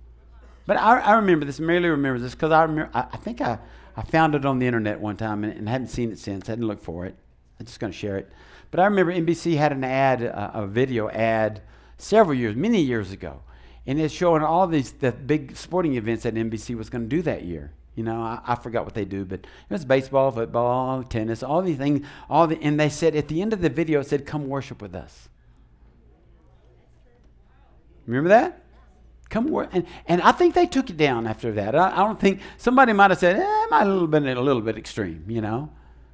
But 0.66 0.78
I, 0.78 1.00
I 1.00 1.14
remember 1.14 1.46
this, 1.46 1.60
merely 1.60 1.90
remember 1.90 2.20
this, 2.20 2.34
because 2.34 2.52
I, 2.52 2.64
remember, 2.64 2.90
I, 2.94 3.06
I, 3.12 3.18
think 3.18 3.42
I, 3.42 3.60
I 3.96 4.02
found 4.02 4.34
it 4.34 4.46
on 4.46 4.60
the 4.60 4.66
internet 4.66 5.00
one 5.00 5.18
time 5.18 5.44
and, 5.44 5.54
and 5.54 5.70
hadn't 5.70 5.88
seen 5.88 6.12
it 6.12 6.20
since. 6.20 6.48
I 6.48 6.54
hadn't 6.54 6.68
looked 6.68 6.84
for 6.84 7.06
it. 7.06 7.16
I'm 7.60 7.66
just 7.66 7.80
going 7.80 7.92
to 7.92 7.98
share 7.98 8.18
it. 8.18 8.32
But 8.72 8.80
I 8.80 8.86
remember 8.86 9.14
NBC 9.14 9.58
had 9.58 9.72
an 9.72 9.84
ad, 9.84 10.24
uh, 10.24 10.52
a 10.54 10.66
video 10.66 11.10
ad, 11.10 11.62
several 11.98 12.36
years, 12.36 12.56
many 12.56 12.82
years 12.82 13.12
ago. 13.12 13.42
And 13.86 14.00
it's 14.00 14.14
showing 14.14 14.42
all 14.42 14.66
these 14.68 14.94
the 14.94 15.12
big 15.12 15.56
sporting 15.58 15.96
events 15.96 16.24
that 16.24 16.36
NBC 16.36 16.76
was 16.76 16.90
going 16.90 17.04
to 17.04 17.08
do 17.08 17.22
that 17.24 17.44
year. 17.44 17.72
You 17.96 18.04
know, 18.04 18.22
I, 18.22 18.40
I, 18.46 18.56
forgot 18.56 18.86
what 18.86 18.96
they 18.96 19.06
do, 19.06 19.24
but 19.24 19.42
it 19.42 19.48
was 19.70 19.86
baseball, 19.86 20.32
football, 20.32 21.04
tennis, 21.04 21.44
all 21.44 21.62
these 21.62 21.78
things. 21.78 22.06
All 22.28 22.48
the, 22.48 22.60
and 22.62 22.80
they 22.80 22.90
said 22.90 23.16
at 23.16 23.28
the 23.28 23.42
end 23.42 23.54
of 23.54 23.62
the 23.62 23.70
video, 23.70 24.00
it 24.00 24.08
said, 24.08 24.26
"Come 24.26 24.48
worship 24.48 24.82
with 24.82 24.96
us." 24.96 25.30
Remember 28.08 28.30
that? 28.30 28.64
Come 29.30 29.48
work, 29.48 29.70
and, 29.72 29.86
and 30.08 30.22
I 30.22 30.32
think 30.32 30.56
they 30.56 30.66
took 30.66 30.90
it 30.90 30.98
down 30.98 31.28
after 31.28 31.52
that. 31.54 31.76
I, 31.76 31.92
I 31.92 31.98
don't 31.98 32.20
think 32.20 32.42
somebody 32.58 32.94
might 32.94 33.12
have 33.12 33.20
said, 33.20 33.38
eh, 33.38 33.64
"It 33.64 33.72
might 33.72 33.86
have 33.86 34.10
been 34.10 34.28
a 34.28 34.42
little 34.42 34.62
bit 34.62 34.78
extreme," 34.78 35.26
you 35.28 35.42
know. 35.42 35.70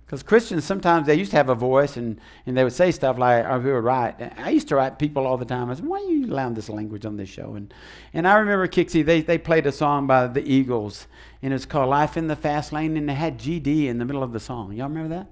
Because 0.09 0.23
Christians 0.23 0.65
sometimes 0.65 1.05
they 1.05 1.13
used 1.13 1.29
to 1.29 1.37
have 1.37 1.49
a 1.49 1.55
voice 1.55 1.95
and, 1.95 2.19
and 2.47 2.57
they 2.57 2.63
would 2.63 2.73
say 2.73 2.89
stuff 2.89 3.19
like, 3.19 3.45
"I 3.45 3.59
we 3.59 3.71
would 3.71 3.83
write." 3.83 4.15
I 4.39 4.49
used 4.49 4.67
to 4.69 4.75
write 4.75 4.97
people 4.97 5.27
all 5.27 5.37
the 5.37 5.45
time. 5.45 5.69
I 5.69 5.75
said, 5.75 5.85
"Why 5.85 5.99
are 5.99 6.09
you 6.09 6.25
allowing 6.25 6.55
this 6.55 6.67
language 6.67 7.05
on 7.05 7.15
this 7.17 7.29
show?" 7.29 7.53
And 7.53 7.71
and 8.11 8.27
I 8.27 8.39
remember 8.39 8.67
Kixie 8.67 9.05
they 9.05 9.21
they 9.21 9.37
played 9.37 9.67
a 9.67 9.71
song 9.71 10.07
by 10.07 10.25
the 10.25 10.41
Eagles 10.41 11.05
and 11.43 11.53
it's 11.53 11.67
called 11.67 11.91
"Life 11.91 12.17
in 12.17 12.25
the 12.25 12.35
Fast 12.35 12.73
Lane" 12.73 12.97
and 12.97 13.07
they 13.07 13.13
had 13.13 13.37
GD 13.37 13.85
in 13.85 13.99
the 13.99 14.05
middle 14.05 14.23
of 14.23 14.33
the 14.33 14.39
song. 14.39 14.73
Y'all 14.73 14.89
remember 14.89 15.09
that? 15.09 15.27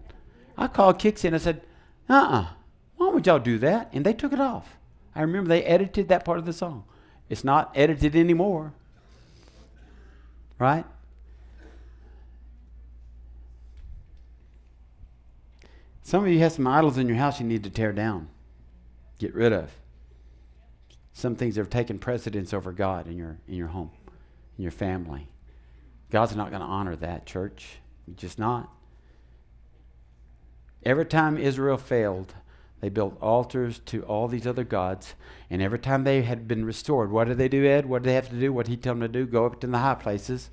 I 0.55 0.67
called 0.67 0.99
Kixie 0.99 1.25
and 1.25 1.35
I 1.35 1.39
said, 1.39 1.63
"Uh-uh, 2.07 2.45
why 2.97 3.09
would 3.09 3.25
y'all 3.25 3.39
do 3.39 3.57
that?" 3.57 3.89
And 3.93 4.05
they 4.05 4.13
took 4.13 4.31
it 4.31 4.39
off. 4.39 4.77
I 5.15 5.21
remember 5.21 5.47
they 5.47 5.63
edited 5.63 6.07
that 6.09 6.23
part 6.23 6.37
of 6.37 6.45
the 6.45 6.53
song. 6.53 6.83
It's 7.29 7.43
not 7.43 7.71
edited 7.73 8.15
anymore, 8.15 8.73
right? 10.59 10.85
Some 16.07 16.23
of 16.23 16.31
you 16.31 16.39
have 16.39 16.53
some 16.53 16.67
idols 16.67 16.97
in 16.97 17.09
your 17.09 17.17
house 17.17 17.41
you 17.41 17.45
need 17.45 17.65
to 17.65 17.69
tear 17.69 17.91
down, 17.91 18.29
get 19.19 19.35
rid 19.35 19.51
of. 19.51 19.69
Some 21.11 21.35
things 21.35 21.55
that 21.55 21.59
have 21.59 21.69
taken 21.69 21.99
precedence 21.99 22.53
over 22.53 22.71
God 22.71 23.07
in 23.07 23.17
your, 23.17 23.39
in 23.45 23.55
your 23.55 23.67
home, 23.67 23.91
in 24.57 24.61
your 24.61 24.71
family. 24.71 25.27
God's 26.09 26.33
not 26.33 26.49
going 26.49 26.61
to 26.61 26.65
honor 26.65 26.95
that, 26.95 27.25
church. 27.25 27.79
just 28.15 28.39
not. 28.39 28.69
Every 30.85 31.05
time 31.05 31.37
Israel 31.37 31.77
failed, 31.77 32.35
they 32.79 32.87
built 32.87 33.21
altars 33.21 33.79
to 33.87 34.03
all 34.03 34.29
these 34.29 34.47
other 34.47 34.63
gods. 34.63 35.13
And 35.49 35.61
every 35.61 35.79
time 35.79 36.05
they 36.05 36.21
had 36.21 36.47
been 36.47 36.63
restored, 36.63 37.11
what 37.11 37.27
did 37.27 37.37
they 37.37 37.49
do, 37.49 37.65
Ed? 37.65 37.85
What 37.85 38.03
did 38.03 38.09
they 38.11 38.15
have 38.15 38.29
to 38.29 38.39
do? 38.39 38.53
What 38.53 38.67
did 38.67 38.71
he 38.71 38.77
tell 38.77 38.93
them 38.93 39.01
to 39.01 39.09
do? 39.09 39.25
Go 39.25 39.45
up 39.45 39.59
to 39.59 39.67
the 39.67 39.79
high 39.79 39.95
places, 39.95 40.51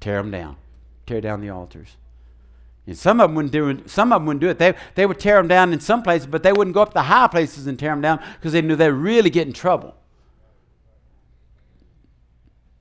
tear 0.00 0.18
them 0.18 0.30
down, 0.30 0.56
tear 1.06 1.22
down 1.22 1.40
the 1.40 1.48
altars. 1.48 1.96
And 2.86 2.98
some 2.98 3.20
of 3.20 3.28
them 3.28 3.36
wouldn't 3.36 3.52
do 3.52 3.68
it. 3.68 3.88
Some 3.88 4.12
of 4.12 4.20
them 4.20 4.26
wouldn't 4.26 4.40
do 4.40 4.48
it. 4.48 4.58
They, 4.58 4.74
they 4.94 5.06
would 5.06 5.20
tear 5.20 5.36
them 5.36 5.48
down 5.48 5.72
in 5.72 5.80
some 5.80 6.02
places, 6.02 6.26
but 6.26 6.42
they 6.42 6.52
wouldn't 6.52 6.74
go 6.74 6.82
up 6.82 6.92
the 6.92 7.02
high 7.02 7.28
places 7.28 7.66
and 7.66 7.78
tear 7.78 7.90
them 7.90 8.00
down 8.00 8.20
because 8.34 8.52
they 8.52 8.62
knew 8.62 8.74
they'd 8.74 8.90
really 8.90 9.30
get 9.30 9.46
in 9.46 9.52
trouble. 9.52 9.94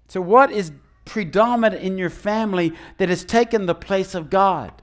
So, 0.08 0.20
what 0.20 0.52
is 0.52 0.72
predominant 1.06 1.82
in 1.82 1.98
your 1.98 2.10
family 2.10 2.74
that 2.98 3.10
has 3.10 3.24
taken 3.24 3.66
the 3.66 3.76
place 3.76 4.16
of 4.16 4.30
God? 4.30 4.82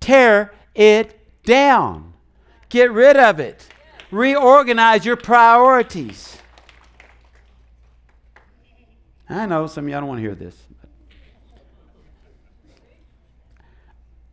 Tear 0.00 0.52
it 0.74 1.18
down. 1.44 2.12
Get 2.68 2.92
rid 2.92 3.16
of 3.16 3.40
it. 3.40 3.66
Reorganize 4.10 5.06
your 5.06 5.16
priorities. 5.16 6.36
I 9.28 9.46
know 9.46 9.66
some 9.66 9.84
of 9.84 9.90
y'all 9.90 10.00
don't 10.00 10.08
want 10.08 10.18
to 10.18 10.22
hear 10.22 10.34
this. 10.34 10.56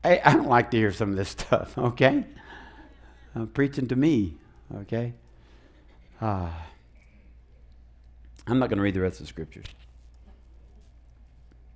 I, 0.06 0.22
I 0.24 0.34
don't 0.34 0.48
like 0.48 0.70
to 0.72 0.78
hear 0.78 0.92
some 0.92 1.10
of 1.10 1.16
this 1.16 1.30
stuff, 1.38 1.78
okay? 1.78 2.26
I'm 3.34 3.48
preaching 3.48 3.88
to 3.88 3.96
me, 3.96 4.38
okay? 4.82 5.14
Uh, 6.22 6.50
I'm 8.48 8.60
not 8.60 8.70
going 8.70 8.78
to 8.78 8.84
read 8.84 8.94
the 8.94 9.02
rest 9.02 9.20
of 9.20 9.26
the 9.26 9.30
scriptures. 9.30 9.66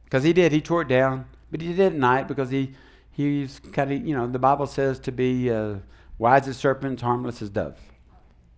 Because 0.04 0.24
he 0.24 0.34
did. 0.34 0.52
He 0.52 0.62
tore 0.62 0.84
it 0.84 0.88
down. 0.88 1.26
But 1.52 1.62
he 1.62 1.70
did 1.70 1.80
it 1.80 1.86
at 1.88 1.96
night 1.96 2.28
because 2.28 2.52
he, 2.52 2.74
he's 3.12 3.60
kind 3.74 3.92
of, 3.92 4.06
you 4.06 4.16
know, 4.16 4.28
the 4.28 4.40
Bible 4.40 4.68
says 4.68 5.00
to 5.02 5.12
be 5.12 5.50
uh, 5.50 5.76
wise 6.20 6.48
as 6.48 6.58
serpents, 6.58 7.02
harmless 7.02 7.42
as 7.42 7.50
doves. 7.50 7.82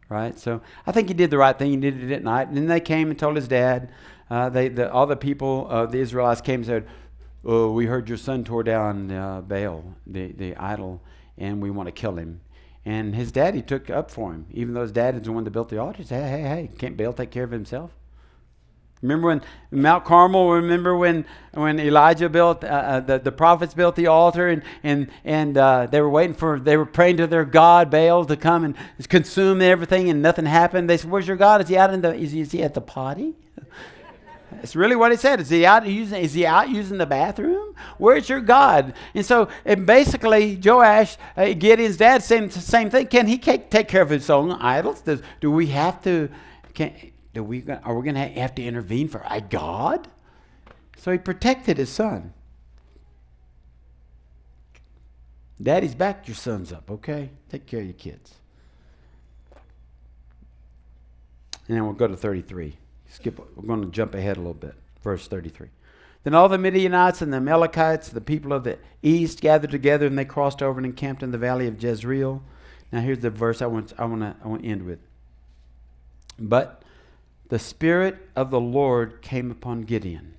Right? 0.09 0.38
So 0.38 0.61
I 0.86 0.91
think 0.91 1.07
he 1.07 1.13
did 1.13 1.32
the 1.32 1.38
right 1.38 1.57
thing. 1.57 1.72
He 1.72 1.78
did 1.78 2.03
it 2.03 2.13
at 2.13 2.24
night. 2.24 2.49
And 2.49 2.57
then 2.57 2.67
they 2.67 2.82
came 2.82 3.09
and 3.09 3.17
told 3.17 3.38
his 3.38 3.47
dad. 3.47 3.91
Uh, 4.30 4.49
they, 4.49 4.67
the, 4.67 4.91
all 4.91 5.07
the 5.07 5.15
people, 5.15 5.67
uh, 5.69 5.86
the 5.86 5.99
Israelites 5.99 6.41
came 6.41 6.61
and 6.61 6.65
said, 6.65 6.88
oh, 7.44 7.72
we 7.72 7.86
heard 7.86 8.10
your 8.10 8.18
son 8.18 8.44
tore 8.44 8.64
down 8.64 9.12
uh, 9.12 9.42
Baal, 9.42 9.96
the, 10.06 10.32
the 10.32 10.56
idol, 10.56 11.02
and 11.38 11.62
we 11.62 11.72
want 11.72 11.88
to 11.88 11.92
kill 11.92 12.16
him. 12.16 12.42
And 12.86 13.16
his 13.16 13.32
daddy 13.32 13.62
took 13.62 13.89
up 13.89 14.10
for 14.10 14.32
him, 14.32 14.48
even 14.52 14.74
though 14.74 14.82
his 14.82 14.92
dad 14.92 15.16
is 15.16 15.22
the 15.22 15.32
one 15.32 15.44
that 15.44 15.52
built 15.52 15.70
the 15.70 15.78
altar. 15.78 16.04
Said, 16.04 16.24
hey, 16.24 16.42
hey, 16.42 16.48
hey, 16.48 16.70
can't 16.78 16.98
Baal 16.98 17.14
take 17.14 17.32
care 17.32 17.44
of 17.44 17.52
himself? 17.52 17.92
Remember 19.02 19.28
when 19.30 19.42
Mount 19.72 20.06
Carmel? 20.06 20.52
Remember 20.52 20.96
when, 20.96 21.26
when 21.54 21.80
Elijah 21.80 22.30
built 22.30 22.64
uh, 22.64 22.68
uh, 22.68 23.00
the 23.00 23.18
the 23.18 23.32
prophets 23.32 23.74
built 23.74 23.96
the 23.96 24.08
altar 24.08 24.48
and 24.48 24.62
and 24.84 25.10
and 25.26 25.58
uh, 25.58 25.88
they 25.88 26.02
were 26.02 26.10
waiting 26.10 26.36
for 26.36 26.60
they 26.60 26.78
were 26.78 26.86
praying 26.86 27.18
to 27.18 27.26
their 27.26 27.44
god 27.44 27.89
Baal 27.89 28.26
to 28.26 28.38
come 28.38 28.64
and 28.64 28.76
consume 29.10 29.60
everything 29.62 30.10
and 30.10 30.22
nothing 30.22 30.46
happened. 30.46 30.88
They 30.88 30.98
said, 30.98 31.10
"Where's 31.10 31.28
your 31.28 31.38
God? 31.38 31.62
Is 31.62 31.70
he 31.70 31.78
out 31.78 31.92
in 31.92 32.02
the? 32.02 32.14
Is 32.14 32.32
he, 32.32 32.42
is 32.42 32.52
he 32.52 32.62
at 32.62 32.76
the 32.76 32.82
potty?" 32.82 33.34
That's 34.62 34.76
really 34.76 34.95
what 34.95 35.09
he 35.09 35.18
said. 35.18 35.39
Is 35.41 35.49
he 35.49 35.66
out 35.66 35.88
using? 35.88 36.22
Is 36.22 36.36
he 36.36 36.45
out 36.45 36.70
using 36.70 36.99
the 36.99 37.07
bathroom? 37.07 37.74
Where's 37.97 38.30
your 38.30 38.41
God? 38.41 38.93
And 39.16 39.26
so, 39.26 39.49
and 39.66 39.88
basically, 39.88 40.55
Joash, 40.64 41.18
uh, 41.36 41.53
Gideon's 41.53 41.97
dad, 41.97 42.22
same 42.22 42.51
same 42.51 42.91
thing. 42.91 43.07
Can 43.07 43.26
he 43.26 43.39
take 43.39 43.88
care 43.88 44.03
of 44.03 44.12
his 44.12 44.30
own 44.30 44.51
idols? 44.51 45.01
Does, 45.01 45.24
do 45.39 45.49
we 45.49 45.66
have 45.68 46.03
to? 46.03 46.30
Can, 46.76 46.93
do 47.34 47.43
we? 47.43 47.66
Are 47.84 47.95
we 47.95 48.03
going 48.03 48.14
to 48.14 48.39
have 48.39 48.53
to 48.53 48.64
intervene 48.64 49.07
for 49.07 49.26
a 49.28 49.41
God? 49.41 50.07
So 50.97 51.12
he 51.12 51.18
protected 51.18 51.78
his 51.78 51.89
son. 51.89 52.34
Daddy's 55.59 55.95
backed 55.95 56.28
your 56.28 56.36
sons 56.36 56.72
up. 56.72 56.91
Okay, 56.91 57.32
take 57.49 57.66
care 57.66 57.80
of 57.80 57.86
your 57.88 57.95
kids. 57.95 58.36
And 61.68 61.78
then 61.78 61.84
we'll 61.84 61.93
go 61.93 62.07
to 62.07 62.16
thirty-three. 62.16 62.78
Skip, 63.12 63.39
we're 63.55 63.68
going 63.68 63.82
to 63.82 63.91
jump 63.91 64.16
ahead 64.16 64.38
a 64.38 64.39
little 64.39 64.53
bit. 64.53 64.74
Verse 65.03 65.28
33. 65.28 65.68
Then 66.24 66.34
all 66.34 66.47
the 66.47 66.57
Midianites 66.57 67.22
and 67.22 67.34
the 67.34 67.38
Amalekites, 67.38 68.09
the 68.09 68.22
people 68.22 68.53
of 68.53 68.64
the 68.64 68.78
east, 69.01 69.41
gathered 69.41 69.72
together 69.72 70.05
and 70.05 70.18
they 70.18 70.26
crossed 70.26 70.62
over 70.62 70.80
and 70.80 70.86
encamped 70.86 71.22
in 71.22 71.32
the 71.32 71.38
valley 71.38 71.68
of 71.68 71.82
Jezreel. 71.82 72.41
Now 72.91 73.01
here's 73.01 73.20
the 73.20 73.30
verse 73.30 73.62
I 73.62 73.66
want, 73.66 73.93
I 73.97 74.05
want 74.05 74.22
to 74.22 74.36
I 74.43 74.47
want 74.47 74.64
to 74.64 74.70
end 74.70 74.84
with. 74.84 74.99
But 76.39 76.84
the 77.49 77.59
Spirit 77.59 78.30
of 78.36 78.49
the 78.49 78.59
Lord 78.59 79.22
came 79.22 79.51
upon 79.51 79.82
Gideon. 79.82 80.36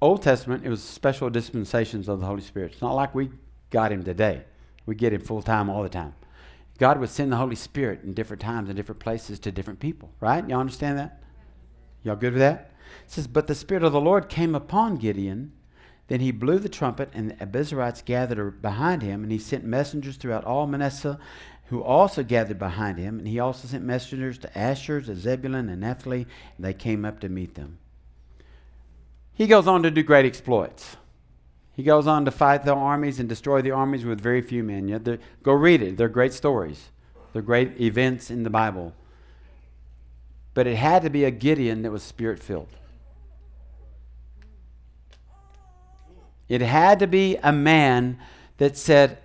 Old 0.00 0.22
Testament, 0.22 0.64
it 0.64 0.68
was 0.68 0.82
special 0.82 1.28
dispensations 1.30 2.08
of 2.08 2.20
the 2.20 2.26
Holy 2.26 2.40
Spirit. 2.40 2.72
It's 2.72 2.82
not 2.82 2.94
like 2.94 3.14
we 3.14 3.30
got 3.70 3.92
him 3.92 4.02
today. 4.02 4.44
We 4.86 4.94
get 4.94 5.12
him 5.12 5.20
full 5.20 5.42
time 5.42 5.68
all 5.68 5.82
the 5.82 5.88
time. 5.88 6.14
God 6.82 6.98
would 6.98 7.10
send 7.10 7.30
the 7.30 7.36
Holy 7.36 7.54
Spirit 7.54 8.02
in 8.02 8.12
different 8.12 8.42
times 8.42 8.68
and 8.68 8.76
different 8.76 8.98
places 8.98 9.38
to 9.38 9.52
different 9.52 9.78
people, 9.78 10.10
right? 10.18 10.48
Y'all 10.48 10.58
understand 10.58 10.98
that? 10.98 11.22
Y'all 12.02 12.16
good 12.16 12.32
with 12.32 12.40
that? 12.40 12.72
It 13.04 13.12
says, 13.12 13.28
But 13.28 13.46
the 13.46 13.54
Spirit 13.54 13.84
of 13.84 13.92
the 13.92 14.00
Lord 14.00 14.28
came 14.28 14.56
upon 14.56 14.96
Gideon. 14.96 15.52
Then 16.08 16.18
he 16.18 16.32
blew 16.32 16.58
the 16.58 16.68
trumpet, 16.68 17.10
and 17.14 17.30
the 17.30 17.34
Abiezrites 17.34 18.04
gathered 18.04 18.60
behind 18.60 19.02
him, 19.02 19.22
and 19.22 19.30
he 19.30 19.38
sent 19.38 19.62
messengers 19.62 20.16
throughout 20.16 20.44
all 20.44 20.66
Manasseh, 20.66 21.20
who 21.66 21.84
also 21.84 22.24
gathered 22.24 22.58
behind 22.58 22.98
him. 22.98 23.20
And 23.20 23.28
he 23.28 23.38
also 23.38 23.68
sent 23.68 23.84
messengers 23.84 24.36
to 24.38 24.58
Asher, 24.58 25.00
to 25.02 25.14
Zebulun, 25.14 25.68
and 25.68 25.82
Naphtali, 25.82 26.26
and 26.56 26.66
they 26.66 26.74
came 26.74 27.04
up 27.04 27.20
to 27.20 27.28
meet 27.28 27.54
them. 27.54 27.78
he 29.32 29.46
goes 29.46 29.68
on 29.68 29.84
to 29.84 29.90
do 29.92 30.02
great 30.02 30.26
exploits. 30.26 30.96
He 31.74 31.82
goes 31.82 32.06
on 32.06 32.24
to 32.26 32.30
fight 32.30 32.64
the 32.64 32.74
armies 32.74 33.18
and 33.18 33.28
destroy 33.28 33.62
the 33.62 33.70
armies 33.70 34.04
with 34.04 34.20
very 34.20 34.42
few 34.42 34.62
men. 34.62 34.88
To, 35.04 35.18
go 35.42 35.52
read 35.52 35.82
it. 35.82 35.96
They're 35.96 36.08
great 36.08 36.34
stories. 36.34 36.90
They're 37.32 37.42
great 37.42 37.80
events 37.80 38.30
in 38.30 38.42
the 38.42 38.50
Bible. 38.50 38.92
But 40.54 40.66
it 40.66 40.76
had 40.76 41.02
to 41.02 41.10
be 41.10 41.24
a 41.24 41.30
Gideon 41.30 41.82
that 41.82 41.90
was 41.90 42.02
spirit 42.02 42.42
filled. 42.42 42.68
It 46.48 46.60
had 46.60 46.98
to 46.98 47.06
be 47.06 47.38
a 47.42 47.52
man 47.52 48.18
that 48.58 48.76
said, 48.76 49.16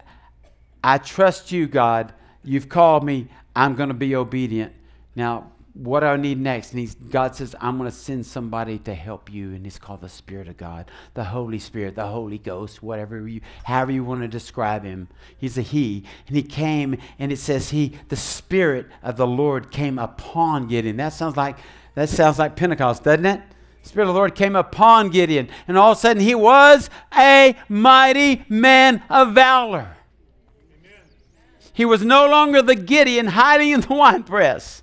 I 0.81 0.97
trust 0.97 1.51
you, 1.51 1.67
God. 1.67 2.13
You've 2.43 2.69
called 2.69 3.03
me. 3.03 3.27
I'm 3.53 3.75
going 3.75 3.89
to 3.89 3.95
be 3.95 4.15
obedient. 4.15 4.73
Now, 5.15 5.51
what 5.77 5.99
do 5.99 6.07
I 6.07 6.17
need 6.17 6.39
next? 6.39 6.71
And 6.71 6.79
he's, 6.79 6.95
God 6.95 7.35
says, 7.35 7.55
I'm 7.61 7.77
going 7.77 7.89
to 7.89 7.95
send 7.95 8.25
somebody 8.25 8.79
to 8.79 8.95
help 8.95 9.31
you. 9.31 9.53
And 9.53 9.63
he's 9.63 9.77
called 9.77 10.01
the 10.01 10.09
Spirit 10.09 10.47
of 10.47 10.57
God, 10.57 10.89
the 11.13 11.23
Holy 11.23 11.59
Spirit, 11.59 11.95
the 11.95 12.07
Holy 12.07 12.39
Ghost, 12.39 12.81
whatever 12.81 13.27
you, 13.27 13.41
however 13.63 13.91
you 13.91 14.03
want 14.03 14.21
to 14.21 14.27
describe 14.27 14.83
him. 14.83 15.07
He's 15.37 15.57
a 15.57 15.61
he. 15.61 16.03
And 16.25 16.35
he 16.35 16.41
came, 16.41 16.97
and 17.19 17.31
it 17.31 17.37
says 17.37 17.69
he, 17.69 17.93
the 18.07 18.15
Spirit 18.15 18.87
of 19.03 19.17
the 19.17 19.27
Lord 19.27 19.69
came 19.69 19.99
upon 19.99 20.67
Gideon. 20.67 20.97
That 20.97 21.13
sounds 21.13 21.37
like, 21.37 21.57
that 21.93 22.09
sounds 22.09 22.39
like 22.39 22.55
Pentecost, 22.55 23.03
doesn't 23.03 23.25
it? 23.25 23.41
The 23.83 23.89
Spirit 23.89 24.07
of 24.07 24.15
the 24.15 24.19
Lord 24.19 24.33
came 24.33 24.55
upon 24.55 25.09
Gideon. 25.09 25.47
And 25.67 25.77
all 25.77 25.91
of 25.91 25.99
a 25.99 26.01
sudden 26.01 26.23
he 26.23 26.33
was 26.33 26.89
a 27.15 27.55
mighty 27.69 28.45
man 28.49 29.03
of 29.11 29.33
valor. 29.33 29.95
He 31.71 31.85
was 31.85 32.03
no 32.03 32.27
longer 32.27 32.63
the 32.63 32.73
Gideon 32.73 33.27
hiding 33.27 33.69
in 33.69 33.81
the 33.81 33.93
winepress. 33.93 34.81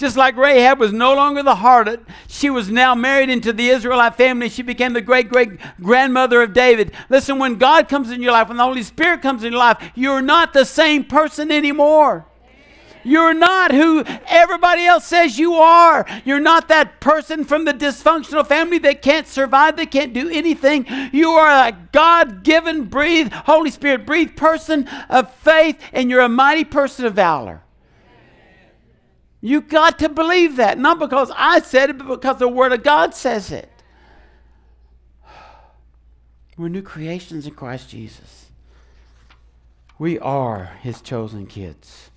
Just 0.00 0.16
like 0.16 0.34
Rahab 0.38 0.78
was 0.78 0.94
no 0.94 1.14
longer 1.14 1.42
the 1.42 1.56
harlot, 1.56 2.00
she 2.26 2.48
was 2.48 2.70
now 2.70 2.94
married 2.94 3.28
into 3.28 3.52
the 3.52 3.68
Israelite 3.68 4.16
family. 4.16 4.48
She 4.48 4.62
became 4.62 4.94
the 4.94 5.02
great 5.02 5.28
great 5.28 5.60
grandmother 5.78 6.40
of 6.40 6.54
David. 6.54 6.92
Listen, 7.10 7.38
when 7.38 7.56
God 7.56 7.86
comes 7.86 8.10
in 8.10 8.22
your 8.22 8.32
life, 8.32 8.48
when 8.48 8.56
the 8.56 8.64
Holy 8.64 8.82
Spirit 8.82 9.20
comes 9.20 9.44
in 9.44 9.52
your 9.52 9.58
life, 9.58 9.90
you're 9.94 10.22
not 10.22 10.54
the 10.54 10.64
same 10.64 11.04
person 11.04 11.52
anymore. 11.52 12.24
You're 13.04 13.34
not 13.34 13.72
who 13.72 14.02
everybody 14.26 14.86
else 14.86 15.04
says 15.04 15.38
you 15.38 15.56
are. 15.56 16.06
You're 16.24 16.40
not 16.40 16.68
that 16.68 17.00
person 17.00 17.44
from 17.44 17.66
the 17.66 17.74
dysfunctional 17.74 18.46
family 18.46 18.78
that 18.78 19.02
can't 19.02 19.28
survive, 19.28 19.76
that 19.76 19.90
can't 19.90 20.14
do 20.14 20.30
anything. 20.30 20.86
You 21.12 21.32
are 21.32 21.68
a 21.68 21.72
God 21.92 22.42
given, 22.42 22.84
breathed, 22.84 23.34
Holy 23.34 23.70
Spirit 23.70 24.06
breathed 24.06 24.34
person 24.34 24.88
of 25.10 25.30
faith, 25.34 25.78
and 25.92 26.08
you're 26.08 26.20
a 26.20 26.28
mighty 26.30 26.64
person 26.64 27.04
of 27.04 27.12
valor. 27.12 27.60
You 29.40 29.62
got 29.62 29.98
to 30.00 30.08
believe 30.08 30.56
that, 30.56 30.78
not 30.78 30.98
because 30.98 31.32
I 31.34 31.60
said 31.60 31.90
it, 31.90 31.98
but 31.98 32.08
because 32.08 32.38
the 32.38 32.48
Word 32.48 32.72
of 32.72 32.82
God 32.82 33.14
says 33.14 33.50
it. 33.50 33.70
We're 36.58 36.68
new 36.68 36.82
creations 36.82 37.46
in 37.46 37.54
Christ 37.54 37.88
Jesus. 37.88 38.50
We 39.98 40.18
are 40.18 40.72
His 40.82 41.00
chosen 41.00 41.46
kids. 41.46 42.10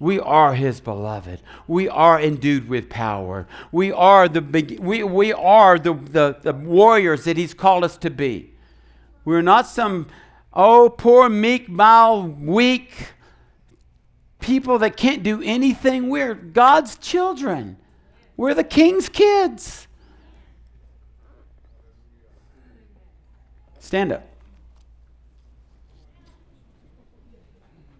We 0.00 0.18
are 0.18 0.54
His 0.54 0.80
beloved. 0.80 1.40
We 1.68 1.88
are 1.88 2.20
endued 2.20 2.68
with 2.68 2.90
power. 2.90 3.46
We 3.70 3.92
are 3.92 4.28
the 4.28 4.40
we, 4.80 5.04
we 5.04 5.32
are 5.32 5.78
the, 5.78 5.94
the, 5.94 6.36
the 6.42 6.52
warriors 6.52 7.24
that 7.24 7.36
He's 7.36 7.54
called 7.54 7.84
us 7.84 7.96
to 7.98 8.10
be. 8.10 8.50
We're 9.24 9.42
not 9.42 9.68
some 9.68 10.08
oh 10.52 10.88
poor 10.90 11.28
meek, 11.28 11.68
mild, 11.68 12.44
weak 12.44 13.12
people 14.40 14.78
that 14.78 14.96
can't 14.96 15.22
do 15.22 15.42
anything. 15.42 16.08
We're 16.08 16.34
God's 16.34 16.98
children, 16.98 17.76
we're 18.36 18.54
the 18.54 18.64
king's 18.64 19.08
kids. 19.08 19.88
Stand 23.78 24.12
up. 24.12 24.35